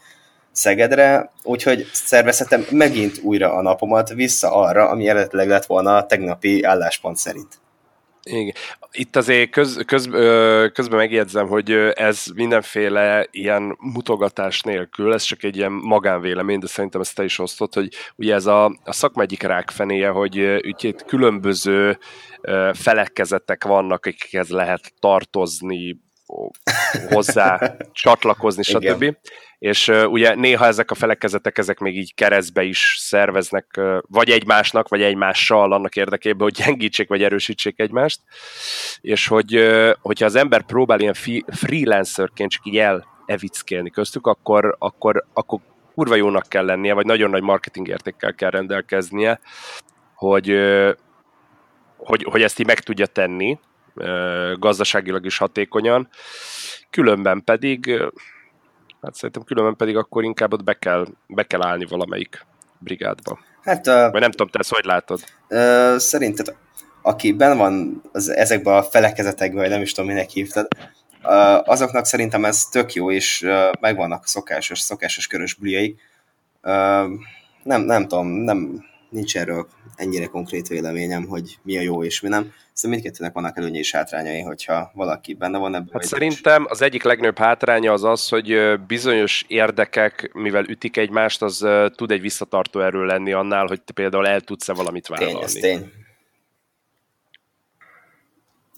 Szegedre, 0.53 1.31
úgyhogy 1.43 1.87
szervezhetem 1.93 2.67
megint 2.71 3.19
újra 3.23 3.53
a 3.53 3.63
napomat 3.63 4.09
vissza 4.09 4.55
arra, 4.55 4.89
ami 4.89 5.09
eredetileg 5.09 5.49
lett 5.49 5.67
volna 5.67 5.97
a 5.97 6.07
tegnapi 6.07 6.63
álláspont 6.63 7.17
szerint. 7.17 7.59
Igen. 8.31 8.55
Itt 8.93 9.17
azért 9.17 9.51
köz, 9.51 9.83
köz, 9.87 10.09
közben 10.73 10.99
megjegyzem, 10.99 11.47
hogy 11.47 11.71
ez 11.95 12.25
mindenféle 12.35 13.27
ilyen 13.31 13.77
mutogatás 13.79 14.61
nélkül, 14.61 15.13
ez 15.13 15.23
csak 15.23 15.43
egy 15.43 15.57
ilyen 15.57 15.73
magánvélemény, 15.73 16.59
de 16.59 16.67
szerintem 16.67 17.01
ezt 17.01 17.15
te 17.15 17.25
is 17.25 17.39
osztott, 17.39 17.75
hogy 17.75 17.89
ugye 18.17 18.35
ez 18.35 18.47
a, 18.47 18.65
a 18.65 18.93
szakma 18.93 19.23
egyik 19.23 19.43
rákfenéje, 19.43 20.09
hogy 20.09 20.37
itt 20.85 21.05
különböző 21.05 21.99
felekezetek 22.73 23.65
vannak, 23.65 24.07
akikhez 24.07 24.49
lehet 24.49 24.93
tartozni, 24.99 25.97
hozzá 27.09 27.77
csatlakozni, 27.93 28.63
stb. 28.63 29.17
És 29.59 29.89
uh, 29.89 30.05
ugye 30.11 30.35
néha 30.35 30.67
ezek 30.67 30.91
a 30.91 30.95
felekezetek, 30.95 31.59
ezek 31.59 31.79
még 31.79 31.97
így 31.97 32.15
keresztbe 32.15 32.63
is 32.63 32.97
szerveznek, 32.99 33.67
uh, 33.79 33.99
vagy 34.09 34.31
egymásnak, 34.31 34.89
vagy 34.89 35.03
egymással 35.03 35.73
annak 35.73 35.97
érdekében, 35.97 36.43
hogy 36.43 36.65
gyengítsék, 36.65 37.09
vagy 37.09 37.23
erősítsék 37.23 37.79
egymást. 37.81 38.21
És 39.01 39.27
hogy, 39.27 39.57
uh, 39.57 39.93
hogyha 40.01 40.25
az 40.25 40.35
ember 40.35 40.63
próbál 40.63 41.01
ilyen 41.01 41.15
fi- 41.15 41.45
freelancerként 41.51 42.51
csak 42.51 42.67
így 42.67 42.79
el 42.79 43.07
evickélni 43.27 43.91
köztük, 43.91 44.27
akkor, 44.27 44.77
akkor, 44.79 45.25
akkor 45.33 45.61
kurva 45.95 46.15
jónak 46.15 46.49
kell 46.49 46.65
lennie, 46.65 46.95
vagy 46.95 47.07
nagyon 47.07 47.31
nagy 47.31 47.43
marketing 47.43 47.89
értékkel 47.89 48.35
kell 48.35 48.51
rendelkeznie, 48.51 49.41
hogy, 50.15 50.59
hogy, 51.97 52.27
hogy 52.31 52.43
ezt 52.43 52.59
így 52.59 52.67
meg 52.67 52.81
tudja 52.81 53.07
tenni, 53.07 53.59
gazdaságilag 54.59 55.25
is 55.25 55.39
hatékonyan, 55.39 56.09
különben 56.91 57.45
pedig, 57.45 58.03
hát 59.03 59.15
szerintem 59.15 59.43
különben 59.43 59.77
pedig 59.77 59.97
akkor 59.97 60.25
inkább 60.25 60.53
ott 60.53 60.65
be 60.65 60.75
kell, 60.75 61.07
be 61.27 61.43
kell 61.43 61.63
állni 61.63 61.85
valamelyik 61.85 62.47
brigádba. 62.79 63.39
Hát, 63.63 63.87
uh, 63.87 64.11
Vagy 64.11 64.21
nem 64.21 64.31
tudom, 64.31 64.49
te 64.49 64.59
ezt 64.59 64.75
hogy 64.75 64.85
látod? 64.85 65.25
Uh, 65.49 65.97
szerinted, 65.97 66.57
aki 67.03 67.33
ben 67.33 67.57
van 67.57 68.03
az, 68.13 68.29
ezekben 68.29 68.75
a 68.75 68.83
felekezetekben, 68.83 69.61
vagy 69.61 69.71
nem 69.71 69.83
is 69.83 69.93
tudom, 69.93 70.11
minek 70.11 70.29
hívtad, 70.29 70.69
uh, 71.23 71.69
azoknak 71.69 72.05
szerintem 72.05 72.45
ez 72.45 72.65
tök 72.65 72.93
jó, 72.93 73.11
és 73.11 73.43
uh, 73.43 73.71
megvannak 73.81 74.27
szokásos, 74.27 74.81
szokásos 74.81 75.27
körös 75.27 75.55
buliaik. 75.55 76.01
Uh, 76.63 77.11
nem, 77.63 77.81
nem 77.83 78.09
tudom, 78.09 78.27
nem, 78.29 78.85
nincs 79.15 79.37
erről 79.37 79.69
ennyire 79.97 80.27
konkrét 80.27 80.69
véleményem, 80.69 81.27
hogy 81.27 81.59
mi 81.63 81.79
a 81.79 81.81
jó 81.81 82.05
és 82.05 82.21
mi 82.21 82.29
nem. 82.29 82.53
Szerintem 82.73 82.91
mindkettőnek 82.91 83.33
vannak 83.33 83.57
előnye 83.57 83.79
és 83.79 83.93
hátrányai, 83.93 84.41
hogyha 84.41 84.91
valaki 84.95 85.35
benne 85.35 85.59
van 85.59 85.75
ebben. 85.75 85.89
Hát 85.93 86.05
szerintem 86.05 86.67
az 86.69 86.83
egyik 86.83 87.03
legnagyobb 87.03 87.39
hátránya 87.39 87.93
az 87.93 88.05
az, 88.05 88.29
hogy 88.29 88.81
bizonyos 88.87 89.45
érdekek, 89.49 90.31
mivel 90.33 90.65
ütik 90.65 90.97
egymást, 90.97 91.43
az 91.43 91.67
tud 91.95 92.11
egy 92.11 92.21
visszatartó 92.21 92.81
erő 92.81 93.05
lenni 93.05 93.33
annál, 93.33 93.67
hogy 93.67 93.83
te 93.83 93.93
például 93.93 94.27
el 94.27 94.41
tudsz-e 94.41 94.73
valamit 94.73 95.07
vállalni. 95.07 95.33
Tény, 95.33 95.43
ez 95.43 95.53
tény. 95.53 95.93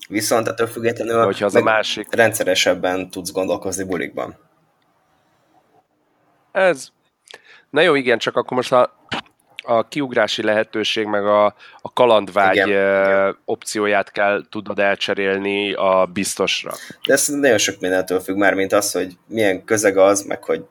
Viszont 0.09 0.49
ettől 0.49 0.67
függetlenül 0.67 1.25
Hogyha 1.25 1.45
az 1.45 1.55
a 1.55 1.63
másik... 1.63 2.15
rendszeresebben 2.15 3.11
tudsz 3.11 3.33
gondolkozni 3.33 3.85
bulikban. 3.85 4.39
Ez. 6.53 6.89
Na 7.71 7.81
jó, 7.81 7.95
igen, 7.95 8.19
csak 8.19 8.37
akkor 8.37 8.57
most 8.57 8.73
a 8.73 8.97
a 9.67 9.89
kiugrási 9.89 10.43
lehetőség, 10.43 11.07
meg 11.07 11.27
a, 11.27 11.45
a 11.81 11.93
kalandvágy 11.93 12.55
igen, 12.55 12.69
igen. 12.69 13.39
opcióját 13.45 14.11
kell 14.11 14.43
tudod 14.51 14.79
elcserélni 14.79 15.73
a 15.73 16.09
biztosra. 16.13 16.73
De 17.07 17.13
ez 17.13 17.27
nagyon 17.27 17.59
sok 17.59 17.81
mindentől 17.81 18.21
függ 18.21 18.37
már, 18.37 18.55
mint 18.55 18.73
az, 18.73 18.93
hogy 18.93 19.13
milyen 19.27 19.65
közeg 19.65 19.97
az, 19.97 20.23
meg 20.23 20.45
hogy 20.45 20.65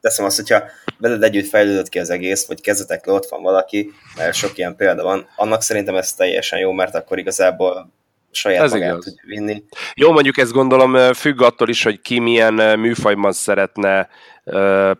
teszem 0.00 0.24
azt, 0.24 0.36
hogyha 0.36 0.62
veled 0.98 1.22
együtt 1.22 1.48
fejlődött 1.48 1.88
ki 1.88 1.98
az 1.98 2.10
egész, 2.10 2.46
vagy 2.46 2.60
kezdetekről 2.60 3.14
ott 3.14 3.28
van 3.28 3.42
valaki, 3.42 3.90
mert 4.16 4.34
sok 4.34 4.58
ilyen 4.58 4.76
példa 4.76 5.02
van, 5.02 5.28
annak 5.36 5.62
szerintem 5.62 5.96
ez 5.96 6.12
teljesen 6.12 6.58
jó, 6.58 6.72
mert 6.72 6.94
akkor 6.94 7.18
igazából 7.18 7.90
saját 8.30 8.62
ez 8.62 8.72
magát 8.72 8.98
tudja 8.98 9.22
vinni. 9.26 9.64
Jó, 9.94 10.12
mondjuk 10.12 10.38
ezt 10.38 10.52
gondolom 10.52 11.12
függ 11.12 11.42
attól 11.42 11.68
is, 11.68 11.82
hogy 11.82 12.00
ki 12.00 12.18
milyen 12.18 12.78
műfajban 12.78 13.32
szeretne 13.32 14.08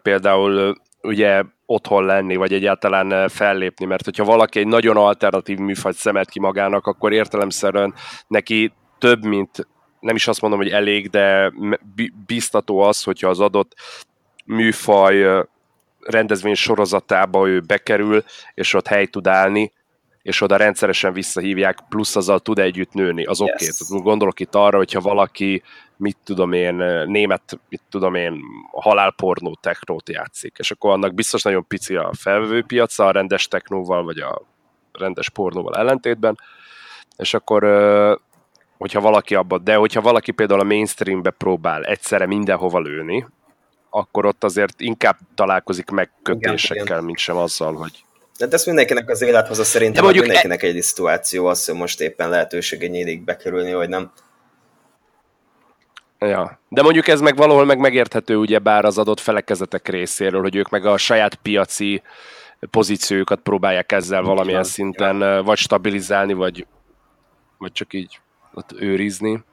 például 0.02 0.76
ugye 1.02 1.42
otthon 1.70 2.04
lenni, 2.04 2.36
vagy 2.36 2.52
egyáltalán 2.52 3.12
eh, 3.12 3.28
fellépni, 3.28 3.84
mert 3.84 4.04
hogyha 4.04 4.24
valaki 4.24 4.58
egy 4.58 4.66
nagyon 4.66 4.96
alternatív 4.96 5.58
műfajt 5.58 5.96
szemelt 5.96 6.30
ki 6.30 6.40
magának, 6.40 6.86
akkor 6.86 7.12
értelemszerűen 7.12 7.94
neki 8.26 8.72
több, 8.98 9.24
mint 9.24 9.68
nem 10.00 10.14
is 10.14 10.28
azt 10.28 10.40
mondom, 10.40 10.58
hogy 10.58 10.68
elég, 10.68 11.10
de 11.10 11.52
biztató 12.26 12.78
az, 12.80 13.02
hogyha 13.02 13.28
az 13.28 13.40
adott 13.40 13.74
műfaj 14.44 15.24
eh, 15.24 15.42
rendezvény 16.00 16.54
sorozatába 16.54 17.48
ő 17.48 17.60
bekerül, 17.60 18.24
és 18.54 18.74
ott 18.74 18.86
hely 18.86 19.06
tud 19.06 19.26
állni, 19.26 19.72
és 20.22 20.40
oda 20.40 20.56
rendszeresen 20.56 21.12
visszahívják, 21.12 21.78
plusz 21.88 22.16
azzal 22.16 22.40
tud 22.40 22.58
együtt 22.58 22.92
nőni, 22.92 23.24
az 23.24 23.40
yes. 23.40 23.50
oké. 23.50 23.66
Okay. 23.80 24.02
Gondolok 24.02 24.40
itt 24.40 24.54
arra, 24.54 24.76
hogyha 24.76 25.00
valaki 25.00 25.62
mit 26.00 26.16
tudom 26.24 26.52
én, 26.52 26.74
német, 27.06 27.60
mit 27.68 27.82
tudom 27.90 28.14
én, 28.14 28.40
halálpornó 28.72 29.58
technót 29.60 30.08
játszik, 30.08 30.56
és 30.58 30.70
akkor 30.70 30.90
annak 30.90 31.14
biztos 31.14 31.42
nagyon 31.42 31.66
pici 31.66 31.96
a 31.96 32.10
felvevőpiaca 32.18 33.06
a 33.06 33.10
rendes 33.10 33.48
technóval, 33.48 34.04
vagy 34.04 34.18
a 34.18 34.42
rendes 34.92 35.28
pornóval 35.28 35.76
ellentétben, 35.76 36.38
és 37.16 37.34
akkor 37.34 37.62
hogyha 38.78 39.00
valaki 39.00 39.34
abban, 39.34 39.64
de 39.64 39.74
hogyha 39.74 40.00
valaki 40.00 40.30
például 40.30 40.60
a 40.60 40.64
mainstreambe 40.64 41.30
próbál 41.30 41.84
egyszerre 41.84 42.26
mindenhova 42.26 42.80
lőni, 42.80 43.26
akkor 43.90 44.26
ott 44.26 44.44
azért 44.44 44.80
inkább 44.80 45.18
találkozik 45.34 45.90
meg 45.90 46.10
kötésekkel, 46.22 46.84
igen, 46.84 46.96
igen. 46.96 47.04
mint 47.04 47.18
sem 47.18 47.36
azzal, 47.36 47.74
hogy 47.74 48.04
de 48.38 48.46
ezt 48.50 48.66
mindenkinek 48.66 49.08
az 49.08 49.22
élethoz 49.22 49.66
szerintem 49.66 50.02
mondjuk 50.02 50.24
mindenkinek 50.24 50.62
e... 50.62 50.66
egy 50.66 50.82
szituáció 50.82 51.46
az, 51.46 51.64
hogy 51.64 51.74
most 51.74 52.00
éppen 52.00 52.28
lehetősége 52.28 52.86
nyílik 52.86 53.24
bekerülni, 53.24 53.72
vagy 53.72 53.88
nem. 53.88 54.12
Ja. 56.20 56.60
De 56.68 56.82
mondjuk 56.82 57.08
ez 57.08 57.20
meg 57.20 57.36
valahol 57.36 57.64
meg 57.64 57.78
megérthető 57.78 58.36
ugye 58.36 58.58
bár 58.58 58.84
az 58.84 58.98
adott 58.98 59.20
felekezetek 59.20 59.88
részéről, 59.88 60.40
hogy 60.40 60.56
ők 60.56 60.68
meg 60.68 60.86
a 60.86 60.96
saját 60.96 61.34
piaci 61.34 62.02
pozíciójukat 62.70 63.40
próbálják 63.40 63.92
ezzel 63.92 64.22
valamilyen 64.22 64.58
ja, 64.58 64.64
szinten 64.64 65.20
ja. 65.20 65.42
vagy 65.42 65.58
stabilizálni, 65.58 66.32
vagy, 66.32 66.66
vagy 67.58 67.72
csak 67.72 67.92
így 67.92 68.20
ott 68.54 68.72
őrizni. 68.78 69.44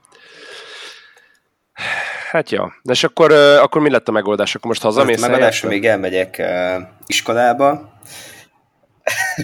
Hát 2.32 2.50
ja, 2.50 2.74
de 2.82 2.92
és 2.92 3.04
akkor, 3.04 3.32
akkor 3.32 3.82
mi 3.82 3.90
lett 3.90 4.08
a 4.08 4.12
megoldás? 4.12 4.56
Akkor 4.56 4.70
most 4.70 4.82
hazamész 4.82 5.22
Megoldásra 5.22 5.70
még 5.70 5.86
elmegyek 5.86 6.36
uh, 6.40 6.84
iskolába. 7.06 7.94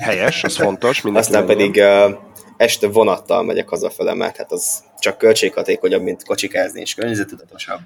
Helyes, 0.02 0.44
az 0.44 0.58
fontos. 0.58 1.04
Aztán 1.14 1.46
pedig 1.46 1.76
uh, 1.76 2.18
este 2.58 2.88
vonattal 2.88 3.44
megyek 3.44 3.70
hazafele, 3.70 4.14
mert 4.14 4.38
hát 4.38 4.52
az 4.52 4.84
csak 5.04 5.18
költséghatékonyabb, 5.18 6.02
mint 6.02 6.26
kocsikázni, 6.26 6.82
és 6.82 6.94
környezetudatosabb. 6.94 7.80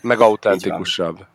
Meg 0.00 0.20
autentikusabb. 0.20 1.26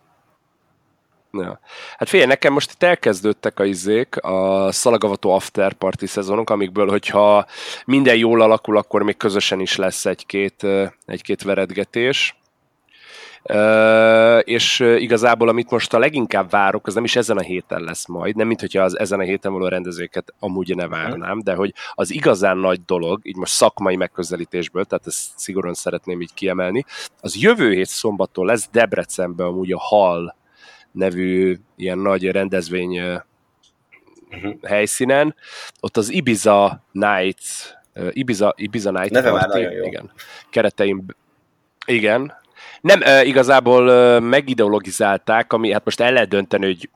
Ja. 1.32 1.60
Hát 1.98 2.10
figyelj, 2.10 2.30
nekem 2.30 2.54
most 2.54 2.72
itt 2.72 2.84
elkezdődtek 2.84 3.60
a 3.60 3.66
izék, 3.66 4.18
a 4.18 4.72
szalagavató 4.72 5.32
after 5.32 5.74
party 5.74 6.06
szezonok, 6.06 6.50
amikből, 6.50 6.90
hogyha 6.90 7.46
minden 7.86 8.16
jól 8.16 8.42
alakul, 8.42 8.78
akkor 8.78 9.04
még 9.04 9.18
közösen 9.18 9.60
is 9.60 9.76
lesz 9.76 10.06
egy-két, 10.06 10.68
egy-két 11.06 11.44
veretgetés 11.44 12.36
és 14.44 14.80
igazából 14.80 15.50
amit 15.50 15.70
most 15.70 15.94
a 15.94 16.00
leginkább 16.00 16.50
várok, 16.50 16.88
az 16.88 16.94
nem 16.94 17.04
is 17.04 17.16
ezen 17.16 17.38
a 17.38 17.42
héten 17.42 17.82
lesz 17.82 18.08
majd, 18.08 18.36
nem 18.36 18.48
mint 18.48 18.60
hogyha 18.60 18.84
az 18.84 19.00
ezen 19.00 19.20
a 19.20 19.24
héten 19.24 19.52
való 19.52 19.68
rendezőket 19.68 20.34
amúgy 20.40 20.76
ne 20.76 20.88
várnám, 20.88 21.40
de 21.44 21.54
hogy 21.54 21.74
az 21.94 22.12
igazán 22.12 22.58
nagy 22.58 22.82
dolog, 22.86 23.20
így 23.24 23.36
most 23.36 23.54
szakmai 23.54 23.96
megközelítésből, 23.96 24.86
tehát 24.86 25.08
ezt 25.08 25.30
szigorúan 25.36 25.74
szeretném 25.74 26.22
így 26.22 26.34
kiemelni, 26.34 26.86
az 27.22 27.36
jövő 27.36 27.72
hét 27.72 27.88
szombattól 27.88 28.46
lesz 28.46 28.70
Debrecenben 28.72 29.48
amúgy 29.48 29.72
a 29.72 29.80
Hall 29.80 30.36
nevű 30.92 31.58
ilyen 31.76 31.98
nagy 31.98 32.32
rendezvény 32.32 33.00
uh-huh. 33.00 34.54
helyszínen, 34.64 35.36
ott 35.80 35.98
az 35.98 36.12
Ibiza 36.12 36.84
Nights, 36.92 37.74
Ibiza, 38.10 38.54
Ibiza 38.58 38.92
Night 38.92 39.12
Neve 39.12 39.30
Party, 39.30 39.86
igen, 39.86 40.12
kereteim, 40.50 41.06
igen, 41.86 42.42
nem, 42.84 43.02
igazából 43.24 44.20
megideologizálták, 44.20 45.54
ami 45.54 45.72
hát 45.72 45.86
most 45.86 46.00
el 46.00 46.12
lehet 46.14 46.30
dönteni, 46.30 46.66
hogy 46.66 46.90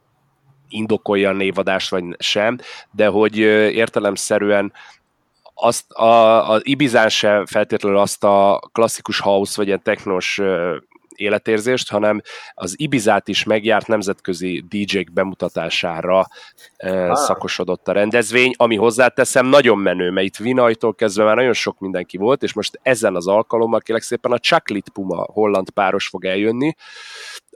indokolja 0.70 1.30
a 1.30 1.34
névadást, 1.34 1.90
vagy 1.90 2.04
sem, 2.20 2.58
de 2.92 3.08
hogy 3.08 3.38
értelemszerűen 3.38 4.74
azt 5.54 5.92
a, 5.92 6.52
a 6.54 6.60
Ibizán 6.64 7.10
se 7.10 7.44
feltétlenül 7.46 7.98
azt 7.98 8.24
a 8.24 8.60
klasszikus 8.72 9.20
house, 9.20 9.54
vagy 9.56 9.68
ilyen 9.68 9.84
technos 9.84 10.42
életérzést, 11.18 11.90
hanem 11.90 12.22
az 12.54 12.74
Ibizát 12.78 13.28
is 13.28 13.44
megjárt 13.44 13.88
nemzetközi 13.88 14.66
DJ-k 14.70 15.12
bemutatására 15.12 16.28
ah. 16.78 17.16
szakosodott 17.16 17.88
a 17.88 17.92
rendezvény, 17.92 18.54
ami 18.58 18.76
hozzáteszem 18.76 19.46
nagyon 19.46 19.78
menő, 19.78 20.10
mert 20.10 20.28
itt 20.28 20.38
Vinajtól 20.38 20.96
kezdve 20.96 21.24
már 21.24 21.36
nagyon 21.36 21.54
sok 21.54 21.80
mindenki 21.80 22.18
volt, 22.18 22.44
és 22.44 22.54
most 22.54 22.80
ezen 22.82 23.16
az 23.16 23.28
alkalommal 23.28 23.80
kérlek 23.80 24.04
szépen 24.04 24.32
a 24.32 24.40
Chaklit 24.40 24.90
Puma 24.90 25.28
holland 25.32 25.70
páros 25.70 26.08
fog 26.08 26.26
eljönni, 26.26 26.76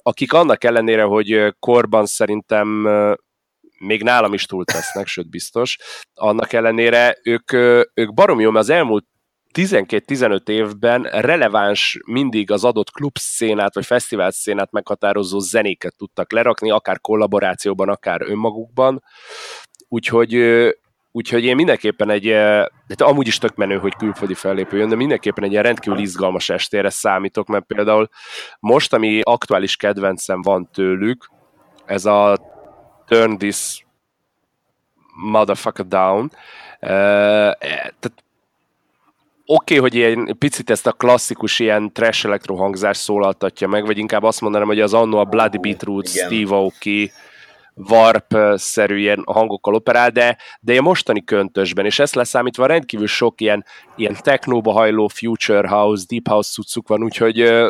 akik 0.04 0.34
annak 0.34 0.64
ellenére, 0.64 1.04
hogy 1.04 1.56
korban 1.60 2.06
szerintem 2.06 2.68
még 3.80 4.04
nálam 4.04 4.34
is 4.34 4.46
túl 4.46 4.66
tesznek, 4.66 5.08
sőt 5.08 5.30
biztos, 5.30 5.78
annak 6.14 6.54
ellenére 6.54 7.18
ők, 7.24 7.54
ők 7.94 8.14
barom 8.14 8.40
jó, 8.40 8.52
mert 8.52 8.64
az 8.64 8.70
elmúlt 8.70 9.06
12-15 9.54 10.50
évben 10.50 11.04
releváns 11.04 12.00
mindig 12.06 12.52
az 12.52 12.64
adott 12.64 12.92
klub 12.92 13.18
szénát 13.18 13.74
vagy 13.74 13.86
fesztivál 13.86 14.32
szénát 14.32 14.72
meghatározó 14.72 15.40
zenéket 15.40 15.96
tudtak 15.98 16.32
lerakni, 16.32 16.72
akár 16.72 17.02
kollaborációban, 17.02 17.90
akár 17.90 18.22
önmagukban. 18.22 19.04
Úgyhogy 19.88 20.34
Úgyhogy 21.14 21.44
én 21.44 21.56
mindenképpen 21.56 22.10
egy, 22.10 22.24
de 22.88 22.96
amúgy 22.98 23.28
is 23.28 23.38
tök 23.38 23.56
menő, 23.56 23.78
hogy 23.78 23.96
külföldi 23.96 24.34
fellépő 24.34 24.78
jön, 24.78 24.90
de 24.90 24.96
mindenképpen 24.96 25.44
egy 25.44 25.54
rendkívül 25.54 26.00
izgalmas 26.00 26.50
estére 26.50 26.90
számítok, 26.90 27.48
mert 27.48 27.66
például 27.66 28.10
most, 28.60 28.94
ami 28.94 29.22
aktuális 29.24 29.76
kedvencem 29.76 30.42
van 30.42 30.70
tőlük, 30.74 31.30
ez 31.86 32.06
a 32.06 32.38
Turn 33.06 33.38
This 33.38 33.86
Motherfucker 35.16 35.88
Down. 35.88 36.32
Tehát 36.80 38.14
oké, 39.54 39.78
okay, 39.78 39.90
hogy 39.90 39.96
ilyen 39.96 40.36
picit 40.40 40.70
ezt 40.70 40.88
a 40.88 40.92
klasszikus 40.92 41.60
ilyen 41.60 41.94
trash 41.94 42.26
elektro 42.26 42.56
hangzás 42.56 42.98
szólaltatja 42.98 43.68
meg, 43.68 43.86
vagy 43.86 43.98
inkább 43.98 44.24
azt 44.24 44.42
mondanám, 44.42 44.68
hogy 44.68 44.80
az 44.80 44.94
annó 44.94 45.18
a 45.18 45.24
Bloody 45.24 45.58
Beetroot, 45.58 46.08
Steve 46.08 46.56
Aoki, 46.56 47.12
warp-szerű 47.76 48.98
ilyen 48.98 49.24
hangokkal 49.26 49.76
operál, 49.76 50.10
de, 50.10 50.38
de 50.60 50.78
a 50.78 50.82
mostani 50.82 51.24
köntösben, 51.24 51.86
és 51.86 52.00
ezt 52.00 52.16
leszámítva 52.16 52.66
rendkívül 52.66 53.08
sok 53.08 53.42
ilyen, 53.42 53.66
ilyen 53.96 54.18
technóba 54.22 54.72
hajló 54.72 55.08
future 55.08 55.68
house, 55.68 56.06
deep 56.08 56.28
house 56.28 56.52
cuccuk 56.52 56.88
van, 56.88 57.04
úgyhogy 57.04 57.70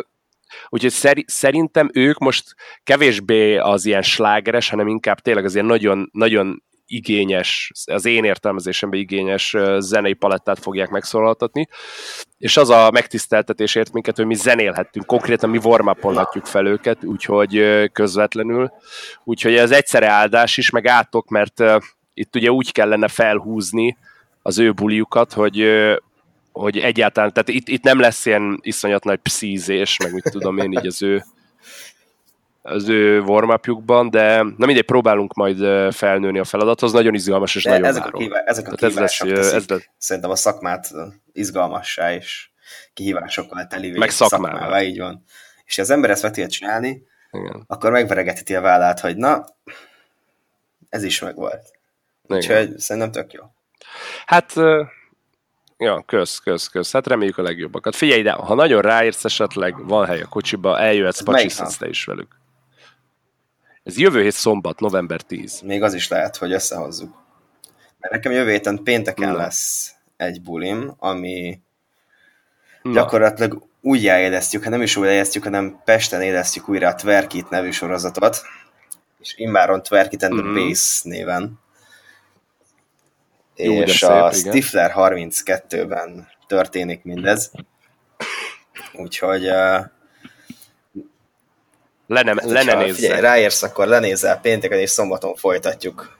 Úgyhogy 0.68 1.24
szerintem 1.26 1.90
ők 1.92 2.18
most 2.18 2.54
kevésbé 2.84 3.56
az 3.56 3.84
ilyen 3.84 4.02
slágeres, 4.02 4.70
hanem 4.70 4.86
inkább 4.86 5.18
tényleg 5.18 5.44
az 5.44 5.54
ilyen 5.54 5.66
nagyon, 5.66 6.08
nagyon 6.12 6.62
igényes, 6.92 7.70
az 7.84 8.04
én 8.04 8.24
értelmezésemben 8.24 9.00
igényes 9.00 9.56
zenei 9.78 10.12
palettát 10.12 10.58
fogják 10.58 10.90
megszólaltatni, 10.90 11.68
és 12.38 12.56
az 12.56 12.70
a 12.70 12.90
megtiszteltetés 12.90 13.74
ért 13.74 13.92
minket, 13.92 14.16
hogy 14.16 14.26
mi 14.26 14.34
zenélhettünk, 14.34 15.06
konkrétan 15.06 15.50
mi 15.50 15.58
warm 15.62 15.88
fel 16.42 16.66
őket, 16.66 17.04
úgyhogy 17.04 17.64
közvetlenül, 17.92 18.72
úgyhogy 19.24 19.54
ez 19.54 19.70
egyszerre 19.70 20.08
áldás 20.08 20.56
is, 20.56 20.70
meg 20.70 20.86
átok, 20.86 21.28
mert 21.28 21.62
itt 22.14 22.36
ugye 22.36 22.50
úgy 22.50 22.72
kellene 22.72 23.08
felhúzni 23.08 23.96
az 24.42 24.58
ő 24.58 24.72
buliukat, 24.72 25.32
hogy 25.32 25.66
hogy 26.52 26.78
egyáltalán, 26.78 27.32
tehát 27.32 27.48
itt, 27.48 27.68
itt 27.68 27.82
nem 27.82 28.00
lesz 28.00 28.26
ilyen 28.26 28.58
iszonyat 28.62 29.04
nagy 29.04 29.18
pszízés, 29.18 29.96
meg 29.96 30.12
mit 30.12 30.28
tudom 30.30 30.58
én 30.58 30.72
így 30.72 30.86
az 30.86 31.02
ő 31.02 31.24
az 32.62 32.88
ő 32.88 33.20
warm 33.20 33.50
de 34.10 34.36
na 34.42 34.66
mindegy, 34.66 34.84
próbálunk 34.84 35.34
majd 35.34 35.92
felnőni 35.94 36.38
a 36.38 36.44
feladathoz, 36.44 36.92
nagyon 36.92 37.14
izgalmas 37.14 37.54
és 37.54 37.62
de 37.64 37.70
nagyon 37.70 37.84
ezek 37.84 38.02
várom. 38.02 38.14
A 38.14 38.18
kihívá- 38.18 38.48
ezek 38.48 38.72
a 38.72 38.74
kihívások 38.74 39.28
ez 39.28 39.36
lesz, 39.36 39.52
ez 39.52 39.68
lesz, 39.68 39.88
szerintem 39.98 40.30
a 40.30 40.36
szakmát 40.36 40.90
izgalmassá 41.32 42.14
és 42.14 42.48
kihívásokkal 42.94 43.66
telivé 43.66 43.98
Meg 43.98 44.10
szakmává. 44.10 44.52
szakmává. 44.52 44.82
így 44.82 44.98
van. 44.98 45.24
És 45.64 45.76
ha 45.76 45.82
az 45.82 45.90
ember 45.90 46.10
ezt 46.10 46.22
meg 46.22 46.46
csinálni, 46.46 47.06
Igen. 47.30 47.64
akkor 47.66 47.90
megveregetheti 47.90 48.54
a 48.54 48.60
vállát, 48.60 49.00
hogy 49.00 49.16
na, 49.16 49.44
ez 50.88 51.02
is 51.02 51.20
megvolt. 51.20 51.70
Úgyhogy 52.22 52.78
szerintem 52.78 53.10
tök 53.12 53.32
jó. 53.32 53.42
Hát 54.26 54.52
Ja, 55.76 56.02
kösz, 56.06 56.38
kösz, 56.38 56.68
kösz. 56.68 56.92
Hát 56.92 57.06
reméljük 57.06 57.38
a 57.38 57.42
legjobbakat. 57.42 57.96
Figyelj 57.96 58.20
ide, 58.20 58.32
ha 58.32 58.54
nagyon 58.54 58.82
ráérsz 58.82 59.24
esetleg, 59.24 59.86
van 59.86 60.06
hely 60.06 60.20
a 60.20 60.26
kocsiba, 60.26 60.78
eljöhetsz, 60.78 61.22
pacsiszhatsz 61.22 61.76
te 61.76 61.88
is 61.88 62.04
velük. 62.04 62.40
Ez 63.84 63.98
jövő 63.98 64.22
hét 64.22 64.32
szombat, 64.32 64.80
november 64.80 65.20
10. 65.20 65.60
Még 65.60 65.82
az 65.82 65.94
is 65.94 66.08
lehet, 66.08 66.36
hogy 66.36 66.52
összehozzuk. 66.52 67.22
Mert 67.98 68.14
nekem 68.14 68.32
jövő 68.32 68.50
héten 68.50 68.82
pénteken 68.82 69.28
Na. 69.28 69.36
lesz 69.36 69.94
egy 70.16 70.42
bulim, 70.42 70.94
ami 70.98 71.60
Na. 72.82 72.92
gyakorlatilag 72.92 73.66
úgy 73.80 74.02
élesztjük, 74.02 74.62
hát 74.62 74.70
nem 74.70 74.82
is 74.82 74.96
úgy 74.96 75.06
élesztjük, 75.06 75.42
hanem 75.42 75.80
Pesten 75.84 76.22
élesztjük 76.22 76.68
újra 76.68 76.88
a 76.88 76.94
Twerkit 76.94 77.50
nevű 77.50 77.70
sorozatot, 77.70 78.42
és 79.20 79.34
immáron 79.36 79.82
Twerkit 79.82 80.22
and 80.22 80.34
mm-hmm. 80.34 80.54
the 80.54 80.64
Bass 80.64 81.02
néven. 81.02 81.60
Jó, 83.56 83.72
és 83.72 83.98
szép, 83.98 84.10
a 84.10 84.30
igen. 84.34 84.52
Stifler 84.52 84.92
32-ben 84.96 86.28
történik 86.46 87.02
mindez. 87.02 87.50
Úgyhogy 88.92 89.48
uh, 89.48 89.84
le 92.12 92.22
nem, 92.22 92.38
le 92.44 92.62
nem 92.62 92.78
nézzel. 92.78 92.94
Figyelj, 92.94 93.20
ráérsz, 93.20 93.62
akkor 93.62 93.86
lenézel 93.86 94.40
pénteken 94.40 94.78
és 94.78 94.90
szombaton 94.90 95.34
folytatjuk. 95.34 96.18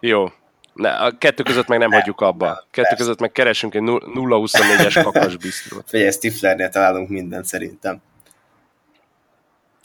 Jó. 0.00 0.26
Ne, 0.74 0.90
a 0.90 1.18
kettő 1.18 1.42
között 1.42 1.66
meg 1.66 1.78
nem, 1.78 1.88
nem 1.88 1.98
hagyjuk 1.98 2.20
abba. 2.20 2.46
Nem, 2.46 2.54
kettő 2.54 2.86
persze. 2.88 2.96
között 2.96 3.20
meg 3.20 3.32
keresünk 3.32 3.74
egy 3.74 3.82
0-24-es 3.84 5.00
kakas 5.02 5.36
biztos. 5.36 5.78
Figyelj, 5.86 6.10
Stiflernél 6.10 6.68
találunk 6.68 7.08
mindent 7.08 7.44
szerintem. 7.44 8.02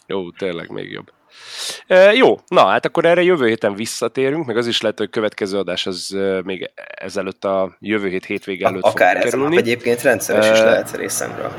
Jó, 0.06 0.32
tényleg 0.32 0.70
még 0.70 0.92
jobb. 0.92 1.12
E, 1.88 2.14
jó, 2.14 2.40
na 2.48 2.66
hát 2.66 2.86
akkor 2.86 3.06
erre 3.06 3.22
jövő 3.22 3.48
héten 3.48 3.76
visszatérünk, 3.76 4.46
meg 4.46 4.58
az 4.58 4.68
is 4.68 4.82
lehet, 4.82 4.98
hogy 4.98 5.08
a 5.08 5.12
következő 5.14 5.58
adás 5.58 5.86
az 5.86 6.18
még 6.44 6.72
ezelőtt 6.76 7.44
a 7.46 7.76
jövő 7.80 8.08
hét 8.08 8.26
hétvége 8.26 8.68
előtt 8.68 8.84
Akár 8.84 9.16
fog 9.16 9.26
ez 9.26 9.32
kerülni. 9.32 9.58
egyébként 9.58 10.02
rendszeres 10.02 10.48
e, 10.48 10.52
is 10.52 10.60
lehet 10.60 10.96
részemről. 10.96 11.52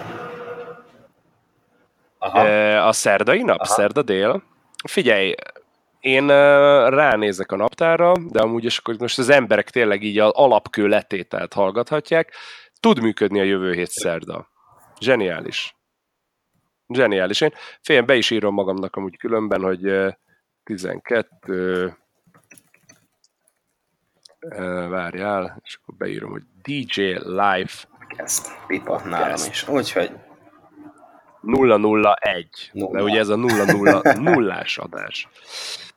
Aha. 2.19 2.47
A 2.87 2.93
szerdai 2.93 3.43
nap, 3.43 3.61
Aha. 3.61 3.73
szerda 3.73 4.03
dél. 4.03 4.43
Figyelj, 4.89 5.35
én 6.01 6.27
ránézek 6.89 7.53
a 7.53 7.57
naptára, 7.57 8.13
de 8.29 8.41
amúgy 8.41 8.65
is 8.65 8.79
akkor 8.79 8.97
most 8.99 9.19
az 9.19 9.29
emberek 9.29 9.71
tényleg 9.71 10.03
így 10.03 10.19
az 10.19 10.31
alapkő 10.35 10.87
letételt 10.87 11.53
hallgathatják. 11.53 12.35
Tud 12.81 13.01
működni 13.01 13.41
a 13.41 13.45
jövő 13.45 13.73
hét 13.73 13.91
szerda. 13.91 14.49
Zseniális. 15.01 15.77
Zseniális. 16.89 17.41
Én 17.41 17.53
fél 17.81 18.03
be 18.03 18.15
is 18.15 18.31
írom 18.31 18.55
magamnak 18.55 18.97
amúgy 18.97 19.17
különben, 19.17 19.63
hogy 19.63 20.15
12 20.65 21.97
várjál, 24.89 25.61
és 25.65 25.79
akkor 25.83 25.95
beírom, 25.95 26.31
hogy 26.31 26.43
DJ 26.63 27.01
Live. 27.25 27.71
Ezt 28.17 28.67
pipa 28.67 29.03
nálam 29.05 29.41
is. 29.51 29.69
Úgyhogy 29.69 30.11
001. 31.49 32.71
Nulla. 32.73 32.97
De 32.97 33.03
ugye 33.03 33.19
ez 33.19 33.29
a 33.29 33.37
00 33.37 34.03
nullás 34.21 34.79
adás. 34.79 35.29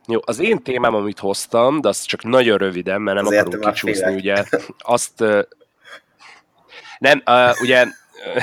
Jó, 0.07 0.19
az 0.25 0.39
én 0.39 0.63
témám, 0.63 0.95
amit 0.95 1.19
hoztam, 1.19 1.81
de 1.81 1.87
azt 1.87 2.05
csak 2.05 2.23
nagyon 2.23 2.57
röviden, 2.57 3.01
mert 3.01 3.17
nem 3.17 3.25
Azért 3.25 3.47
akarunk 3.47 3.73
kicsúszni, 3.73 4.13
ugye, 4.13 4.43
azt 4.77 5.23
nem, 6.99 7.21
uh, 7.25 7.61
ugye, 7.61 7.85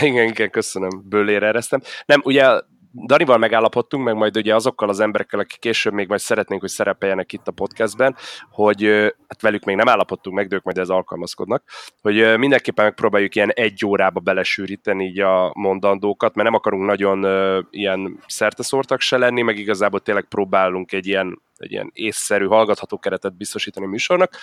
igen, 0.01 0.29
igen, 0.29 0.51
köszönöm, 0.51 1.03
bőlére 1.09 1.47
ereztem. 1.47 1.81
Nem, 2.07 2.21
ugye 2.25 2.61
Danival 3.07 3.38
megállapodtunk, 3.38 4.05
meg 4.05 4.14
majd 4.14 4.36
ugye 4.36 4.55
azokkal 4.55 4.88
az 4.88 5.01
emberekkel, 5.01 5.40
akik 5.40 5.59
később 5.59 5.92
még 5.92 6.09
majd 6.09 6.20
szeretnénk, 6.20 6.61
hogy 6.61 6.70
szerepeljenek 6.70 7.32
itt 7.32 7.49
a 7.49 7.53
podcastben, 7.53 8.16
hogy 8.51 8.84
hát 9.28 9.40
velük 9.40 9.64
még 9.64 9.76
nem 9.76 9.88
állapodtunk 9.88 10.36
meg, 10.36 10.49
de 10.49 10.57
ők 10.57 10.62
majd 10.62 10.78
ez 10.78 10.88
alkalmazkodnak, 10.88 11.62
hogy 12.01 12.38
mindenképpen 12.38 12.84
megpróbáljuk 12.84 13.34
ilyen 13.34 13.51
egy 13.51 13.84
órába 13.86 14.20
belesűríteni 14.20 15.05
így 15.05 15.20
a 15.20 15.53
mondandókat, 15.55 16.34
mert 16.34 16.49
nem 16.49 16.59
akarunk 16.59 16.86
nagyon 16.86 17.26
ilyen 17.70 18.18
szerteszórtak 18.26 19.01
se 19.01 19.16
lenni, 19.16 19.42
meg 19.42 19.59
igazából 19.59 20.01
tényleg 20.01 20.24
próbálunk 20.24 20.92
egy 20.92 21.07
ilyen, 21.07 21.42
egy 21.57 21.72
ilyen 21.72 21.90
észszerű, 21.94 22.46
hallgatható 22.46 22.99
keretet 22.99 23.36
biztosítani 23.36 23.86
a 23.86 23.88
műsornak. 23.88 24.36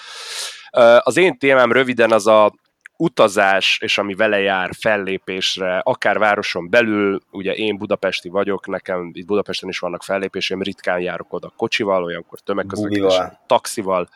Az 1.00 1.18
én 1.18 1.38
témám 1.38 1.72
röviden 1.72 2.12
az 2.12 2.28
a 2.28 2.54
utazás 2.98 3.80
és 3.82 3.98
ami 3.98 4.14
vele 4.14 4.40
jár 4.40 4.70
fellépésre, 4.80 5.82
akár 5.84 6.18
városon 6.18 6.70
belül, 6.70 7.22
ugye 7.32 7.54
én 7.54 7.78
budapesti 7.78 8.30
vagyok, 8.30 8.68
nekem 8.68 9.10
itt 9.14 9.26
Budapesten 9.26 9.70
is 9.70 9.80
vannak 9.80 10.04
fellépéseim, 10.04 10.62
ritkán 10.62 11.00
járok 11.00 11.34
oda 11.34 11.54
kocsival, 11.58 12.04
olyankor 12.04 12.40
tömegközlekedés, 12.40 13.18
taxival, 13.48 14.10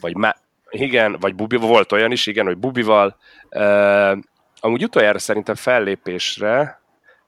vagy 0.00 0.16
má- 0.16 0.40
igen, 0.70 1.16
vagy 1.20 1.34
bubival, 1.34 1.68
volt 1.68 1.92
olyan 1.92 2.12
is, 2.12 2.26
igen, 2.26 2.46
hogy 2.46 2.58
bubival. 2.58 3.16
Uh, 3.50 4.18
amúgy 4.60 4.84
utoljára 4.84 5.18
szerintem 5.18 5.54
fellépésre, 5.54 6.80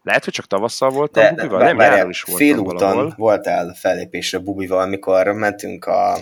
lehet, 0.02 0.24
hogy 0.24 0.32
csak 0.32 0.46
tavasszal 0.46 0.90
voltam 0.90 1.22
de, 1.22 1.30
bubival, 1.30 1.62
nem, 1.62 1.76
nyáron 1.76 2.10
is 2.10 2.22
voltam 2.22 2.46
Félúton 2.46 2.76
valahol. 2.76 3.14
voltál 3.16 3.74
fellépésre 3.74 4.38
bubival, 4.38 4.80
amikor 4.80 5.26
mentünk 5.26 5.84
a 5.84 6.16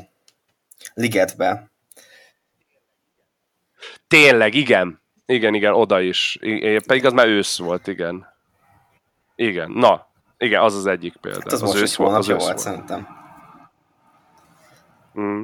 ligetbe, 0.94 1.71
Tényleg, 4.12 4.54
igen. 4.54 5.00
Igen, 5.26 5.54
igen, 5.54 5.72
oda 5.72 6.00
is. 6.00 6.38
I- 6.40 6.80
pedig 6.86 7.04
az 7.04 7.12
már 7.12 7.26
ősz 7.26 7.58
volt, 7.58 7.86
igen. 7.86 8.26
Igen, 9.34 9.70
na, 9.70 10.06
igen, 10.38 10.62
az 10.62 10.74
az 10.74 10.86
egyik 10.86 11.16
példa. 11.16 11.40
Hát 11.42 11.52
az, 11.52 11.62
az 11.62 11.74
ősz 11.74 11.96
volt, 11.96 12.16
az 12.16 12.28
ősz 12.28 12.44
volt, 12.44 12.58
szerintem. 12.58 13.08
Mm. 15.20 15.42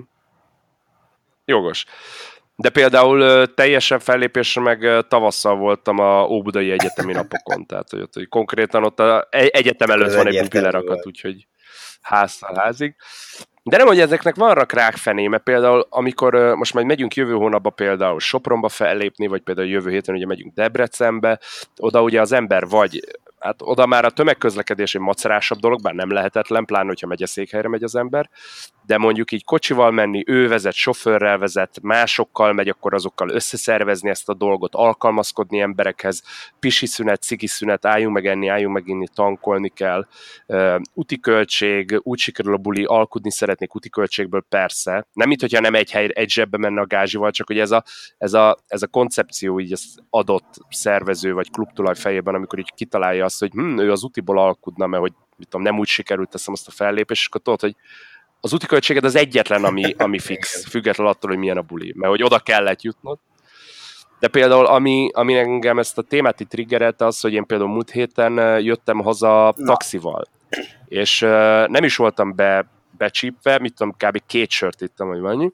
Jogos. 1.44 1.84
De 2.56 2.70
például 2.70 3.46
teljesen 3.54 3.98
fellépésre 3.98 4.60
meg 4.60 5.06
tavasszal 5.08 5.56
voltam 5.56 5.98
a 5.98 6.26
Óbudai 6.26 6.70
Egyetemi 6.70 7.12
napokon, 7.12 7.66
tehát 7.66 7.90
hogy, 7.90 8.00
ott, 8.00 8.14
hogy 8.14 8.28
konkrétan 8.28 8.84
ott 8.84 9.00
a 9.00 9.26
egyetem 9.30 9.90
előtt 9.90 10.14
van 10.14 10.26
egy 10.26 10.40
bupilerakat, 10.42 11.06
úgyhogy 11.06 11.46
háztal 12.00 12.54
házig. 12.56 12.94
De 13.68 13.76
nem, 13.76 13.86
hogy 13.86 14.00
ezeknek 14.00 14.34
van 14.34 14.54
rakrák 14.54 14.96
mert 15.28 15.42
például 15.42 15.86
amikor 15.90 16.34
most 16.34 16.74
majd 16.74 16.86
megyünk 16.86 17.14
jövő 17.14 17.32
hónapban 17.32 17.74
például 17.74 18.20
Sopronba 18.20 18.68
fellépni, 18.68 19.26
vagy 19.26 19.40
például 19.40 19.68
jövő 19.68 19.90
héten 19.90 20.14
ugye 20.14 20.26
megyünk 20.26 20.54
Debrecenbe, 20.54 21.40
oda 21.76 22.02
ugye 22.02 22.20
az 22.20 22.32
ember 22.32 22.66
vagy 22.66 23.00
hát 23.38 23.56
oda 23.58 23.86
már 23.86 24.04
a 24.04 24.10
tömegközlekedés 24.10 24.94
egy 24.94 25.00
macerásabb 25.00 25.58
dolog, 25.58 25.82
bár 25.82 25.94
nem 25.94 26.12
lehetetlen, 26.12 26.64
pláne, 26.64 26.86
hogyha 26.86 27.06
megyeszékhelyre 27.06 27.68
megy 27.68 27.82
az 27.82 27.96
ember, 27.96 28.30
de 28.86 28.98
mondjuk 28.98 29.32
így 29.32 29.44
kocsival 29.44 29.90
menni, 29.90 30.22
ő 30.26 30.48
vezet, 30.48 30.72
sofőrrel 30.72 31.38
vezet, 31.38 31.78
másokkal 31.82 32.52
megy, 32.52 32.68
akkor 32.68 32.94
azokkal 32.94 33.28
összeszervezni 33.28 34.10
ezt 34.10 34.28
a 34.28 34.34
dolgot, 34.34 34.74
alkalmazkodni 34.74 35.60
emberekhez, 35.60 36.22
pisi 36.58 36.86
szünet, 36.86 37.22
cigi 37.22 37.46
szünet, 37.46 37.86
álljunk 37.86 38.14
meg 38.14 38.26
enni, 38.26 38.48
álljunk 38.48 38.74
meg 38.74 38.88
inni, 38.88 39.06
tankolni 39.14 39.68
kell, 39.68 40.06
uh, 40.46 40.80
úti 40.94 41.20
költség, 41.20 42.00
úgy 42.02 42.18
sikerül 42.18 42.54
a 42.54 42.56
buli, 42.56 42.84
alkudni 42.84 43.30
szeretnék 43.30 43.76
úti 43.76 43.88
költségből, 43.88 44.44
persze. 44.48 45.06
Nem, 45.12 45.28
mint 45.28 45.40
hogyha 45.40 45.60
nem 45.60 45.74
egy 45.74 45.90
hely, 45.90 46.08
egy 46.14 46.30
zsebbe 46.30 46.58
menne 46.58 46.80
a 46.80 46.86
gázsival, 46.86 47.30
csak 47.30 47.46
hogy 47.46 47.58
ez 47.58 47.70
a, 47.70 47.84
ez 48.18 48.32
a, 48.32 48.58
ez 48.66 48.82
a 48.82 48.86
koncepció 48.86 49.60
így 49.60 49.72
az 49.72 49.94
adott 50.10 50.54
szervező 50.68 51.32
vagy 51.32 51.50
klubtulaj 51.50 51.94
fejében, 51.94 52.34
amikor 52.34 52.58
így 52.58 52.72
kitalálja 52.74 53.24
azt, 53.28 53.38
hogy 53.38 53.50
hm, 53.50 53.78
ő 53.78 53.90
az 53.90 54.04
útiból 54.04 54.38
alkudna, 54.38 54.86
mert 54.86 55.02
hogy 55.02 55.12
mit 55.36 55.48
tudom, 55.48 55.66
nem 55.66 55.78
úgy 55.78 55.86
sikerült 55.86 56.28
teszem 56.28 56.54
azt 56.54 56.68
a 56.68 56.70
fellépést, 56.70 57.20
és 57.20 57.26
akkor 57.26 57.40
tudod, 57.40 57.60
hogy 57.60 57.76
az 58.40 58.52
úti 58.52 58.66
költséged 58.66 59.04
az 59.04 59.16
egyetlen, 59.16 59.64
ami, 59.64 59.94
ami 60.04 60.18
fix, 60.18 60.68
független 60.68 61.06
attól, 61.06 61.30
hogy 61.30 61.38
milyen 61.38 61.56
a 61.56 61.62
buli, 61.62 61.92
mert 61.96 62.10
hogy 62.10 62.22
oda 62.22 62.38
kellett 62.38 62.82
jutnod. 62.82 63.18
De 64.18 64.28
például, 64.28 64.66
ami, 64.66 65.10
ami 65.12 65.34
engem 65.34 65.78
ezt 65.78 65.98
a 65.98 66.02
témát 66.02 66.40
itt 66.40 66.48
triggerelte, 66.48 67.06
az, 67.06 67.20
hogy 67.20 67.32
én 67.32 67.46
például 67.46 67.70
múlt 67.70 67.90
héten 67.90 68.60
jöttem 68.60 68.98
haza 68.98 69.54
taxival, 69.64 70.28
és 70.84 71.20
nem 71.66 71.84
is 71.84 71.96
voltam 71.96 72.34
be, 72.34 72.70
becsípve, 72.98 73.58
mit 73.58 73.74
tudom, 73.74 73.94
kb. 73.96 74.22
két 74.26 74.50
sört 74.50 74.80
ittam, 74.80 75.08
vagy 75.08 75.24
annyi. 75.24 75.52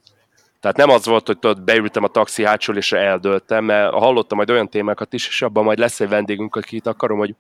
Tehát 0.61 0.77
nem 0.77 0.91
az 0.91 1.07
volt, 1.07 1.27
hogy 1.27 1.39
tudod, 1.39 1.63
beültem 1.63 2.05
a 2.05 2.09
taxi 2.09 2.45
hátsó, 2.45 2.73
és 2.73 2.93
eldöltem, 2.93 3.65
mert 3.65 3.93
hallottam 3.93 4.37
majd 4.37 4.51
olyan 4.51 4.69
témákat 4.69 5.13
is, 5.13 5.29
és 5.29 5.43
abban 5.43 5.65
majd 5.65 5.79
lesz 5.79 6.01
egy 6.01 6.09
vendégünk, 6.09 6.57
akit 6.57 6.87
akarom, 6.87 7.19
hogy 7.19 7.35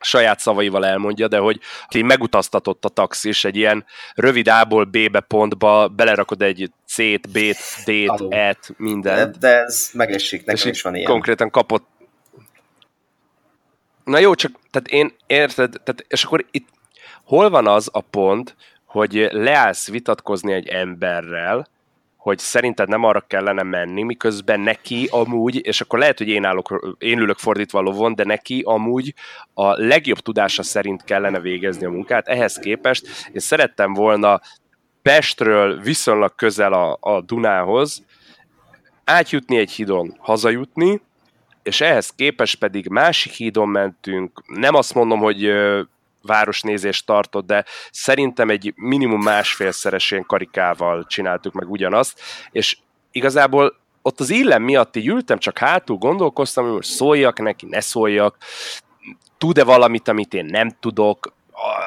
saját 0.00 0.38
szavaival 0.38 0.86
elmondja, 0.86 1.28
de 1.28 1.38
hogy 1.38 1.60
ki 1.88 2.02
megutaztatott 2.02 2.84
a 2.84 2.88
taxis 2.88 3.44
egy 3.44 3.56
ilyen 3.56 3.84
rövid 4.14 4.48
A-ból 4.48 4.84
B-be 4.84 5.20
pontba, 5.20 5.88
belerakod 5.88 6.42
egy 6.42 6.70
C-t, 6.86 7.30
B-t, 7.30 7.84
D-t, 7.84 8.24
E-t, 8.28 8.74
minden. 8.76 9.16
De, 9.16 9.38
de 9.38 9.62
ez 9.62 9.90
megesik, 9.92 10.44
nekem 10.44 10.70
is 10.70 10.82
van 10.82 10.94
ilyen. 10.94 11.10
Konkrétan 11.10 11.50
kapott 11.50 11.86
Na 14.06 14.18
jó, 14.18 14.34
csak 14.34 14.52
tehát 14.70 14.88
én 14.88 15.16
érted, 15.26 15.70
tehát, 15.70 16.04
és 16.08 16.24
akkor 16.24 16.46
itt 16.50 16.68
hol 17.24 17.50
van 17.50 17.66
az 17.66 17.88
a 17.92 18.00
pont, 18.00 18.56
hogy 18.84 19.28
leállsz 19.30 19.90
vitatkozni 19.90 20.52
egy 20.52 20.68
emberrel, 20.68 21.68
hogy 22.26 22.38
szerinted 22.38 22.88
nem 22.88 23.04
arra 23.04 23.20
kellene 23.20 23.62
menni, 23.62 24.02
miközben 24.02 24.60
neki 24.60 25.08
amúgy, 25.10 25.66
és 25.66 25.80
akkor 25.80 25.98
lehet, 25.98 26.18
hogy 26.18 26.28
én, 26.28 26.44
állok, 26.44 26.96
én 26.98 27.18
ülök 27.18 27.38
fordítva 27.38 27.78
a 27.78 27.82
lovon, 27.82 28.14
de 28.14 28.24
neki 28.24 28.62
amúgy 28.64 29.14
a 29.54 29.70
legjobb 29.70 30.18
tudása 30.18 30.62
szerint 30.62 31.04
kellene 31.04 31.40
végezni 31.40 31.86
a 31.86 31.90
munkát. 31.90 32.28
Ehhez 32.28 32.58
képest 32.58 33.06
én 33.32 33.40
szerettem 33.40 33.92
volna 33.92 34.40
Pestről 35.02 35.80
viszonylag 35.80 36.34
közel 36.34 36.72
a, 36.72 36.98
a 37.00 37.20
Dunához, 37.20 38.04
átjutni 39.04 39.56
egy 39.56 39.70
hídon, 39.70 40.16
hazajutni, 40.18 41.00
és 41.62 41.80
ehhez 41.80 42.10
képest 42.10 42.58
pedig 42.58 42.88
másik 42.88 43.32
hídon 43.32 43.68
mentünk. 43.68 44.42
Nem 44.46 44.74
azt 44.74 44.94
mondom, 44.94 45.18
hogy 45.18 45.52
városnézést 46.26 47.06
tartott, 47.06 47.46
de 47.46 47.64
szerintem 47.90 48.50
egy 48.50 48.72
minimum 48.76 49.22
másfélszeres 49.22 50.14
karikával 50.26 51.04
csináltuk 51.06 51.52
meg 51.52 51.70
ugyanazt, 51.70 52.20
és 52.50 52.76
igazából 53.10 53.76
ott 54.02 54.20
az 54.20 54.30
illem 54.30 54.62
miatt 54.62 54.96
így 54.96 55.06
ültem, 55.06 55.38
csak 55.38 55.58
hátul 55.58 55.96
gondolkoztam, 55.96 56.72
hogy 56.72 56.82
szóljak 56.82 57.38
neki, 57.38 57.66
ne 57.66 57.80
szóljak, 57.80 58.36
tud-e 59.38 59.64
valamit, 59.64 60.08
amit 60.08 60.34
én 60.34 60.44
nem 60.44 60.76
tudok, 60.80 61.34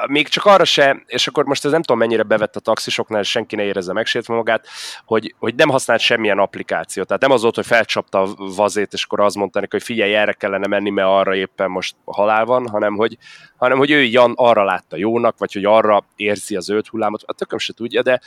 még 0.08 0.28
csak 0.28 0.45
arra 0.45 0.66
se, 0.66 1.04
és 1.06 1.28
akkor 1.28 1.45
most 1.45 1.66
ez 1.66 1.72
nem 1.72 1.82
tudom 1.82 2.02
mennyire 2.02 2.24
bevett 2.24 2.56
a 2.56 2.60
taxisoknál, 2.60 3.24
senki 3.24 3.56
ne 3.56 3.64
érezze 3.64 3.93
megsértve 3.93 4.34
magát, 4.34 4.68
hogy, 5.06 5.36
hogy 5.39 5.56
nem 5.56 5.70
használt 5.70 6.00
semmilyen 6.00 6.39
applikációt. 6.39 7.08
Tehát 7.08 7.22
nem 7.22 7.32
az 7.32 7.41
volt, 7.41 7.56
hogy 7.56 7.66
felcsapta 7.66 8.22
a 8.22 8.34
vazét, 8.56 8.93
és 8.93 9.04
akkor 9.04 9.20
azt 9.20 9.36
mondta 9.36 9.60
neki, 9.60 9.72
hogy 9.72 9.86
figyelj, 9.86 10.16
erre 10.16 10.34
kellene 10.34 10.68
menni, 10.68 10.89
mert 10.89 11.08
arra 11.08 11.36
éppen 11.36 11.70
most 11.70 11.95
halál 12.06 12.45
van, 12.45 12.70
hanem 12.70 12.95
hogy, 12.95 13.18
hanem 13.58 13.78
hogy 13.78 13.91
ő 13.91 14.04
Jan 14.04 14.34
arra 14.36 14.64
látta 14.64 14.97
jónak, 14.97 15.38
vagy 15.38 15.54
hogy 15.54 15.66
arra 15.66 16.06
érzi 16.16 16.56
az 16.56 16.70
öt 16.70 16.88
hullámot, 16.88 17.24
a 17.26 17.34
tököm 17.34 17.58
se 17.58 17.74
tudja, 17.74 18.02
de 18.02 18.22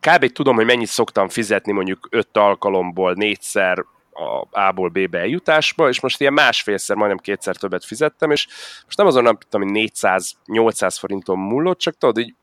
kb. 0.00 0.32
tudom, 0.32 0.54
hogy 0.54 0.64
mennyit 0.64 0.88
szoktam 0.88 1.28
fizetni 1.28 1.72
mondjuk 1.72 2.08
öt 2.10 2.36
alkalomból, 2.36 3.12
négyszer, 3.12 3.84
a 4.12 4.60
A-ból 4.60 4.88
B-be 4.88 5.18
eljutásba, 5.18 5.88
és 5.88 6.00
most 6.00 6.20
ilyen 6.20 6.32
másfélszer, 6.32 6.96
majdnem 6.96 7.18
kétszer 7.18 7.56
többet 7.56 7.84
fizettem, 7.84 8.30
és 8.30 8.46
most 8.84 8.96
nem 8.96 9.06
azon 9.06 9.22
nem 9.22 9.38
tudom, 9.48 9.68
hogy 9.68 9.92
400-800 9.94 10.96
forinton 10.98 11.38
múlott, 11.38 11.78
csak 11.78 11.98
tudod, 11.98 12.18
így 12.18 12.34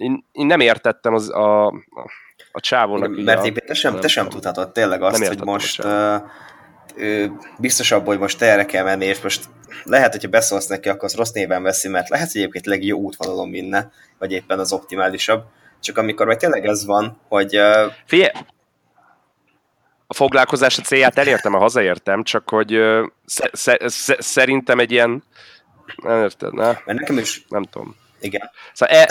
én, 0.00 0.24
én 0.32 0.46
nem 0.46 0.60
értettem 0.60 1.14
az 1.14 1.30
a, 1.30 1.66
a, 1.66 1.72
a 2.52 2.60
csávónak. 2.60 3.10
Igen, 3.12 3.24
mert 3.24 3.58
a, 3.58 3.60
te 3.66 3.74
sem, 3.74 4.00
te 4.00 4.08
sem 4.08 4.28
tudhatod 4.28 4.72
tényleg 4.72 5.02
azt, 5.02 5.26
hogy 5.26 5.44
most 5.44 5.84
uh, 5.84 6.22
biztos 7.58 7.92
abban, 7.92 8.06
hogy 8.06 8.18
most 8.18 8.42
erre 8.42 8.64
kell 8.64 8.84
menni, 8.84 9.04
és 9.04 9.20
most 9.20 9.44
lehet, 9.84 10.12
hogyha 10.12 10.28
beszólsz 10.28 10.66
neki, 10.66 10.88
akkor 10.88 11.04
az 11.04 11.14
rossz 11.14 11.30
néven 11.30 11.62
veszi, 11.62 11.88
mert 11.88 12.08
lehet, 12.08 12.32
hogy 12.32 12.40
egyébként 12.40 12.66
legjobb 12.66 13.00
útvonalon 13.00 13.48
minne, 13.48 13.90
vagy 14.18 14.32
éppen 14.32 14.58
az 14.58 14.72
optimálisabb. 14.72 15.44
Csak 15.80 15.98
amikor 15.98 16.26
meg 16.26 16.36
tényleg 16.36 16.66
ez 16.66 16.84
van, 16.84 17.20
hogy... 17.28 17.58
Uh, 17.58 17.92
Figyelj, 18.06 18.30
a 20.10 20.14
foglalkozás 20.14 20.78
a 20.78 20.82
célját 20.82 21.18
elértem, 21.18 21.54
a 21.54 21.58
hazaértem, 21.58 22.22
csak 22.22 22.48
hogy 22.48 22.78
sze, 23.26 23.50
sze, 23.52 23.78
sze, 23.86 24.16
szerintem 24.18 24.78
egy 24.78 24.92
ilyen... 24.92 25.22
Nem 26.02 26.22
érted, 26.22 26.52
ne? 26.52 26.64
Mert 26.64 26.84
nekem 26.84 27.18
is... 27.18 27.44
Nem 27.48 27.62
tudom. 27.62 27.96
Igen. 28.20 28.50
Szóval 28.72 28.96
e... 28.96 29.08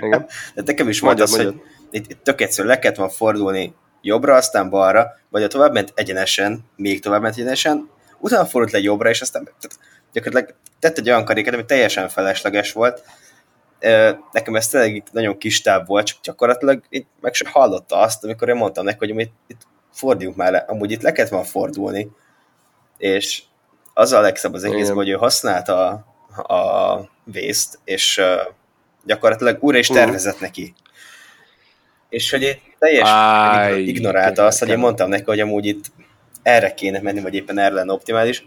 Igen. 0.00 0.26
De 0.54 0.62
nekem 0.64 0.88
is 0.88 1.00
mondja 1.00 1.24
az, 1.24 1.36
hogy 1.36 1.60
itt, 1.90 2.10
itt 2.10 2.22
tök 2.22 2.40
egyszerű, 2.40 2.68
le 2.68 2.78
kellett 2.78 2.96
volna 2.96 3.12
fordulni 3.12 3.74
jobbra, 4.00 4.34
aztán 4.34 4.70
balra, 4.70 5.18
vagy 5.28 5.42
a 5.42 5.48
tovább 5.48 5.72
ment 5.72 5.92
egyenesen, 5.94 6.64
még 6.76 7.00
tovább 7.00 7.22
ment 7.22 7.34
egyenesen, 7.34 7.90
utána 8.18 8.46
fordult 8.46 8.72
le 8.72 8.78
jobbra, 8.80 9.08
és 9.08 9.20
aztán 9.20 9.44
tehát 9.44 9.78
gyakorlatilag 10.12 10.56
tett 10.78 10.98
egy 10.98 11.08
olyan 11.08 11.24
karikát, 11.24 11.54
ami 11.54 11.64
teljesen 11.64 12.08
felesleges 12.08 12.72
volt. 12.72 13.02
Nekem 14.32 14.54
ez 14.54 14.68
tényleg 14.68 15.02
nagyon 15.12 15.38
kis 15.38 15.60
táv 15.60 15.86
volt, 15.86 16.06
csak 16.06 16.18
gyakorlatilag 16.22 16.82
itt 16.88 17.08
meg 17.20 17.34
sem 17.34 17.52
hallotta 17.52 17.96
azt, 17.96 18.24
amikor 18.24 18.48
én 18.48 18.56
mondtam 18.56 18.84
neki, 18.84 19.12
hogy 19.12 19.30
itt 19.46 19.70
forduljunk 19.92 20.36
már 20.36 20.52
le, 20.52 20.58
amúgy 20.58 20.90
itt 20.90 21.02
le 21.02 21.12
kellett 21.12 21.30
volna 21.30 21.46
fordulni, 21.46 22.10
és 22.98 23.42
az 23.94 24.12
a 24.12 24.20
legszebb 24.20 24.54
az 24.54 24.64
egész, 24.64 24.88
hogy 24.88 25.08
ő 25.08 25.12
használta 25.12 26.06
a, 26.36 26.54
a 26.54 27.08
vészt, 27.24 27.78
és 27.84 28.18
uh, 28.18 28.54
gyakorlatilag 29.04 29.56
újra 29.60 29.78
is 29.78 29.86
tervezett 29.86 30.34
uh. 30.34 30.40
neki. 30.40 30.74
És 32.08 32.30
hogy 32.30 32.60
teljesen 32.78 33.78
ignorálta 33.78 34.46
azt, 34.46 34.58
hogy 34.58 34.68
én 34.68 34.78
mondtam 34.78 35.08
neki, 35.08 35.24
hogy 35.24 35.40
amúgy 35.40 35.66
itt 35.66 35.84
erre 36.42 36.74
kéne 36.74 37.00
menni, 37.00 37.20
vagy 37.20 37.34
éppen 37.34 37.58
erre 37.58 37.74
lenne 37.74 37.92
optimális. 37.92 38.46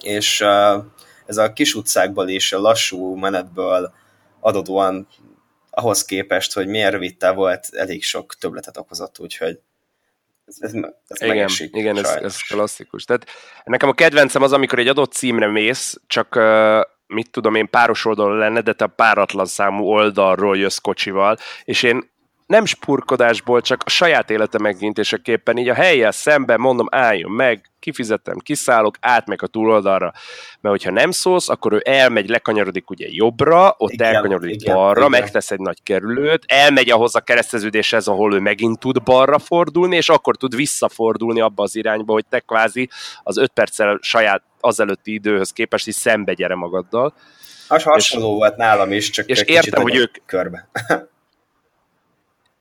És 0.00 0.40
uh, 0.40 0.84
ez 1.26 1.36
a 1.36 1.52
kis 1.52 1.74
utcákból 1.74 2.28
és 2.28 2.52
a 2.52 2.60
lassú 2.60 3.14
menetből 3.14 3.92
adódóan 4.40 5.08
ahhoz 5.70 6.04
képest, 6.04 6.52
hogy 6.52 6.66
milyen 6.66 6.90
rövid 6.90 7.34
volt, 7.34 7.68
elég 7.72 8.02
sok 8.02 8.34
többletet 8.34 8.76
okozott, 8.76 9.18
úgyhogy 9.18 9.60
ez, 10.44 10.56
ez, 10.60 10.72
ez 11.06 11.22
igen, 11.22 11.36
megesik, 11.36 11.76
igen 11.76 11.98
ez, 11.98 12.08
ez 12.08 12.40
klasszikus. 12.40 13.04
Tehát 13.04 13.26
nekem 13.64 13.88
a 13.88 13.92
kedvencem 13.92 14.42
az, 14.42 14.52
amikor 14.52 14.78
egy 14.78 14.88
adott 14.88 15.12
címre 15.12 15.46
mész, 15.46 16.00
csak 16.06 16.36
uh, 16.36 16.80
mit 17.06 17.30
tudom 17.30 17.54
én, 17.54 17.70
páros 17.70 18.04
oldal 18.04 18.36
lenne, 18.36 18.60
de 18.60 18.72
te 18.72 18.84
a 18.84 18.88
páratlan 18.88 19.46
számú 19.46 19.84
oldalról 19.84 20.56
jössz 20.56 20.78
kocsival, 20.78 21.36
és 21.64 21.82
én 21.82 22.12
nem 22.46 22.64
spurkodásból, 22.64 23.60
csak 23.60 23.82
a 23.84 23.90
saját 23.90 24.30
élete 24.30 24.58
megvintéseképpen, 24.58 25.56
így 25.56 25.68
a 25.68 25.74
helyjel 25.74 26.12
szemben 26.12 26.60
mondom, 26.60 26.86
álljon 26.90 27.30
meg, 27.30 27.70
kifizettem, 27.80 28.38
kiszállok, 28.38 28.96
átmegy 29.00 29.38
a 29.42 29.46
túloldalra. 29.46 30.12
Mert 30.60 30.74
hogyha 30.74 30.90
nem 30.90 31.10
szólsz, 31.10 31.48
akkor 31.48 31.72
ő 31.72 31.82
elmegy, 31.84 32.28
lekanyarodik 32.28 32.90
ugye 32.90 33.06
jobbra, 33.10 33.74
ott 33.78 33.90
igen, 33.90 34.14
elkanyarodik 34.14 34.62
igen, 34.62 34.74
balra, 34.74 35.06
igen. 35.06 35.10
megtesz 35.10 35.50
egy 35.50 35.58
nagy 35.58 35.82
kerülőt, 35.82 36.44
elmegy 36.46 36.90
ahhoz 36.90 37.14
a 37.14 37.20
kereszteződéshez, 37.20 38.06
ahol 38.06 38.34
ő 38.34 38.38
megint 38.38 38.78
tud 38.78 39.02
balra 39.02 39.38
fordulni, 39.38 39.96
és 39.96 40.08
akkor 40.08 40.36
tud 40.36 40.56
visszafordulni 40.56 41.40
abba 41.40 41.62
az 41.62 41.76
irányba, 41.76 42.12
hogy 42.12 42.26
te 42.28 42.40
kvázi 42.40 42.88
az 43.22 43.36
öt 43.36 43.50
perccel 43.50 43.98
saját 44.02 44.42
azelőtti 44.60 45.12
időhöz 45.12 45.50
képest 45.50 45.86
is 45.86 45.94
szembe 45.94 46.32
gyere 46.32 46.54
magaddal. 46.54 47.14
Az 47.68 47.82
hasonló 47.82 48.32
és, 48.32 48.38
volt 48.38 48.56
nálam 48.56 48.92
is, 48.92 49.10
csak 49.10 49.26
és 49.26 49.42
értem, 49.42 49.82
hogy 49.82 49.96
ők 49.96 50.16
körbe. 50.26 50.68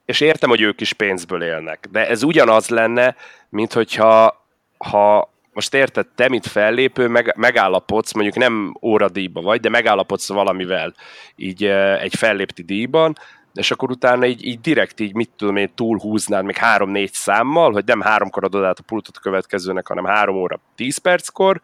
és 0.06 0.22
értem, 0.22 0.50
hogy 0.50 0.62
ők 0.62 0.82
is 0.82 0.94
pénzből 0.94 1.44
élnek, 1.44 1.88
de 1.92 2.08
ez 2.08 2.24
ugyanaz 2.24 2.70
lenne, 2.70 3.16
mint 3.50 3.74
hogyha 3.74 4.42
ha 4.78 5.32
most 5.54 5.74
érted, 5.74 6.08
te, 6.16 6.30
mint 6.30 6.48
fellépő, 6.48 7.08
meg, 7.08 7.34
megállapodsz, 7.38 8.14
mondjuk 8.14 8.36
nem 8.36 8.78
óradíjba 8.82 9.42
vagy, 9.42 9.60
de 9.60 9.70
megállapodsz 9.70 10.30
valamivel 10.30 10.94
így 11.36 11.64
egy 12.02 12.16
fellépti 12.16 12.64
díjban, 12.64 13.16
és 13.54 13.72
akkor 13.72 13.92
utána 13.92 14.26
így, 14.26 14.46
így 14.46 14.60
direkt 14.60 15.00
így, 15.00 15.14
mit 15.14 15.30
tudom 15.38 15.56
én, 15.56 15.72
túlhúznád 15.76 16.46
még 16.46 16.58
három-négy 16.58 17.14
számmal, 17.14 17.72
hogy 17.72 17.84
nem 17.86 18.02
háromkor 18.02 18.44
adod 18.44 18.64
át 18.64 18.80
a 18.80 18.84
pultot 18.84 19.18
a 19.18 19.20
következőnek, 19.20 19.88
hanem 19.88 20.06
három 20.06 20.36
óra, 20.36 20.60
tíz 20.76 20.98
perckor, 20.98 21.62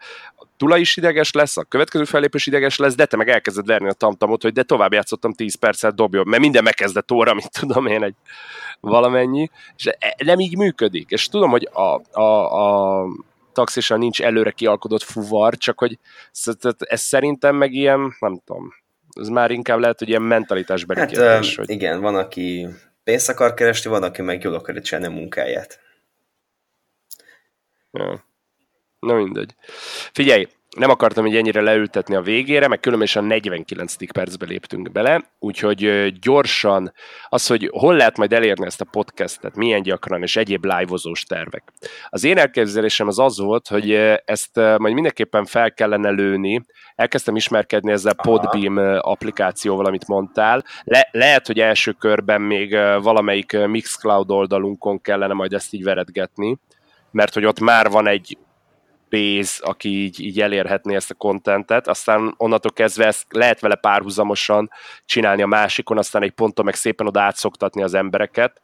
Tula 0.60 0.76
is 0.76 0.96
ideges 0.96 1.32
lesz, 1.32 1.56
a 1.56 1.64
következő 1.64 2.04
fellépés 2.04 2.46
ideges 2.46 2.78
lesz, 2.78 2.94
de 2.94 3.06
te 3.06 3.16
meg 3.16 3.28
elkezded 3.28 3.66
verni 3.66 3.88
a 3.88 3.92
tamtamot, 3.92 4.42
hogy 4.42 4.52
de 4.52 4.62
tovább 4.62 4.92
játszottam 4.92 5.32
10 5.32 5.54
percet, 5.54 5.94
dobjon, 5.94 6.28
mert 6.28 6.42
minden 6.42 6.62
megkezdett 6.62 7.12
óra, 7.12 7.30
amit 7.30 7.50
tudom 7.60 7.86
én, 7.86 8.02
egy 8.02 8.14
valamennyi, 8.80 9.50
és 9.76 9.86
e, 9.86 10.16
nem 10.24 10.38
így 10.38 10.56
működik. 10.56 11.10
És 11.10 11.28
tudom, 11.28 11.50
hogy 11.50 11.68
a, 11.72 12.20
a, 12.20 13.00
a 13.00 13.06
taxisan 13.52 13.98
nincs 13.98 14.22
előre 14.22 14.50
kialkodott 14.50 15.02
fuvar, 15.02 15.56
csak 15.56 15.78
hogy 15.78 15.98
ez 16.78 17.00
szerintem 17.00 17.56
meg 17.56 17.72
ilyen, 17.72 18.16
nem 18.18 18.40
tudom, 18.44 18.74
ez 19.20 19.28
már 19.28 19.50
inkább 19.50 19.78
lehet, 19.78 19.98
hogy 19.98 20.08
ilyen 20.08 20.22
mentalitásbeli 20.22 21.00
hát, 21.00 21.10
kérdés. 21.10 21.56
Hogy... 21.56 21.70
Igen, 21.70 22.00
van, 22.00 22.16
aki 22.16 22.68
pénzt 23.04 23.28
akar 23.28 23.54
keresni, 23.54 23.90
van, 23.90 24.02
aki 24.02 24.22
meg 24.22 24.42
jól 24.42 24.54
akar 24.54 24.80
csinálni 24.80 25.14
a 25.14 25.18
munkáját. 25.18 25.80
Ja. 27.90 28.28
Na 29.00 29.14
mindegy. 29.14 29.54
Figyelj, 30.12 30.46
nem 30.76 30.90
akartam 30.90 31.26
így 31.26 31.36
ennyire 31.36 31.60
leültetni 31.60 32.14
a 32.14 32.20
végére, 32.20 32.68
meg 32.68 32.80
különösen 32.80 33.24
a 33.24 33.26
49. 33.26 34.12
percbe 34.12 34.46
léptünk 34.46 34.92
bele, 34.92 35.24
úgyhogy 35.38 36.12
gyorsan 36.20 36.92
az, 37.28 37.46
hogy 37.46 37.68
hol 37.72 37.94
lehet 37.96 38.16
majd 38.16 38.32
elérni 38.32 38.66
ezt 38.66 38.80
a 38.80 38.84
podcastet, 38.90 39.56
milyen 39.56 39.82
gyakran, 39.82 40.22
és 40.22 40.36
egyéb 40.36 40.64
live 40.64 40.96
tervek. 41.28 41.72
Az 42.08 42.24
én 42.24 42.38
elképzelésem 42.38 43.06
az 43.06 43.18
az 43.18 43.38
volt, 43.38 43.68
hogy 43.68 43.92
ezt 44.24 44.56
majd 44.56 44.94
mindenképpen 44.94 45.44
fel 45.44 45.72
kellene 45.72 46.10
lőni, 46.10 46.64
elkezdtem 46.94 47.36
ismerkedni 47.36 47.92
ezzel 47.92 48.12
a 48.16 48.22
Podbeam 48.22 48.76
applikációval, 49.00 49.86
amit 49.86 50.08
mondtál. 50.08 50.64
Le- 50.84 51.08
lehet, 51.12 51.46
hogy 51.46 51.60
első 51.60 51.92
körben 51.92 52.40
még 52.40 52.76
valamelyik 53.02 53.66
Mixcloud 53.66 54.30
oldalunkon 54.30 55.00
kellene 55.00 55.34
majd 55.34 55.52
ezt 55.52 55.72
így 55.72 55.84
veretgetni, 55.84 56.58
mert 57.10 57.34
hogy 57.34 57.44
ott 57.44 57.60
már 57.60 57.90
van 57.90 58.06
egy 58.06 58.38
base, 59.10 59.64
aki 59.64 59.88
így, 59.88 60.20
így 60.20 60.40
elérhetné 60.40 60.94
ezt 60.94 61.10
a 61.10 61.14
kontentet, 61.14 61.88
aztán 61.88 62.34
onnantól 62.36 62.72
kezdve 62.72 63.06
ezt 63.06 63.26
lehet 63.28 63.60
vele 63.60 63.74
párhuzamosan 63.74 64.70
csinálni 65.04 65.42
a 65.42 65.46
másikon, 65.46 65.98
aztán 65.98 66.22
egy 66.22 66.30
ponton 66.30 66.64
meg 66.64 66.74
szépen 66.74 67.06
oda 67.06 67.20
átszoktatni 67.20 67.82
az 67.82 67.94
embereket. 67.94 68.60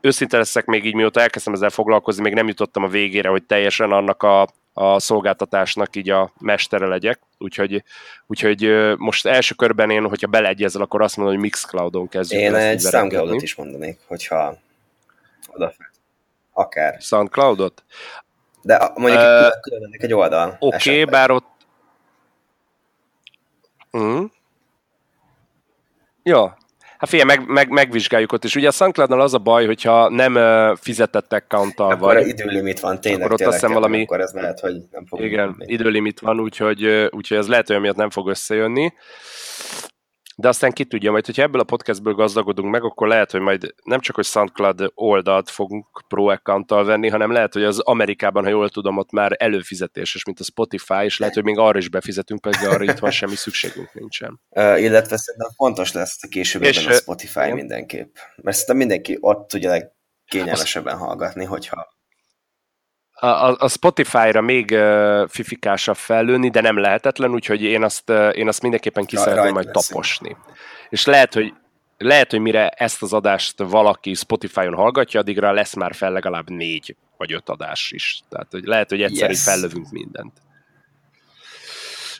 Őszinte 0.00 0.36
leszek 0.36 0.64
még 0.64 0.84
így, 0.84 0.94
mióta 0.94 1.20
elkezdtem 1.20 1.52
ezzel 1.52 1.70
foglalkozni, 1.70 2.22
még 2.22 2.34
nem 2.34 2.48
jutottam 2.48 2.82
a 2.82 2.88
végére, 2.88 3.28
hogy 3.28 3.42
teljesen 3.42 3.92
annak 3.92 4.22
a, 4.22 4.48
a 4.72 4.98
szolgáltatásnak 4.98 5.96
így 5.96 6.10
a 6.10 6.32
mestere 6.40 6.86
legyek, 6.86 7.20
úgyhogy, 7.38 7.84
úgyhogy 8.26 8.94
most 8.96 9.26
első 9.26 9.54
körben 9.54 9.90
én, 9.90 10.08
hogyha 10.08 10.26
beleegyezel, 10.26 10.82
akkor 10.82 11.02
azt 11.02 11.16
mondom, 11.16 11.34
hogy 11.34 11.44
Mixcloudon 11.44 12.08
kezdjük. 12.08 12.40
Én 12.40 12.54
egy 12.54 12.80
Soundcloudot 12.80 13.42
is 13.42 13.54
mondanék, 13.54 13.98
hogyha 14.06 14.58
odafel. 15.46 15.90
Akár. 16.52 17.00
Soundcloudot? 17.00 17.82
De 18.68 18.90
mondjuk 18.94 19.22
uh, 19.22 19.60
külön 19.60 19.90
egy 19.90 20.14
oldal. 20.14 20.56
Oké, 20.58 20.90
okay, 20.90 21.04
bár 21.04 21.30
ott... 21.30 21.46
Mm. 23.98 24.24
Ja, 26.22 26.56
Hát 26.98 27.08
figyelj, 27.08 27.36
meg, 27.36 27.48
meg, 27.48 27.68
megvizsgáljuk 27.68 28.32
ott 28.32 28.44
is. 28.44 28.54
Ugye 28.54 28.68
a 28.68 28.70
soundcloud 28.70 29.12
az 29.12 29.34
a 29.34 29.38
baj, 29.38 29.66
hogyha 29.66 30.08
nem 30.08 30.34
uh, 30.34 30.76
fizetett 30.76 31.32
accounttal 31.32 31.90
akkor 31.90 32.14
vagy. 32.14 32.26
időlimit 32.26 32.80
van, 32.80 33.00
tényleg. 33.00 33.20
Akkor 33.22 33.32
ott 33.32 33.46
azt 33.46 33.52
hiszem 33.60 33.72
valami... 33.72 34.02
Akkor 34.02 34.20
ez 34.20 34.32
lehet, 34.32 34.60
hogy 34.60 34.76
nem 34.90 35.06
fog 35.06 35.20
Igen, 35.20 35.44
jönni. 35.44 35.72
időlimit 35.72 36.20
van, 36.20 36.40
úgyhogy, 36.40 36.86
úgyhogy 37.10 37.36
ez 37.36 37.48
lehet, 37.48 37.66
hogy 37.66 37.80
miatt 37.80 37.96
nem 37.96 38.10
fog 38.10 38.28
összejönni 38.28 38.92
de 40.40 40.48
aztán 40.48 40.72
ki 40.72 40.84
tudja, 40.84 41.10
majd 41.10 41.26
hogyha 41.26 41.42
ebből 41.42 41.60
a 41.60 41.64
podcastből 41.64 42.14
gazdagodunk 42.14 42.70
meg, 42.70 42.82
akkor 42.82 43.08
lehet, 43.08 43.30
hogy 43.30 43.40
majd 43.40 43.74
nem 43.84 44.00
csak, 44.00 44.14
hogy 44.14 44.24
SoundCloud 44.24 44.90
oldalt 44.94 45.50
fogunk 45.50 46.04
pro 46.08 46.26
account 46.26 46.70
venni, 46.70 47.08
hanem 47.08 47.32
lehet, 47.32 47.52
hogy 47.52 47.64
az 47.64 47.78
Amerikában, 47.78 48.44
ha 48.44 48.50
jól 48.50 48.68
tudom, 48.68 48.96
ott 48.96 49.10
már 49.10 49.36
előfizetéses, 49.38 50.24
mint 50.24 50.40
a 50.40 50.44
Spotify, 50.44 51.04
és 51.04 51.18
lehet, 51.18 51.34
hogy 51.34 51.44
még 51.44 51.58
arra 51.58 51.78
is 51.78 51.88
befizetünk, 51.88 52.40
pedig 52.40 52.68
arra 52.68 52.84
itt 52.84 52.98
van 52.98 53.10
semmi 53.10 53.34
szükségünk 53.34 53.94
nincsen. 53.94 54.40
Uh, 54.50 54.82
illetve 54.82 55.16
szerintem 55.16 55.50
fontos 55.56 55.92
lesz 55.92 56.18
a 56.22 56.28
későbbiben 56.28 56.86
a 56.86 56.92
Spotify 56.92 57.52
mindenképp. 57.52 58.16
Mert 58.36 58.56
szerintem 58.56 58.76
mindenki 58.76 59.18
ott 59.20 59.48
tudja 59.48 59.70
legkényelmesebben 59.70 60.96
hallgatni, 60.96 61.44
hogyha 61.44 61.97
a, 63.20 63.56
a 63.58 63.68
Spotify-ra 63.68 64.40
még 64.40 64.70
uh, 64.70 65.28
fifikásabb 65.28 65.96
fellőni, 65.96 66.50
de 66.50 66.60
nem 66.60 66.78
lehetetlen, 66.78 67.30
úgyhogy 67.30 67.62
én 67.62 67.82
azt, 67.82 68.10
uh, 68.10 68.30
én 68.34 68.48
azt 68.48 68.62
mindenképpen 68.62 69.04
ki 69.04 69.16
szeretném 69.16 69.52
majd 69.52 69.70
taposni. 69.70 70.36
És 70.88 71.06
lehet, 71.06 71.34
hogy 71.34 71.52
lehet, 71.98 72.30
hogy 72.30 72.40
mire 72.40 72.68
ezt 72.68 73.02
az 73.02 73.12
adást 73.12 73.54
valaki 73.58 74.14
Spotify-on 74.14 74.74
hallgatja, 74.74 75.20
addigra 75.20 75.52
lesz 75.52 75.74
már 75.74 75.94
fel 75.94 76.12
legalább 76.12 76.50
négy 76.50 76.96
vagy 77.16 77.32
öt 77.32 77.48
adás 77.48 77.92
is. 77.92 78.20
Tehát 78.28 78.46
hogy 78.50 78.64
lehet, 78.64 78.90
hogy 78.90 79.02
egyszer 79.02 79.28
yes. 79.28 79.42
fellövünk 79.42 79.90
mindent. 79.90 80.32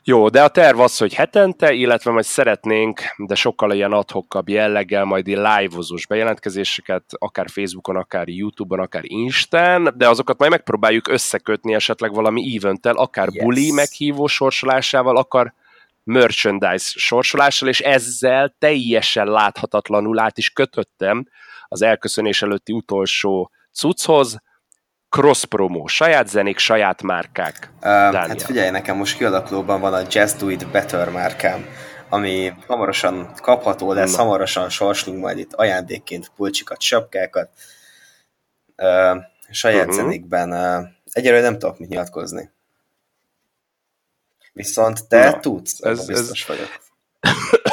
Jó, 0.08 0.28
de 0.28 0.42
a 0.42 0.48
terv 0.48 0.80
az, 0.80 0.98
hogy 0.98 1.14
hetente, 1.14 1.72
illetve 1.72 2.10
majd 2.10 2.24
szeretnénk, 2.24 3.00
de 3.16 3.34
sokkal 3.34 3.72
ilyen 3.72 3.92
adhokkabb 3.92 4.48
jelleggel 4.48 5.04
majd 5.04 5.26
live-ozós 5.26 6.06
bejelentkezéseket, 6.06 7.04
akár 7.18 7.48
Facebookon, 7.48 7.96
akár 7.96 8.28
YouTube-on, 8.28 8.80
akár 8.80 9.02
Instán, 9.04 9.94
de 9.96 10.08
azokat 10.08 10.38
majd 10.38 10.50
megpróbáljuk 10.50 11.08
összekötni 11.08 11.74
esetleg 11.74 12.12
valami 12.12 12.56
eventtel, 12.56 12.94
akár 12.96 13.28
yes. 13.30 13.44
buli 13.44 13.70
meghívó 13.70 14.26
sorsolásával, 14.26 15.16
akár 15.16 15.54
merchandise 16.04 16.92
sorsolással, 16.98 17.68
és 17.68 17.80
ezzel 17.80 18.54
teljesen 18.58 19.26
láthatatlanul 19.26 20.18
át 20.18 20.38
is 20.38 20.50
kötöttem 20.50 21.26
az 21.68 21.82
elköszönés 21.82 22.42
előtti 22.42 22.72
utolsó 22.72 23.50
cucchoz, 23.72 24.38
cross 25.08 25.44
promo, 25.44 25.86
saját 25.86 26.28
zenék, 26.28 26.58
saját 26.58 27.02
márkák. 27.02 27.70
Uh, 27.76 27.88
hát 28.14 28.42
figyelj, 28.42 28.70
nekem 28.70 28.96
most 28.96 29.16
kialakulóban 29.16 29.80
van 29.80 29.94
a 29.94 30.02
Just 30.10 30.38
Do 30.38 30.48
It 30.48 30.70
Better 30.70 31.10
márkám, 31.10 31.66
ami 32.08 32.52
hamarosan 32.66 33.32
kapható 33.42 33.92
lesz, 33.92 34.16
Na. 34.16 34.22
hamarosan 34.22 34.68
sorslunk 34.68 35.20
majd 35.20 35.38
itt 35.38 35.52
ajándékként 35.52 36.30
pulcsikat, 36.36 36.80
sapkákat. 36.80 37.50
Uh, 38.76 39.22
saját 39.50 39.86
uh-huh. 39.86 39.94
zenékben 39.94 40.52
uh, 40.52 40.88
egyelőre 41.12 41.42
nem 41.42 41.58
tudok 41.58 41.78
mit 41.78 41.88
nyilatkozni. 41.88 42.50
Viszont 44.52 45.08
te 45.08 45.30
Na, 45.30 45.40
tudsz, 45.40 45.80
ez, 45.80 46.06
biztos 46.06 46.42
ez... 46.42 46.48
vagyok. 46.48 46.68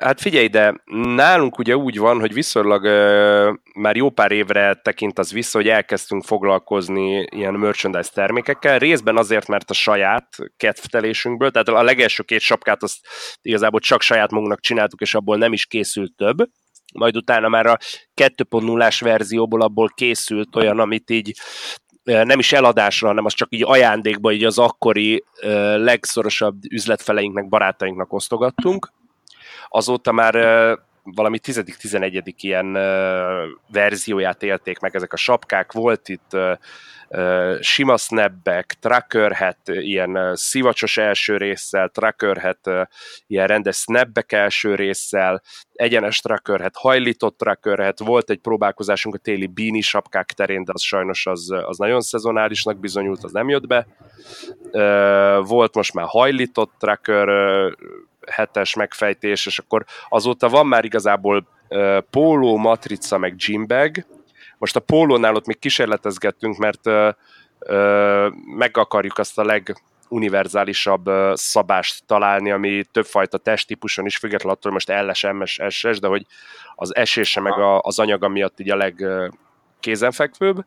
Hát 0.00 0.20
figyelj, 0.20 0.48
de 0.48 0.82
nálunk 1.14 1.58
ugye 1.58 1.76
úgy 1.76 1.98
van, 1.98 2.20
hogy 2.20 2.32
viszonylag 2.32 2.84
már 3.74 3.96
jó 3.96 4.10
pár 4.10 4.32
évre 4.32 4.74
tekint 4.74 5.18
az 5.18 5.32
vissza, 5.32 5.58
hogy 5.58 5.68
elkezdtünk 5.68 6.24
foglalkozni 6.24 7.26
ilyen 7.30 7.54
merchandise 7.54 8.10
termékekkel, 8.14 8.78
részben 8.78 9.16
azért, 9.16 9.48
mert 9.48 9.70
a 9.70 9.74
saját 9.74 10.28
kedvtelésünkből, 10.56 11.50
tehát 11.50 11.68
a 11.68 11.82
legelső 11.82 12.22
két 12.22 12.40
sapkát 12.40 12.82
azt 12.82 12.98
igazából 13.42 13.80
csak 13.80 14.00
saját 14.00 14.30
magunknak 14.30 14.60
csináltuk, 14.60 15.00
és 15.00 15.14
abból 15.14 15.36
nem 15.36 15.52
is 15.52 15.66
készült 15.66 16.12
több, 16.16 16.36
majd 16.94 17.16
utána 17.16 17.48
már 17.48 17.66
a 17.66 17.78
2.0-ás 18.20 19.00
verzióból 19.00 19.62
abból 19.62 19.92
készült 19.94 20.56
olyan, 20.56 20.78
amit 20.78 21.10
így 21.10 21.32
nem 22.02 22.38
is 22.38 22.52
eladásra, 22.52 23.08
hanem 23.08 23.24
az 23.24 23.34
csak 23.34 23.48
így 23.50 23.64
ajándékba 23.64 24.32
így 24.32 24.44
az 24.44 24.58
akkori 24.58 25.24
legszorosabb 25.76 26.56
üzletfeleinknek, 26.70 27.48
barátainknak 27.48 28.12
osztogattunk, 28.12 28.92
azóta 29.72 30.12
már 30.12 30.34
valami 31.02 31.38
10.-11. 31.42 32.32
ilyen 32.36 32.72
verzióját 33.72 34.42
élték 34.42 34.78
meg 34.78 34.96
ezek 34.96 35.12
a 35.12 35.16
sapkák. 35.16 35.72
Volt 35.72 36.08
itt 36.08 36.36
sima 37.60 37.96
snapback, 37.96 38.72
trackerhet, 38.80 39.58
ilyen 39.64 40.36
szivacsos 40.36 40.96
első 40.96 41.36
résszel, 41.36 41.88
trackerhet, 41.88 42.70
ilyen 43.26 43.46
rendes 43.46 43.76
snapback 43.76 44.32
első 44.32 44.74
résszel, 44.74 45.42
egyenes 45.72 46.20
trackerhet, 46.20 46.76
hajlított 46.76 47.38
trackerhet, 47.38 47.98
volt 47.98 48.30
egy 48.30 48.38
próbálkozásunk 48.38 49.14
a 49.14 49.18
téli 49.18 49.46
beanie 49.46 49.82
sapkák 49.82 50.32
terén, 50.32 50.64
de 50.64 50.72
az 50.74 50.82
sajnos 50.82 51.26
az, 51.26 51.50
az 51.64 51.78
nagyon 51.78 52.00
szezonálisnak 52.00 52.78
bizonyult, 52.78 53.24
az 53.24 53.32
nem 53.32 53.48
jött 53.48 53.66
be. 53.66 53.86
Volt 55.42 55.74
most 55.74 55.94
már 55.94 56.06
hajlított 56.08 56.72
tracker, 56.78 57.28
hetes 58.30 58.74
megfejtés, 58.74 59.46
és 59.46 59.58
akkor 59.58 59.84
azóta 60.08 60.48
van 60.48 60.66
már 60.66 60.84
igazából 60.84 61.46
uh, 61.68 61.98
póló, 62.10 62.56
matrica, 62.56 63.18
meg 63.18 63.36
gymbag. 63.36 64.04
Most 64.58 64.76
a 64.76 64.80
pólónál 64.80 65.34
ott 65.34 65.46
még 65.46 65.58
kísérletezgettünk, 65.58 66.56
mert 66.56 66.86
uh, 66.86 67.08
uh, 67.58 68.32
meg 68.56 68.76
akarjuk 68.76 69.18
azt 69.18 69.38
a 69.38 69.44
leg 69.44 69.82
univerzálisabb 70.08 71.08
uh, 71.08 71.34
szabást 71.34 72.06
találni, 72.06 72.50
ami 72.50 72.84
többfajta 72.92 73.38
testtípuson 73.38 74.06
is, 74.06 74.16
függetlenül 74.16 74.56
attól, 74.56 74.72
hogy 74.72 74.82
most 74.86 75.08
LS, 75.10 75.26
MS, 75.32 75.60
SS, 75.68 76.00
de 76.00 76.06
hogy 76.06 76.26
az 76.74 76.94
esése 76.94 77.40
meg 77.40 77.52
a, 77.52 77.80
az 77.80 77.98
anyaga 77.98 78.28
miatt 78.28 78.60
így 78.60 78.70
a 78.70 78.76
leg, 78.76 79.06
kézenfekvőbb, 79.82 80.64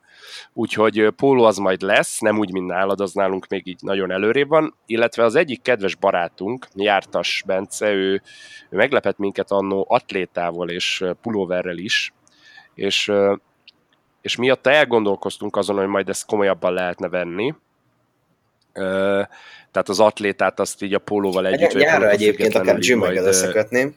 úgyhogy 0.53 1.09
póló 1.15 1.43
az 1.43 1.57
majd 1.57 1.81
lesz, 1.81 2.19
nem 2.19 2.39
úgy, 2.39 2.51
mint 2.51 2.67
nálad, 2.67 3.01
az 3.01 3.13
nálunk 3.13 3.47
még 3.47 3.67
így 3.67 3.79
nagyon 3.81 4.11
előrébb 4.11 4.47
van, 4.47 4.75
illetve 4.85 5.23
az 5.23 5.35
egyik 5.35 5.61
kedves 5.61 5.95
barátunk, 5.95 6.67
Jártas 6.73 7.43
Bence, 7.45 7.91
ő, 7.91 8.21
ő 8.69 8.77
meglepett 8.77 9.17
minket 9.17 9.51
annó 9.51 9.85
atlétával 9.89 10.69
és 10.69 11.03
pulóverrel 11.21 11.77
is, 11.77 12.13
és, 12.73 13.11
és 14.21 14.35
miatt 14.35 14.67
elgondolkoztunk 14.67 15.55
azon, 15.55 15.77
hogy 15.77 15.87
majd 15.87 16.09
ezt 16.09 16.25
komolyabban 16.25 16.73
lehetne 16.73 17.07
venni, 17.07 17.53
tehát 19.71 19.89
az 19.89 19.99
atlétát 19.99 20.59
azt 20.59 20.81
így 20.81 20.93
a 20.93 20.99
pólóval 20.99 21.47
együtt. 21.47 21.69
Egy, 21.69 21.75
nyára 21.75 22.09
egyébként 22.09 22.55
akár 22.55 22.79
gymmel 22.79 23.15
összekötném, 23.15 23.95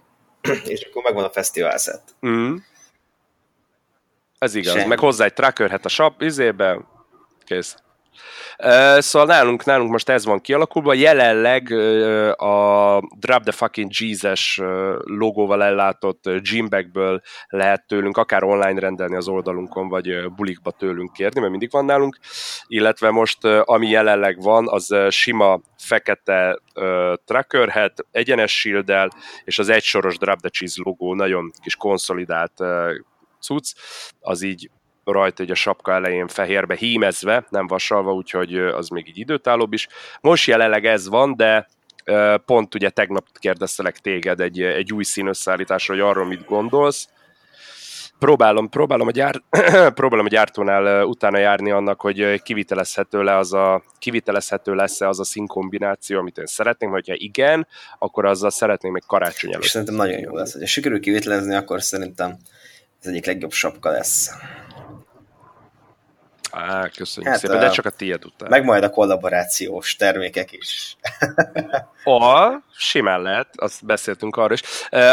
és 0.64 0.82
akkor 0.82 1.02
megvan 1.02 1.24
a 1.24 1.30
fesztivál 1.30 1.78
set. 1.78 2.02
Mm. 2.26 2.56
Ez 4.38 4.54
igaz, 4.54 4.72
Semmi. 4.72 4.86
meg 4.86 4.98
hozzá 4.98 5.24
egy 5.24 5.32
tracker 5.32 5.80
a 5.82 5.88
shop, 5.88 6.22
izébe, 6.22 6.78
kész. 7.44 7.76
Szóval 8.98 9.26
nálunk, 9.26 9.64
nálunk 9.64 9.90
most 9.90 10.08
ez 10.08 10.24
van 10.24 10.40
kialakulva, 10.40 10.94
jelenleg 10.94 11.72
a 12.40 13.00
Drop 13.18 13.42
the 13.42 13.52
Fucking 13.52 13.90
Jesus 13.92 14.60
logóval 15.04 15.62
ellátott 15.62 16.30
gymbekből 16.30 17.20
lehet 17.48 17.86
tőlünk 17.86 18.16
akár 18.16 18.42
online 18.42 18.80
rendelni 18.80 19.16
az 19.16 19.28
oldalunkon, 19.28 19.88
vagy 19.88 20.32
bulikba 20.36 20.70
tőlünk 20.70 21.12
kérni, 21.12 21.40
mert 21.40 21.50
mindig 21.50 21.70
van 21.70 21.84
nálunk, 21.84 22.18
illetve 22.66 23.10
most 23.10 23.44
ami 23.44 23.88
jelenleg 23.88 24.42
van, 24.42 24.68
az 24.68 24.94
sima 25.08 25.60
fekete 25.76 26.58
trackerhead, 27.24 27.92
egyenes 28.10 28.58
shield 28.58 28.92
és 29.44 29.58
az 29.58 29.68
egysoros 29.68 30.18
Drop 30.18 30.40
the 30.40 30.48
Cheese 30.48 30.82
logó, 30.84 31.14
nagyon 31.14 31.50
kis 31.62 31.76
konszolidált 31.76 32.62
cucc, 33.40 33.72
az 34.20 34.42
így 34.42 34.70
rajta 35.04 35.42
egy 35.42 35.50
a 35.50 35.54
sapka 35.54 35.92
elején 35.92 36.28
fehérbe 36.28 36.74
hímezve, 36.74 37.46
nem 37.50 37.66
vasalva, 37.66 38.14
úgyhogy 38.14 38.58
az 38.58 38.88
még 38.88 39.08
így 39.08 39.18
időtállóbb 39.18 39.72
is. 39.72 39.88
Most 40.20 40.46
jelenleg 40.46 40.84
ez 40.84 41.08
van, 41.08 41.36
de 41.36 41.68
pont 42.44 42.74
ugye 42.74 42.90
tegnap 42.90 43.26
kérdeztelek 43.38 43.98
téged 43.98 44.40
egy, 44.40 44.60
egy 44.62 44.92
új 44.92 45.04
színösszállításra, 45.04 45.94
hogy 45.94 46.02
arról 46.02 46.26
mit 46.26 46.44
gondolsz. 46.44 47.08
Próbálom, 48.18 48.68
próbálom, 48.68 49.06
a 49.06 49.10
gyár, 49.10 49.42
próbálom 49.94 50.24
a 50.24 50.28
gyártónál 50.28 51.04
utána 51.04 51.38
járni 51.38 51.70
annak, 51.70 52.00
hogy 52.00 52.42
kivitelezhető, 52.42 53.22
le 53.22 53.36
az 53.36 53.52
a, 53.52 53.82
kivitelezhető 53.98 54.74
lesz-e 54.74 55.08
az 55.08 55.20
a 55.20 55.24
színkombináció, 55.24 56.18
amit 56.18 56.38
én 56.38 56.46
szeretnék, 56.46 56.90
hogyha 56.90 57.14
igen, 57.16 57.66
akkor 57.98 58.24
azzal 58.24 58.50
szeretném 58.50 58.92
még 58.92 59.02
karácsony 59.06 59.50
előtt. 59.50 59.64
És 59.64 59.70
szerintem 59.70 59.96
nagyon 59.96 60.18
jó 60.18 60.34
lesz. 60.34 60.58
Ha 60.58 60.66
sikerül 60.66 61.00
kivitelezni, 61.00 61.54
akkor 61.54 61.82
szerintem 61.82 62.36
ez 63.00 63.06
egyik 63.06 63.26
legjobb 63.26 63.52
sapka 63.52 63.90
lesz. 63.90 64.30
Á, 66.50 66.88
köszönjük 66.96 67.32
hát, 67.32 67.40
szépen, 67.40 67.58
de 67.58 67.68
csak 67.68 67.84
a 67.84 67.90
tiéd 67.90 68.24
után. 68.24 68.48
Meg 68.48 68.64
majd 68.64 68.82
a 68.82 68.90
kollaborációs 68.90 69.96
termékek 69.96 70.52
is. 70.52 70.96
a, 72.04 72.52
simán 72.76 73.22
lehet, 73.22 73.48
azt 73.56 73.84
beszéltünk 73.84 74.36
arról 74.36 74.52
is. 74.52 74.62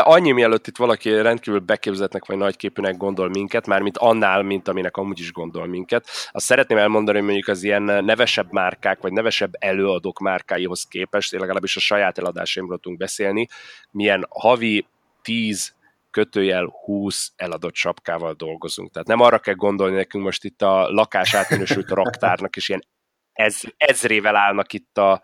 Annyi 0.01 0.31
mielőtt 0.31 0.67
itt 0.67 0.77
valaki 0.77 1.21
rendkívül 1.21 1.59
beképzetnek 1.59 2.25
vagy 2.25 2.37
nagyképűnek 2.37 2.97
gondol 2.97 3.29
minket, 3.29 3.67
már 3.67 3.81
mint 3.81 3.97
annál, 3.97 4.41
mint 4.41 4.67
aminek 4.67 4.97
amúgy 4.97 5.19
is 5.19 5.31
gondol 5.31 5.67
minket. 5.67 6.07
Azt 6.31 6.45
szeretném 6.45 6.77
elmondani, 6.77 7.17
hogy 7.17 7.27
mondjuk 7.27 7.47
az 7.47 7.63
ilyen 7.63 7.81
nevesebb 7.81 8.51
márkák, 8.51 9.01
vagy 9.01 9.11
nevesebb 9.11 9.55
előadók 9.59 10.19
márkáihoz 10.19 10.83
képest, 10.83 11.33
én 11.33 11.39
legalábbis 11.39 11.75
a 11.75 11.79
saját 11.79 12.17
eladásaimról 12.17 12.77
tudunk 12.77 12.99
beszélni, 12.99 13.47
milyen 13.91 14.25
havi 14.29 14.87
10 15.21 15.73
kötőjel 16.15 16.65
20 16.83 17.31
eladott 17.35 17.75
sapkával 17.75 18.33
dolgozunk. 18.33 18.91
Tehát 18.91 19.07
nem 19.07 19.19
arra 19.19 19.39
kell 19.39 19.53
gondolni 19.53 19.95
nekünk 19.95 20.23
most 20.23 20.43
itt 20.43 20.61
a 20.61 20.89
lakás 20.89 21.33
átminősült 21.33 21.89
raktárnak, 22.01 22.55
és 22.55 22.69
ilyen 22.69 22.85
ez, 23.33 23.61
ezrével 23.77 24.35
állnak 24.35 24.73
itt 24.73 24.97
a, 24.97 25.21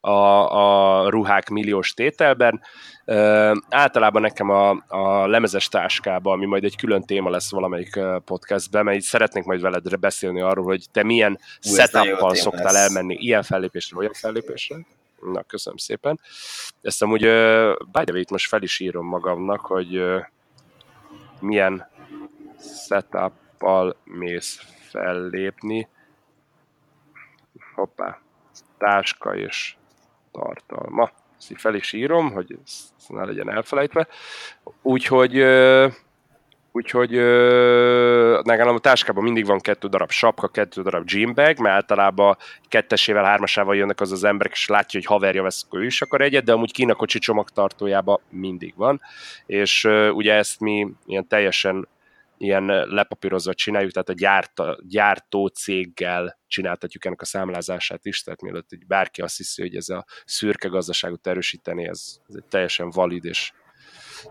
a, 0.00 0.10
a 0.10 1.08
ruhák 1.10 1.48
milliós 1.48 1.94
tételben. 1.94 2.60
Ö, 3.04 3.54
általában 3.68 4.22
nekem 4.22 4.50
a, 4.50 4.84
a 4.88 5.26
lemezes 5.26 5.68
táskába, 5.68 6.32
ami 6.32 6.46
majd 6.46 6.64
egy 6.64 6.76
külön 6.76 7.02
téma 7.02 7.30
lesz 7.30 7.50
valamelyik 7.50 8.00
podcastben, 8.24 8.84
mert 8.84 8.96
így 8.96 9.02
szeretnék 9.02 9.44
majd 9.44 9.60
veled 9.60 9.96
beszélni 9.98 10.40
arról, 10.40 10.64
hogy 10.64 10.84
te 10.92 11.02
milyen 11.02 11.38
setup 11.60 12.34
szoktál 12.34 12.76
elmenni 12.76 13.14
ilyen 13.14 13.42
fellépésre, 13.42 13.96
olyan 13.96 14.12
fellépésre. 14.12 14.76
Na, 15.22 15.42
köszönöm 15.42 15.78
szépen. 15.78 16.20
Ezt 16.80 17.02
amúgy, 17.02 17.26
uh, 17.26 17.76
by 17.92 18.04
the 18.04 18.12
way, 18.12 18.22
most 18.30 18.48
fel 18.48 18.62
is 18.62 18.80
írom 18.80 19.06
magamnak, 19.06 19.60
hogy 19.60 19.96
uh, 19.96 20.24
milyen 21.40 21.88
setup 22.86 23.32
mész 24.04 24.60
fellépni. 24.90 25.88
Hoppá, 27.74 28.20
táska 28.78 29.36
és 29.36 29.76
tartalma. 30.32 31.10
Ezt 31.38 31.60
fel 31.60 31.74
is 31.74 31.92
írom, 31.92 32.32
hogy 32.32 32.58
ez 32.64 32.92
ne 33.08 33.24
legyen 33.24 33.50
elfelejtve. 33.50 34.08
Úgyhogy 34.82 35.40
uh, 35.40 35.92
Úgyhogy 36.74 37.14
ö, 37.14 38.40
nekem 38.44 38.68
a 38.68 38.78
táskában 38.78 39.22
mindig 39.22 39.46
van 39.46 39.60
kettő 39.60 39.88
darab 39.88 40.10
sapka, 40.10 40.48
kettő 40.48 40.82
darab 40.82 41.06
gymbag, 41.06 41.58
mert 41.58 41.74
általában 41.74 42.36
kettesével, 42.68 43.24
hármasával 43.24 43.76
jönnek 43.76 44.00
az 44.00 44.12
az 44.12 44.24
emberek, 44.24 44.52
és 44.52 44.68
látja, 44.68 45.00
hogy 45.00 45.08
haverja 45.08 45.42
vesz, 45.42 45.66
ő 45.70 45.84
is 45.84 46.02
akar 46.02 46.20
egyet, 46.20 46.44
de 46.44 46.52
amúgy 46.52 46.72
kínakocsi 46.72 47.18
csomagtartójában 47.18 48.20
mindig 48.30 48.74
van. 48.76 49.00
És 49.46 49.84
ö, 49.84 50.08
ugye 50.08 50.34
ezt 50.34 50.60
mi 50.60 50.88
ilyen 51.06 51.28
teljesen 51.28 51.88
ilyen 52.42 52.64
lepapírozva 52.88 53.54
csináljuk, 53.54 53.92
tehát 53.92 54.08
a 54.08 54.12
gyárta, 54.12 54.78
gyártó 54.88 55.46
céggel 55.46 56.38
csináltatjuk 56.46 57.04
ennek 57.04 57.20
a 57.20 57.24
számlázását 57.24 58.04
is, 58.04 58.22
tehát 58.22 58.42
mielőtt 58.42 58.72
egy 58.72 58.86
bárki 58.86 59.20
azt 59.20 59.36
hiszi, 59.36 59.62
hogy 59.62 59.76
ez 59.76 59.88
a 59.88 60.04
szürke 60.24 60.68
gazdaságot 60.68 61.26
erősíteni, 61.26 61.86
ez, 61.88 62.18
ez 62.28 62.34
egy 62.34 62.44
teljesen 62.44 62.90
valid 62.90 63.24
és 63.24 63.52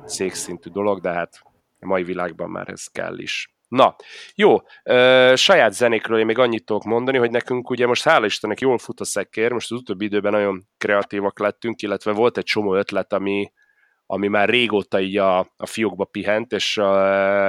cégszintű 0.06 0.70
dolog, 0.70 1.02
de 1.02 1.10
hát 1.10 1.42
a 1.82 1.88
mai 1.88 2.04
világban 2.04 2.50
már 2.50 2.70
ez 2.70 2.86
kell 2.86 3.18
is. 3.18 3.56
Na, 3.68 3.96
jó, 4.36 4.58
ö, 4.84 5.34
saját 5.36 5.74
zenékről 5.74 6.20
én 6.20 6.26
még 6.26 6.38
annyit 6.38 6.66
tudok 6.66 6.84
mondani, 6.84 7.18
hogy 7.18 7.32
nekünk 7.32 7.70
ugye 7.70 7.88
most 7.88 8.04
hála 8.04 8.26
Istennek 8.26 8.60
jól 8.60 8.78
fut 8.78 9.00
a 9.00 9.06
szekér, 9.06 9.52
most 9.52 9.72
az 9.72 9.78
utóbbi 9.78 10.06
időben 10.06 10.32
nagyon 10.32 10.68
kreatívak 10.78 11.40
lettünk, 11.40 11.82
illetve 11.82 12.12
volt 12.12 12.38
egy 12.38 12.44
csomó 12.44 12.76
ötlet, 12.76 13.14
ami, 13.14 13.52
ami 14.12 14.28
már 14.28 14.50
régóta 14.50 15.00
így 15.02 15.18
a, 15.18 15.40
a 15.40 15.66
fiókba 15.66 16.04
pihent, 16.04 16.52
és 16.52 16.82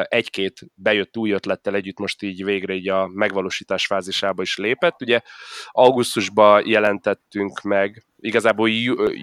egy-két 0.03 0.61
bejött 0.75 1.17
új 1.17 1.31
ötlettel 1.31 1.75
együtt 1.75 1.99
most 1.99 2.23
így 2.23 2.45
végre 2.45 2.75
így 2.75 2.89
a 2.89 3.07
megvalósítás 3.07 3.87
fázisába 3.87 4.43
is 4.43 4.57
lépett. 4.57 5.03
Ugye 5.03 5.21
augusztusban 5.71 6.63
jelentettünk 6.67 7.61
meg, 7.63 8.05
igazából 8.21 8.69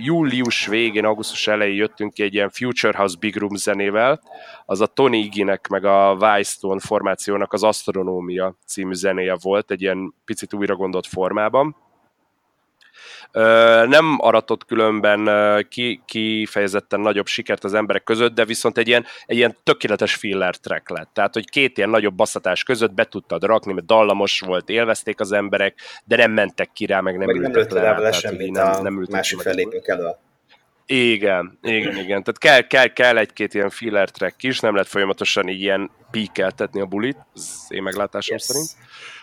július 0.03 0.65
végén, 0.67 1.05
augusztus 1.05 1.47
elején 1.47 1.75
jöttünk 1.75 2.13
ki 2.13 2.23
egy 2.23 2.33
ilyen 2.33 2.49
Future 2.49 2.97
House 2.97 3.15
Big 3.19 3.35
Room 3.35 3.55
zenével, 3.55 4.21
az 4.65 4.81
a 4.81 4.87
Tony 4.87 5.13
Iggynek 5.13 5.67
meg 5.67 5.85
a 5.85 6.17
Wildstone 6.19 6.79
formációnak 6.79 7.53
az 7.53 7.63
Astronómia 7.63 8.55
című 8.65 8.93
zenéje 8.93 9.35
volt, 9.41 9.71
egy 9.71 9.81
ilyen 9.81 10.13
picit 10.25 10.53
újra 10.53 10.75
gondolt 10.75 11.07
formában 11.07 11.75
nem 13.87 14.17
aratott 14.17 14.65
különben 14.65 15.29
ki, 15.69 16.01
kifejezetten 16.05 16.99
nagyobb 16.99 17.27
sikert 17.27 17.63
az 17.63 17.73
emberek 17.73 18.03
között, 18.03 18.33
de 18.33 18.45
viszont 18.45 18.77
egy 18.77 18.87
ilyen, 18.87 19.05
egy 19.25 19.37
ilyen 19.37 19.57
tökéletes 19.63 20.15
filler 20.15 20.55
track 20.55 20.89
lett. 20.89 21.09
Tehát, 21.13 21.33
hogy 21.33 21.49
két 21.49 21.77
ilyen 21.77 21.89
nagyobb 21.89 22.15
basszatás 22.15 22.63
között 22.63 22.93
be 22.93 23.05
tudtad 23.05 23.43
rakni, 23.43 23.73
mert 23.73 23.85
dallamos 23.85 24.39
volt, 24.39 24.69
élvezték 24.69 25.19
az 25.19 25.31
emberek, 25.31 25.79
de 26.05 26.15
nem 26.15 26.31
mentek 26.31 26.69
ki 26.73 26.85
rá, 26.85 26.99
meg 26.99 27.17
nem 27.17 27.27
meg 27.27 27.35
ültek 27.35 27.73
nem 27.73 27.83
le. 27.83 27.99
le 27.99 28.11
semmit 28.11 28.51
nem, 28.51 28.67
a 28.67 28.81
nem 28.81 29.05
másik 29.09 29.39
fellépők 29.39 29.87
elől. 29.87 30.17
Igen, 30.85 31.59
igen, 31.61 31.97
igen. 31.97 32.23
Tehát 32.23 32.37
kell, 32.37 32.61
kell, 32.61 32.87
kell 32.87 33.17
egy-két 33.17 33.53
ilyen 33.53 33.69
filler 33.69 34.09
track 34.09 34.43
is, 34.43 34.59
nem 34.59 34.73
lehet 34.73 34.87
folyamatosan 34.87 35.47
így 35.47 35.61
ilyen 35.61 35.91
píkeltetni 36.11 36.81
a 36.81 36.85
bulit, 36.85 37.17
az 37.33 37.65
én 37.67 37.83
meglátásom 37.83 38.35
yes. 38.35 38.45
szerint. 38.45 38.67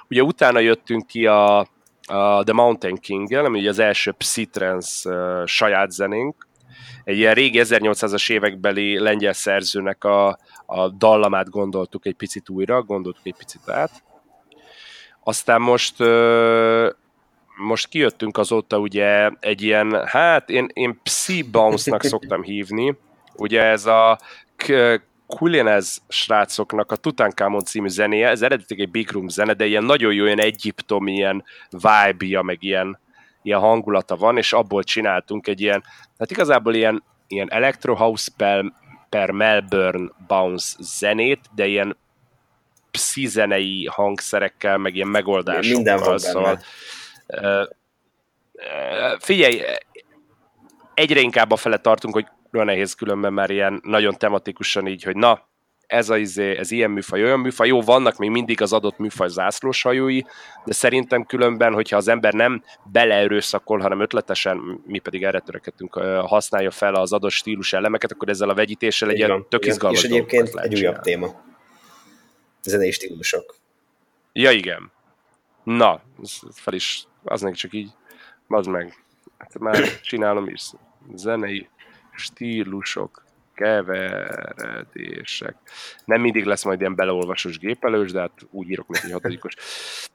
Ugye 0.08 0.22
utána 0.22 0.58
jöttünk 0.58 1.06
ki 1.06 1.26
a, 1.26 1.66
a 2.06 2.42
The 2.42 2.52
Mountain 2.52 2.96
King-el, 2.96 3.44
ami 3.44 3.58
ugye 3.58 3.68
az 3.68 3.78
első 3.78 4.12
Psytrance 4.12 5.10
saját 5.46 5.90
zenénk, 5.90 6.48
egy 7.04 7.16
ilyen 7.16 7.34
régi 7.34 7.60
1800-as 7.62 8.30
évekbeli 8.30 8.98
lengyel 8.98 9.32
szerzőnek 9.32 10.04
a, 10.04 10.38
a 10.66 10.88
dallamát 10.88 11.50
gondoltuk 11.50 12.06
egy 12.06 12.14
picit 12.14 12.48
újra, 12.48 12.82
gondoltuk 12.82 13.26
egy 13.26 13.34
picit 13.36 13.68
át. 13.68 14.02
Aztán 15.22 15.60
most 15.60 15.94
most 17.56 17.88
kijöttünk 17.88 18.38
azóta 18.38 18.78
ugye 18.78 19.30
egy 19.40 19.62
ilyen, 19.62 20.06
hát 20.06 20.50
én, 20.50 20.68
én 20.72 21.00
Psy 21.02 21.42
Bounce-nak 21.42 22.02
szoktam 22.02 22.42
hívni, 22.42 22.96
ugye 23.36 23.62
ez 23.62 23.86
a 23.86 24.18
Kulinez 25.26 26.02
srácoknak 26.08 26.92
a 26.92 26.96
Tutankhamon 26.96 27.64
című 27.64 27.88
zenéje, 27.88 28.28
ez 28.28 28.42
eredetileg 28.42 28.86
egy 28.86 28.90
Big 28.90 29.10
Room 29.10 29.28
zene, 29.28 29.54
de 29.54 29.66
ilyen 29.66 29.84
nagyon 29.84 30.12
jó, 30.12 30.24
ilyen 30.24 30.40
egyiptom, 30.40 31.06
ilyen 31.06 31.44
vibe 31.70 32.42
meg 32.42 32.62
ilyen, 32.62 32.98
ilyen 33.42 33.60
hangulata 33.60 34.16
van, 34.16 34.36
és 34.36 34.52
abból 34.52 34.82
csináltunk 34.82 35.46
egy 35.46 35.60
ilyen, 35.60 35.84
hát 36.18 36.30
igazából 36.30 36.74
ilyen, 36.74 37.02
ilyen 37.26 37.50
Electro 37.50 37.94
House 37.94 38.30
per, 38.36 38.64
per 39.08 39.30
Melbourne 39.30 40.10
Bounce 40.26 40.76
zenét, 40.78 41.40
de 41.54 41.66
ilyen 41.66 41.96
pszizenei 42.90 43.88
hangszerekkel, 43.90 44.78
meg 44.78 44.94
ilyen 44.94 45.08
megoldásokkal. 45.08 45.70
Minden 45.76 45.98
van 45.98 46.18
szóval, 46.18 46.60
uh, 47.26 47.68
figyelj, 49.18 49.62
egyre 50.94 51.20
inkább 51.20 51.50
a 51.50 51.56
fele 51.56 51.76
tartunk, 51.76 52.14
hogy 52.14 52.26
nagyon 52.56 52.74
nehéz 52.74 52.94
különben 52.94 53.32
már 53.32 53.50
ilyen 53.50 53.80
nagyon 53.82 54.14
tematikusan 54.18 54.86
így, 54.86 55.02
hogy 55.02 55.16
na, 55.16 55.48
ez, 55.86 56.10
a, 56.10 56.16
izé, 56.16 56.56
ez 56.56 56.70
ilyen 56.70 56.90
műfaj, 56.90 57.22
olyan 57.22 57.40
műfaj. 57.40 57.68
Jó, 57.68 57.82
vannak 57.82 58.16
még 58.16 58.30
mindig 58.30 58.62
az 58.62 58.72
adott 58.72 58.98
műfaj 58.98 59.28
zászlós 59.28 59.82
hajói, 59.82 60.20
de 60.64 60.72
szerintem 60.72 61.24
különben, 61.24 61.72
hogyha 61.72 61.96
az 61.96 62.08
ember 62.08 62.32
nem 62.32 62.62
beleerőszakol, 62.92 63.78
hanem 63.78 64.00
ötletesen, 64.00 64.80
mi 64.86 64.98
pedig 64.98 65.24
erre 65.24 65.40
törekedtünk, 65.40 65.94
használja 66.24 66.70
fel 66.70 66.94
az 66.94 67.12
adott 67.12 67.30
stílus 67.30 67.72
elemeket, 67.72 68.12
akkor 68.12 68.28
ezzel 68.28 68.48
a 68.48 68.54
vegyítéssel 68.54 69.10
egy 69.10 69.16
ilyen 69.16 69.46
tök 69.48 69.66
izgalmas 69.66 70.02
És 70.02 70.10
egyébként 70.10 70.54
egy 70.54 70.74
újabb 70.74 71.00
téma. 71.00 71.44
Zenei 72.62 72.90
stílusok. 72.90 73.54
Ja, 74.32 74.50
igen. 74.50 74.92
Na, 75.64 76.00
fel 76.52 76.74
is, 76.74 77.04
az 77.24 77.40
meg 77.40 77.54
csak 77.54 77.72
így, 77.72 77.90
az 78.48 78.66
meg. 78.66 79.04
Hát 79.38 79.58
már 79.58 80.00
csinálom 80.00 80.48
is. 80.48 80.62
Zenei 81.14 81.68
stílusok, 82.16 83.24
keveredések. 83.54 85.56
Nem 86.04 86.20
mindig 86.20 86.44
lesz 86.44 86.64
majd 86.64 86.80
ilyen 86.80 86.94
beleolvasós 86.94 87.58
gépelős, 87.58 88.12
de 88.12 88.20
hát 88.20 88.46
úgy 88.50 88.70
írok 88.70 88.88
neki 88.88 89.12
hatodikos. 89.12 89.54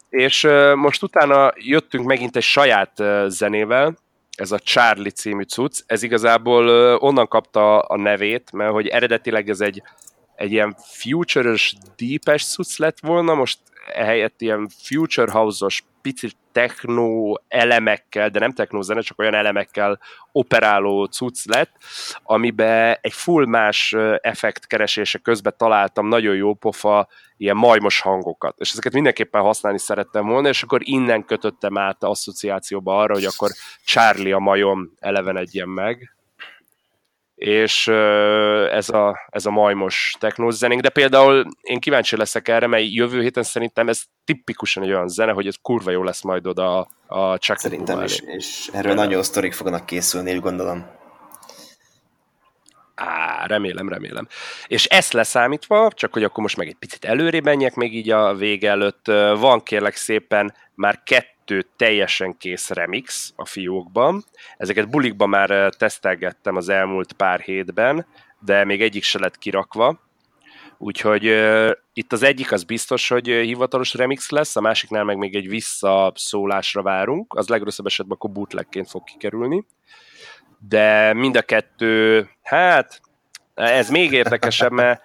És 0.10 0.48
most 0.76 1.04
utána 1.04 1.54
jöttünk 1.56 2.06
megint 2.06 2.36
egy 2.36 2.44
saját 2.44 3.04
zenével, 3.28 3.98
ez 4.38 4.52
a 4.52 4.60
Charlie 4.60 5.12
című 5.12 5.44
cucc, 5.44 5.84
ez 5.86 6.04
igazából 6.04 6.68
onnan 6.96 7.28
kapta 7.28 7.80
a 7.80 7.98
nevét, 7.98 8.52
mert 8.52 8.72
hogy 8.72 8.88
eredetileg 8.88 9.50
ez 9.50 9.62
egy, 9.62 9.84
egy 10.36 10.52
ilyen 10.52 10.76
future-ös, 10.78 11.76
deep-es 11.98 12.46
cucc 12.46 12.78
lett 12.78 13.00
volna, 13.00 13.34
most 13.34 13.60
ehelyett 13.94 14.42
ilyen 14.42 14.70
future 14.84 15.32
house-os, 15.32 15.84
picit 16.02 16.36
techno 16.52 17.34
elemekkel, 17.48 18.30
de 18.30 18.40
nem 18.40 18.54
techno 18.54 18.82
zene, 18.82 19.02
csak 19.02 19.20
olyan 19.20 19.34
elemekkel 19.34 20.00
operáló 20.32 21.06
cucc 21.06 21.46
lett, 21.46 21.72
amiben 22.24 22.98
egy 23.02 23.14
full 23.14 23.46
más 23.46 23.96
effekt 24.22 24.68
keresése 24.68 25.18
közben 25.18 25.54
találtam 25.58 26.08
nagyon 26.08 26.36
jó 26.36 26.54
pofa 26.54 27.08
ilyen 27.38 27.58
majmos 27.58 28.00
hangokat, 28.00 28.56
és 28.58 28.72
ezeket 28.72 28.94
mindenképpen 28.94 29.42
használni 29.42 29.80
szerettem 29.80 30.28
volna, 30.28 30.48
és 30.48 30.64
akkor 30.64 30.82
innen 30.84 31.26
kötöttem 31.26 31.78
át 31.78 32.04
asszociációba 32.04 33.00
arra, 33.00 33.14
hogy 33.14 33.26
akkor 33.26 33.50
Charlie 33.86 34.34
a 34.34 34.40
majom 34.40 34.92
elevenedjen 35.00 35.70
meg, 35.70 36.16
és 37.42 37.88
ez 38.72 38.90
a, 38.90 39.28
ez 39.30 39.46
a 39.46 39.50
majmos 39.50 40.16
technós 40.20 40.54
zenénk, 40.54 40.82
de 40.82 40.90
például 40.90 41.46
én 41.62 41.80
kíváncsi 41.80 42.18
leszek 42.18 42.48
erre, 42.48 42.68
mert 42.68 42.94
jövő 42.94 43.22
héten 43.22 43.44
szerintem 43.44 43.90
ez 43.90 44.02
tipikusan 44.26 44.84
egy 44.84 44.90
olyan 44.90 45.08
zene, 45.08 45.32
hogy 45.32 45.48
ez 45.48 45.56
kurva 45.62 45.92
jó 45.92 46.04
lesz 46.04 46.22
majd 46.22 46.48
oda 46.48 46.78
a, 46.78 46.88
a 47.08 47.38
Chuck 47.38 47.60
Szerintem 47.60 48.04
is, 48.04 48.20
és 48.20 48.70
erről 48.74 48.94
nagyon 48.94 49.24
sztorik 49.24 49.54
fognak 49.54 49.86
készülni, 49.86 50.34
úgy 50.34 50.40
gondolom. 50.40 50.86
Á, 52.96 53.46
remélem, 53.46 53.90
remélem. 53.90 54.28
És 54.68 54.86
ezt 54.86 55.14
leszámítva, 55.14 55.92
csak 55.94 56.14
hogy 56.14 56.24
akkor 56.24 56.44
most 56.44 56.58
meg 56.58 56.68
egy 56.68 56.78
picit 56.80 57.06
előrébb 57.06 57.44
menjek 57.44 57.76
még 57.76 57.96
így 57.96 58.10
a 58.10 58.34
vége 58.34 58.70
előtt, 58.70 59.06
van 59.40 59.64
kérlek 59.64 59.96
szépen 59.96 60.54
már 60.76 61.04
kettő 61.04 61.41
teljesen 61.76 62.38
kész 62.38 62.70
remix 62.70 63.34
a 63.36 63.46
fiókban. 63.46 64.24
Ezeket 64.58 64.90
bulikban 64.90 65.30
már 65.30 65.74
tesztelgettem 65.78 66.56
az 66.56 66.70
elmúlt 66.70 67.14
pár 67.14 67.40
hétben, 67.40 68.06
de 68.40 68.64
még 68.64 68.82
egyik 68.82 69.04
se 69.04 69.20
lett 69.20 69.38
kirakva. 69.38 70.00
Úgyhogy 70.78 71.28
uh, 71.28 71.72
itt 71.94 72.14
az 72.14 72.24
egyik 72.24 72.52
az 72.52 72.64
biztos, 72.64 73.08
hogy 73.08 73.28
hivatalos 73.28 73.94
remix 73.94 74.30
lesz, 74.30 74.56
a 74.56 74.62
másiknál 74.62 75.04
meg 75.04 75.18
még 75.18 75.36
egy 75.36 75.50
visszaszólásra 75.50 76.82
várunk, 76.82 77.34
az 77.34 77.48
legrosszabb 77.48 77.86
esetben 77.86 78.16
akkor 78.16 78.32
bootlegként 78.32 78.90
fog 78.90 79.04
kikerülni 79.04 79.66
de 80.68 81.14
mind 81.14 81.36
a 81.36 81.42
kettő, 81.42 82.30
hát 82.44 83.02
ez 83.54 83.90
még 83.90 84.12
érdekesebb, 84.12 84.72
mert 84.72 85.02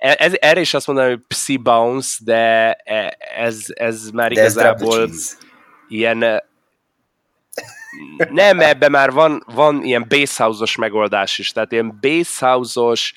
ez, 0.00 0.32
erre 0.38 0.60
is 0.60 0.74
azt 0.74 0.86
mondanám, 0.86 1.10
hogy 1.10 1.20
Psy 1.28 1.56
Bounce, 1.56 2.16
de 2.24 2.72
e, 2.72 3.16
ez, 3.36 3.64
ez 3.68 4.10
már 4.10 4.32
de 4.32 4.40
igazából 4.40 5.02
ez 5.02 5.36
ilyen 5.88 6.42
nem, 8.30 8.60
ebben 8.60 8.90
már 8.90 9.10
van, 9.10 9.44
van 9.46 9.84
ilyen 9.84 10.06
basshouse-os 10.08 10.76
megoldás 10.76 11.38
is, 11.38 11.52
tehát 11.52 11.72
ilyen 11.72 11.98
basshouse-os 12.00 13.14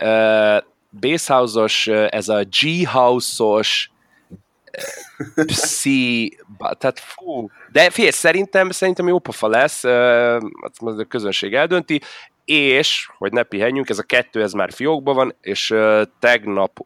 uh, 0.00 0.62
basshouse-os, 1.00 1.86
ez 1.86 2.28
a 2.28 2.44
G-house-os 2.60 3.90
pszi, 5.46 6.38
tehát 6.78 7.00
fú, 7.00 7.50
de 7.72 7.90
figyelj, 7.90 8.12
szerintem, 8.12 8.70
szerintem 8.70 9.08
jó 9.08 9.18
pofa 9.18 9.48
lesz, 9.48 9.84
uh, 9.84 10.36
a 10.80 11.06
közönség 11.08 11.54
eldönti, 11.54 12.00
és, 12.44 13.08
hogy 13.18 13.32
ne 13.32 13.42
pihenjünk, 13.42 13.88
ez 13.88 13.98
a 13.98 14.02
kettő, 14.02 14.42
ez 14.42 14.52
már 14.52 14.72
fiókban 14.72 15.14
van, 15.14 15.36
és 15.40 15.74
tegnap 16.18 16.78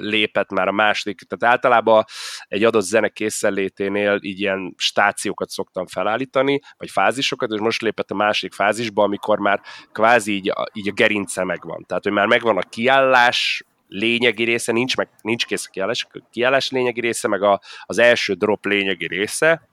lépett 0.00 0.50
már 0.50 0.68
a 0.68 0.72
második, 0.72 1.20
tehát 1.20 1.54
általában 1.54 2.04
egy 2.48 2.64
adott 2.64 2.82
zene 2.82 3.08
készenléténél 3.08 4.18
így 4.20 4.40
ilyen 4.40 4.74
stációkat 4.76 5.48
szoktam 5.48 5.86
felállítani, 5.86 6.60
vagy 6.76 6.90
fázisokat, 6.90 7.52
és 7.52 7.60
most 7.60 7.82
lépett 7.82 8.10
a 8.10 8.14
második 8.14 8.54
fázisba, 8.54 9.02
amikor 9.02 9.38
már 9.38 9.60
kvázi 9.92 10.32
így 10.32 10.50
a, 10.50 10.66
így 10.72 10.88
a 10.88 10.92
gerince 10.92 11.44
megvan. 11.44 11.84
Tehát, 11.86 12.02
hogy 12.02 12.12
már 12.12 12.26
megvan 12.26 12.56
a 12.56 12.68
kiállás, 12.68 13.64
lényegi 13.88 14.44
része, 14.44 14.72
nincs, 14.72 14.96
meg, 14.96 15.08
nincs 15.22 15.46
kész 15.46 15.66
a 15.66 15.70
kiállás, 15.70 16.06
a 16.12 16.18
kiállás 16.30 16.70
lényegi 16.70 17.00
része, 17.00 17.28
meg 17.28 17.42
a, 17.42 17.60
az 17.84 17.98
első 17.98 18.32
drop 18.32 18.66
lényegi 18.66 19.06
része, 19.06 19.68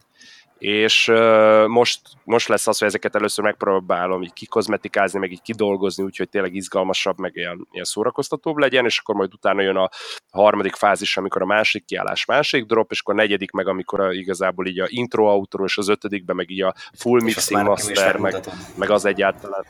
és 0.58 1.08
uh, 1.08 1.68
most, 1.68 2.02
most 2.24 2.48
lesz 2.48 2.68
az, 2.68 2.78
hogy 2.78 2.88
ezeket 2.88 3.16
először 3.16 3.44
megpróbálom 3.44 4.22
így 4.22 4.34
kikozmetikázni, 4.34 5.20
meg 5.20 5.32
így 5.32 5.42
kidolgozni, 5.42 6.04
úgyhogy 6.04 6.30
tényleg 6.30 6.56
izgalmasabb, 6.56 7.20
meg 7.20 7.36
ilyen, 7.36 7.68
ilyen 7.72 7.86
szórakoztatóbb 7.86 8.58
legyen, 8.58 8.86
és 8.86 8.98
akkor 8.98 9.16
majd 9.16 9.34
utána 9.34 9.62
jön 9.62 9.76
a 9.76 9.90
harmadik 10.32 10.76
fázis, 10.76 11.18
amikor 11.18 11.42
a 11.42 11.46
másik 11.46 11.86
kiállás 11.86 12.26
másik 12.26 12.66
drop, 12.66 12.92
és 12.92 13.00
akkor 13.00 13.14
a 13.14 13.18
negyedik 13.18 13.52
meg, 13.52 13.68
amikor 13.68 14.00
a, 14.00 14.12
igazából 14.12 14.68
így 14.68 14.80
a 14.80 14.88
intro, 14.90 15.26
outro, 15.34 15.64
és 15.64 15.78
az 15.78 15.88
ötödikben 15.88 16.36
meg 16.36 16.50
így 16.50 16.62
a 16.62 16.74
full 16.98 17.22
mixing 17.22 17.64
master, 17.64 18.18
meg, 18.18 18.36
meg 18.76 18.90
az 18.90 19.06
egyáltalán 19.06 19.66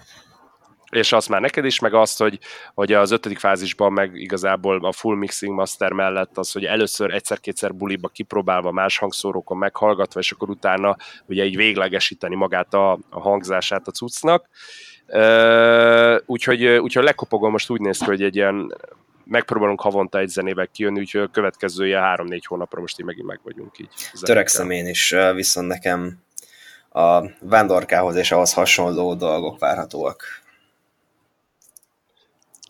és 0.94 1.12
azt 1.12 1.30
már 1.30 1.41
neked 1.41 1.66
is, 1.66 1.80
meg 1.80 1.94
azt, 1.94 2.20
hogy, 2.20 2.39
hogy 2.74 2.94
az 2.94 3.12
ötödik 3.12 3.39
fázisban 3.39 3.94
meg 3.94 4.16
igazából 4.16 4.86
a 4.86 4.91
full 4.91 5.16
mixing 5.16 5.56
master 5.56 5.91
mellett 5.91 6.38
az, 6.38 6.52
hogy 6.52 6.66
először 6.66 7.14
egyszer-kétszer 7.14 7.76
buliba 7.76 8.08
kipróbálva 8.08 8.72
más 8.72 8.98
hangszórókon 8.98 9.58
meghallgatva, 9.58 10.20
és 10.20 10.32
akkor 10.32 10.50
utána 10.50 10.98
ugye 11.26 11.46
így 11.46 11.56
véglegesíteni 11.56 12.36
magát 12.36 12.74
a, 12.74 12.91
a 13.10 13.20
hangzását 13.20 13.88
a 13.88 13.91
cuccnak. 13.91 14.50
Uh, 15.08 16.18
úgyhogy, 16.26 16.66
úgyhogy 16.66 17.04
lekopogom 17.04 17.52
most 17.52 17.70
úgy 17.70 17.80
néz 17.80 17.98
ki, 17.98 18.06
hogy 18.06 18.24
egy 18.24 18.36
ilyen 18.36 18.76
megpróbálunk 19.26 19.82
havonta 19.82 20.20
egy 20.20 20.28
zenével 20.28 20.68
kijönni, 20.68 21.00
úgyhogy 21.00 21.22
a 21.22 21.28
következő 21.28 21.86
ilyen 21.86 22.02
három-négy 22.02 22.46
hónapra 22.46 22.82
most 22.82 23.00
így 23.00 23.06
megint 23.06 23.28
meg 23.28 23.39
vagyunk 23.44 23.80
így. 23.80 23.89
Törekszem 24.22 24.70
én 24.70 24.88
is, 24.88 25.16
viszont 25.34 25.68
nekem 25.68 26.18
a 26.89 27.24
vándorkához 27.39 28.16
és 28.16 28.32
ahhoz 28.32 28.54
hasonló 28.54 29.14
dolgok 29.14 29.60
várhatóak. 29.60 30.43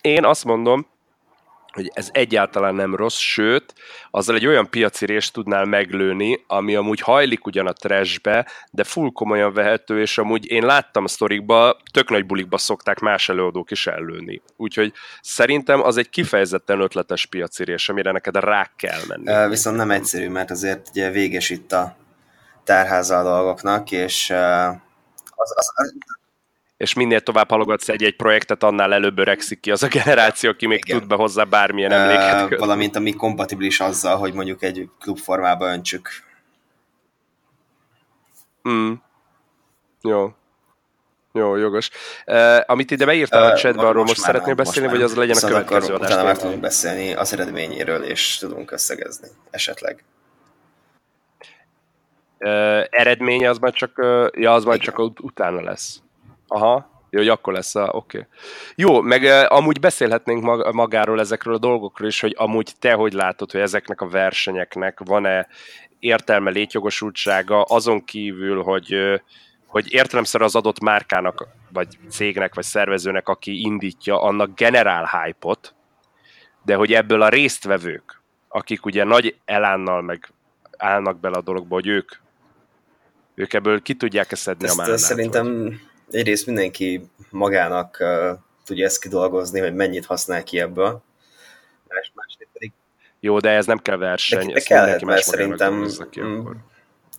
Én 0.03 0.25
azt 0.25 0.45
mondom, 0.45 0.87
hogy 1.73 1.91
ez 1.93 2.09
egyáltalán 2.11 2.75
nem 2.75 2.95
rossz, 2.95 3.17
sőt, 3.17 3.73
azzal 4.11 4.35
egy 4.35 4.45
olyan 4.45 4.69
piaci 4.69 5.05
részt 5.05 5.33
tudnál 5.33 5.65
meglőni, 5.65 6.43
ami 6.47 6.75
amúgy 6.75 6.99
hajlik 6.99 7.45
ugyan 7.45 7.67
a 7.67 7.73
trashbe, 7.73 8.47
de 8.71 8.83
full 8.83 9.09
komolyan 9.13 9.53
vehető, 9.53 10.01
és 10.01 10.17
amúgy 10.17 10.51
én 10.51 10.65
láttam 10.65 11.03
a 11.03 11.07
sztorikba, 11.07 11.77
tök 11.93 12.09
nagy 12.09 12.25
bulikba 12.25 12.57
szokták 12.57 12.99
más 12.99 13.29
előadók 13.29 13.71
is 13.71 13.87
ellőni. 13.87 14.41
Úgyhogy 14.57 14.93
szerintem 15.21 15.81
az 15.83 15.97
egy 15.97 16.09
kifejezetten 16.09 16.79
ötletes 16.79 17.25
piaci 17.25 17.63
rész, 17.63 17.89
amire 17.89 18.11
neked 18.11 18.35
rá 18.35 18.71
kell 18.75 19.01
menni. 19.07 19.49
Viszont 19.49 19.77
nem 19.77 19.91
egyszerű, 19.91 20.29
mert 20.29 20.51
azért 20.51 20.89
ugye 20.89 21.09
véges 21.09 21.49
itt 21.49 21.71
a 21.71 21.95
tárháza 22.63 23.19
a 23.19 23.23
dolgoknak, 23.23 23.91
és 23.91 24.29
az, 25.35 25.53
az, 25.55 25.71
az, 25.75 25.93
és 26.83 26.93
minél 26.93 27.21
tovább 27.21 27.49
halogatsz 27.49 27.89
egy-egy 27.89 28.15
projektet, 28.15 28.63
annál 28.63 28.93
előbb 28.93 29.19
öregszik 29.19 29.59
ki 29.59 29.71
az 29.71 29.83
a 29.83 29.87
generáció, 29.87 30.49
aki 30.49 30.67
még 30.67 30.81
Igen. 30.85 30.99
tud 30.99 31.07
be 31.07 31.15
hozzá 31.15 31.43
bármilyen 31.43 31.91
emléket. 31.91 32.51
Uh, 32.51 32.57
valamint 32.57 32.95
ami 32.95 33.13
kompatibilis 33.13 33.79
azzal, 33.79 34.17
hogy 34.17 34.33
mondjuk 34.33 34.63
egy 34.63 34.89
klubformába 34.99 35.71
öntsük. 35.71 36.09
Mm. 38.69 38.91
Jó. 40.01 40.31
Jó, 41.33 41.55
jogos. 41.55 41.89
Uh, 42.25 42.57
amit 42.65 42.91
ide 42.91 43.05
beírtál 43.05 43.45
uh, 43.45 43.51
a 43.51 43.55
chatbe, 43.55 43.81
arról 43.81 44.03
most, 44.03 44.07
most 44.07 44.21
szeretnél 44.21 44.55
beszélni, 44.55 44.89
vagy 44.89 45.01
az 45.01 45.15
legyen 45.15 45.37
a 45.41 45.47
következő 45.47 45.93
adás? 45.93 46.09
Utána 46.09 46.23
már 46.23 46.37
tudunk 46.37 46.59
beszélni 46.59 47.13
az 47.13 47.33
eredményéről, 47.33 48.03
és 48.03 48.37
tudunk 48.37 48.71
összegezni, 48.71 49.27
esetleg. 49.49 50.03
Uh, 52.39 52.49
eredménye 52.89 53.49
az 53.49 53.57
majd 53.57 53.73
csak, 53.73 53.97
uh, 53.97 54.27
ja, 54.31 54.53
az 54.53 54.63
Igen. 54.65 54.79
csak 54.79 54.99
utána 54.99 55.61
lesz. 55.61 56.02
Aha, 56.53 56.89
jó, 57.09 57.19
hogy 57.19 57.27
akkor 57.27 57.53
lesz 57.53 57.75
a, 57.75 57.89
oké. 57.91 58.17
Okay. 58.17 58.29
Jó, 58.75 59.01
meg 59.01 59.21
uh, 59.21 59.45
amúgy 59.47 59.79
beszélhetnénk 59.79 60.43
mag, 60.43 60.73
magáról 60.73 61.19
ezekről 61.19 61.53
a 61.53 61.57
dolgokról 61.57 62.07
is, 62.07 62.19
hogy 62.19 62.35
amúgy 62.37 62.71
te 62.79 62.93
hogy 62.93 63.13
látod, 63.13 63.51
hogy 63.51 63.61
ezeknek 63.61 64.01
a 64.01 64.07
versenyeknek 64.07 64.99
van-e 65.05 65.47
értelme, 65.99 66.49
létjogosultsága, 66.49 67.61
azon 67.61 68.05
kívül, 68.05 68.63
hogy, 68.63 68.95
uh, 68.95 69.19
hogy 69.65 69.93
értelemszerűen 69.93 70.49
az 70.49 70.55
adott 70.55 70.79
márkának 70.79 71.47
vagy 71.71 71.97
cégnek, 72.09 72.55
vagy 72.55 72.63
szervezőnek, 72.63 73.27
aki 73.27 73.61
indítja, 73.61 74.21
annak 74.21 74.55
generál 74.55 75.05
hype-ot, 75.05 75.75
de 76.65 76.75
hogy 76.75 76.93
ebből 76.93 77.21
a 77.21 77.29
résztvevők, 77.29 78.21
akik 78.47 78.85
ugye 78.85 79.03
nagy 79.03 79.35
elánnal 79.45 80.01
meg 80.01 80.29
állnak 80.77 81.19
bele 81.19 81.37
a 81.37 81.41
dologba, 81.41 81.75
hogy 81.75 81.87
ők, 81.87 82.11
ők 83.35 83.53
ebből 83.53 83.81
ki 83.81 83.93
tudják-e 83.93 84.35
szedni 84.35 84.65
Ezt 84.65 84.73
a 84.73 84.81
málnát? 84.81 84.97
szerintem 84.97 85.63
vagy? 85.63 85.91
Egyrészt 86.15 86.45
mindenki 86.45 87.09
magának 87.29 87.97
uh, 87.99 88.39
tudja 88.65 88.85
ezt 88.85 89.01
kidolgozni, 89.01 89.59
hogy 89.59 89.73
mennyit 89.73 90.05
használ 90.05 90.43
ki 90.43 90.59
ebből. 90.59 91.03
Más, 91.87 92.11
másrészt 92.15 92.49
pedig... 92.53 92.71
Jó, 93.19 93.39
de 93.39 93.49
ez 93.49 93.65
nem 93.65 93.77
kell 93.77 93.97
verseny. 93.97 94.47
De, 94.47 94.53
de 94.53 94.59
kellett, 94.59 95.03
mert 95.03 95.23
szerintem 95.23 95.87
ki, 96.09 96.19
akkor. 96.19 96.55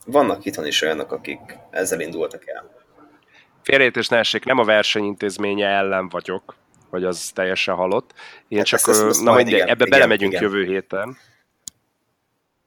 vannak 0.05 0.45
itthon 0.45 0.65
is 0.65 0.81
olyanok, 0.81 1.11
akik 1.11 1.39
ezzel 1.69 1.99
indultak 1.99 2.47
el. 2.47 2.73
Félreértés 3.61 4.07
ne 4.07 4.17
essék, 4.17 4.45
nem 4.45 4.57
a 4.57 4.63
versenyintézménye 4.63 5.67
ellen 5.67 6.09
vagyok, 6.09 6.55
vagy 6.89 7.03
az 7.03 7.31
teljesen 7.33 7.75
halott. 7.75 8.13
Én 8.47 8.57
hát 8.57 8.67
csak, 8.67 8.79
ezt, 8.87 9.03
ezt 9.03 9.23
na 9.23 9.33
mindegy, 9.33 9.59
ebbe 9.59 9.71
igen, 9.71 9.89
belemegyünk 9.89 10.31
igen. 10.31 10.43
jövő 10.43 10.65
héten. 10.65 11.17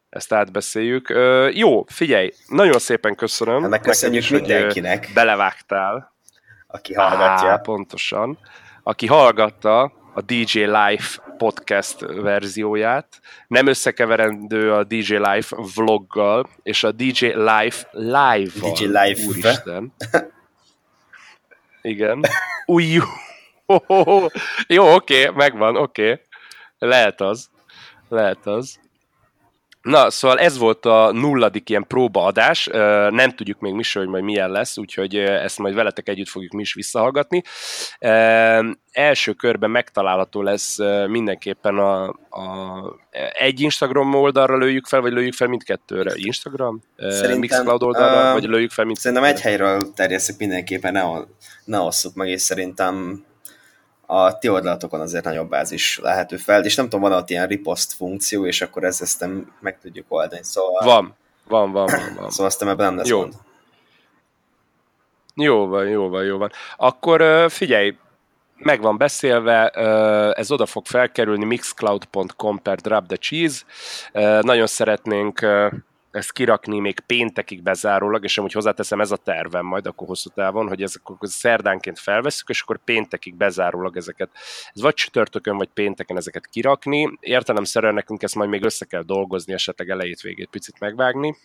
Ezt 0.09 0.33
átbeszéljük. 0.33 1.11
Uh, 1.11 1.57
jó, 1.57 1.85
figyelj, 1.89 2.33
nagyon 2.47 2.79
szépen 2.79 3.15
köszönöm. 3.15 3.61
Hát 3.61 3.71
megköszönjük 3.71 4.23
is, 4.23 4.29
mindenkinek. 4.29 5.05
Hogy 5.05 5.15
belevágtál. 5.15 6.17
Aki 6.71 6.95
hallgatja. 6.95 7.51
Á, 7.51 7.57
pontosan. 7.57 8.39
Aki 8.83 9.07
hallgatta 9.07 9.93
a 10.15 10.21
DJ 10.21 10.59
Life 10.59 11.23
podcast 11.37 12.01
verzióját, 12.01 13.21
nem 13.47 13.67
összekeverendő 13.67 14.73
a 14.73 14.85
DJ 14.85 15.17
Life 15.17 15.57
vloggal, 15.75 16.49
és 16.63 16.85
a 16.85 16.93
DJ 16.93 17.27
Life 17.27 17.89
live-val. 17.91 18.73
DJ 18.73 18.85
Life. 18.85 19.27
Úristen. 19.27 19.93
Igen. 21.83 22.25
Új, 22.67 22.85
jó, 22.85 23.05
jó 24.67 24.95
oké, 24.95 25.29
megvan, 25.29 25.77
oké. 25.77 26.21
Lehet 26.79 27.21
az. 27.21 27.51
Lehet 28.09 28.47
az. 28.47 28.81
Na, 29.89 30.11
szóval 30.11 30.39
ez 30.39 30.59
volt 30.59 30.87
a 30.87 31.13
nulladik 31.13 31.71
ilyen 31.71 31.87
próbaadás, 31.87 32.69
nem 33.11 33.35
tudjuk 33.37 33.61
még 33.61 33.73
mi 33.73 33.83
hogy 33.93 34.07
majd 34.07 34.25
milyen 34.25 34.51
lesz, 34.51 34.79
úgyhogy 34.79 35.17
ezt 35.17 35.59
majd 35.59 35.75
veletek 35.75 36.09
együtt 36.09 36.29
fogjuk 36.29 36.53
mi 36.53 36.61
is 36.61 36.75
visszahallgatni. 36.75 37.43
Első 38.93 39.33
körben 39.33 39.71
megtalálható 39.71 40.43
lesz 40.43 40.79
mindenképpen 41.07 41.79
a, 41.79 42.05
a 42.09 42.99
egy 43.33 43.61
Instagram 43.61 44.15
oldalra 44.15 44.57
lőjük 44.57 44.87
fel, 44.87 45.01
vagy 45.01 45.13
lőjük 45.13 45.35
fel 45.35 45.49
mindkettőre? 45.49 46.13
Instagram? 46.15 46.83
Szerintem, 46.97 47.39
Mixcloud 47.39 47.83
oldalra, 47.83 48.29
uh, 48.29 48.41
vagy 48.41 48.49
lőjük 48.49 48.71
fel 48.71 48.85
mindkettőre? 48.85 49.21
Szerintem 49.21 49.37
egy 49.37 49.41
helyről 49.41 49.93
terjesszük 49.95 50.39
mindenképpen, 50.39 50.93
ne, 50.93 51.03
ne 51.65 51.79
osszuk 51.79 52.15
meg, 52.15 52.29
és 52.29 52.41
szerintem 52.41 53.25
a 54.11 54.39
ti 54.39 54.49
oldalatokon 54.49 55.01
azért 55.01 55.25
nagyobb 55.25 55.49
bázis 55.49 55.99
lehető 56.03 56.37
fel, 56.37 56.65
és 56.65 56.75
nem 56.75 56.85
tudom, 56.85 57.01
van 57.01 57.13
ott 57.13 57.31
ilyen 57.31 57.47
ripost 57.47 57.93
funkció, 57.93 58.47
és 58.47 58.61
akkor 58.61 58.85
ezt, 58.85 59.03
ezt 59.03 59.21
nem 59.21 59.53
meg 59.61 59.79
tudjuk 59.81 60.07
oldani. 60.09 60.45
Szóval... 60.45 60.85
Van, 60.85 61.15
van, 61.49 61.73
van, 61.73 61.87
van. 61.87 62.15
van. 62.17 62.31
Szóval 62.31 62.47
aztán 62.47 62.69
ebben 62.69 62.87
nem 62.87 62.97
lesz 62.97 63.09
jó. 63.09 63.21
gond. 63.21 63.35
Jó 65.35 65.67
van, 65.67 65.89
jó 65.89 66.09
van, 66.09 66.25
jó 66.25 66.39
van. 66.39 66.51
Akkor 66.77 67.47
figyelj, 67.51 67.97
meg 68.57 68.81
van 68.81 68.97
beszélve, 68.97 69.69
ez 70.35 70.51
oda 70.51 70.67
fog 70.67 70.87
felkerülni 70.87 71.45
mixcloud.com 71.45 72.63
per 72.63 72.79
drop 72.79 73.07
the 73.07 73.17
cheese. 73.17 73.65
Nagyon 74.41 74.67
szeretnénk 74.67 75.47
ezt 76.11 76.33
kirakni 76.33 76.79
még 76.79 77.01
péntekig 77.01 77.63
bezárólag, 77.63 78.25
és 78.25 78.39
amúgy 78.39 78.53
hozzáteszem, 78.53 79.01
ez 79.01 79.11
a 79.11 79.17
tervem 79.17 79.67
majd 79.67 79.87
akkor 79.87 80.07
hosszú 80.07 80.31
távon, 80.35 80.69
hogy 80.69 80.83
ezek 80.83 81.03
akkor 81.05 81.29
szerdánként 81.29 81.99
felveszünk, 81.99 82.49
és 82.49 82.61
akkor 82.61 82.79
péntekig 82.85 83.35
bezárólag 83.35 83.97
ezeket, 83.97 84.31
ez 84.75 84.81
vagy 84.81 84.95
csütörtökön, 84.95 85.57
vagy 85.57 85.69
pénteken 85.75 86.17
ezeket 86.17 86.47
kirakni. 86.47 87.19
Értelemszerűen 87.21 87.95
nekünk 87.95 88.23
ezt 88.23 88.35
majd 88.35 88.51
még 88.51 88.65
össze 88.65 88.85
kell 88.85 89.03
dolgozni, 89.03 89.53
esetleg 89.53 89.91
elejét, 89.91 90.21
végét 90.21 90.49
picit 90.51 90.81
megvágni, 90.81 91.37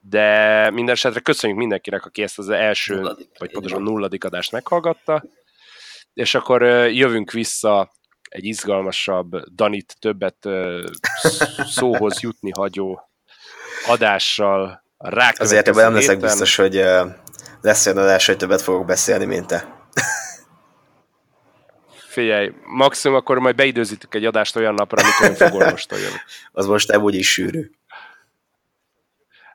de 0.00 0.70
minden 0.70 0.94
esetre 0.94 1.20
köszönjük 1.20 1.58
mindenkinek, 1.58 2.04
aki 2.06 2.22
ezt 2.22 2.38
az 2.38 2.48
első, 2.48 2.94
nulladik, 2.94 3.28
vagy 3.38 3.50
pontosan 3.50 3.82
nulladik 3.82 4.24
adást 4.24 4.52
meghallgatta, 4.52 5.24
és 6.14 6.34
akkor 6.34 6.62
jövünk 6.88 7.32
vissza 7.32 7.92
egy 8.22 8.44
izgalmasabb, 8.44 9.54
Danit 9.54 9.96
többet 9.98 10.48
szóhoz 11.64 12.20
jutni 12.20 12.50
hagyó 12.50 13.08
adással 13.86 14.82
Azért 15.36 15.68
ebben 15.68 15.84
nem 15.84 15.94
leszek 15.94 16.20
biztos, 16.20 16.56
hogy 16.56 16.84
lesz 17.60 17.86
olyan 17.86 17.98
adás, 17.98 18.26
hogy 18.26 18.36
többet 18.36 18.62
fogok 18.62 18.86
beszélni, 18.86 19.24
mint 19.24 19.46
te. 19.46 19.88
Figyelj, 22.08 22.52
maximum 22.66 23.16
akkor 23.16 23.38
majd 23.38 23.56
beidőzítük 23.56 24.14
egy 24.14 24.24
adást 24.24 24.56
olyan 24.56 24.74
napra, 24.74 25.02
amikor 25.02 25.26
én 25.26 25.50
fogorvostól 25.50 25.98
jövök. 25.98 26.20
Az 26.52 26.66
most 26.66 26.88
nem 26.88 27.02
úgy 27.02 27.14
is 27.14 27.32
sűrű. 27.32 27.70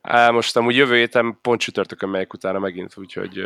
Á, 0.02 0.30
most 0.30 0.58
amúgy 0.58 0.76
jövő 0.76 0.96
héten 0.96 1.38
pont 1.42 1.60
csütörtökön 1.60 2.10
megyek 2.10 2.34
utána 2.34 2.60
megint, 2.60 2.98
úgyhogy... 2.98 3.40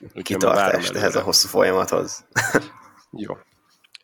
úgyhogy 0.00 0.22
Kitartás 0.22 0.88
ehhez 0.88 1.16
a 1.16 1.20
hosszú 1.20 1.48
folyamathoz. 1.48 2.24
Jó. 3.10 3.38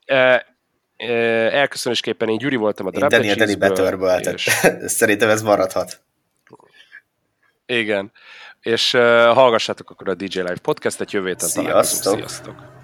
E, 0.04 0.55
elköszönésképpen 0.96 2.28
én 2.28 2.38
Gyuri 2.38 2.56
voltam 2.56 2.86
a 2.86 2.90
Drop 2.90 3.10
Dani, 3.10 3.34
Dani 3.34 3.54
betörbe 3.54 4.18
és... 4.18 4.50
szerintem 4.86 5.28
ez 5.28 5.42
maradhat. 5.42 6.00
Igen, 7.66 8.12
és 8.60 8.94
uh, 8.94 9.00
hallgassátok 9.34 9.90
akkor 9.90 10.08
a 10.08 10.14
DJ 10.14 10.38
Live 10.38 10.58
podcastet, 10.62 11.12
jövő 11.12 11.26
héten 11.26 11.48
Sziasztok. 11.48 12.16
Sziasztok! 12.16 12.75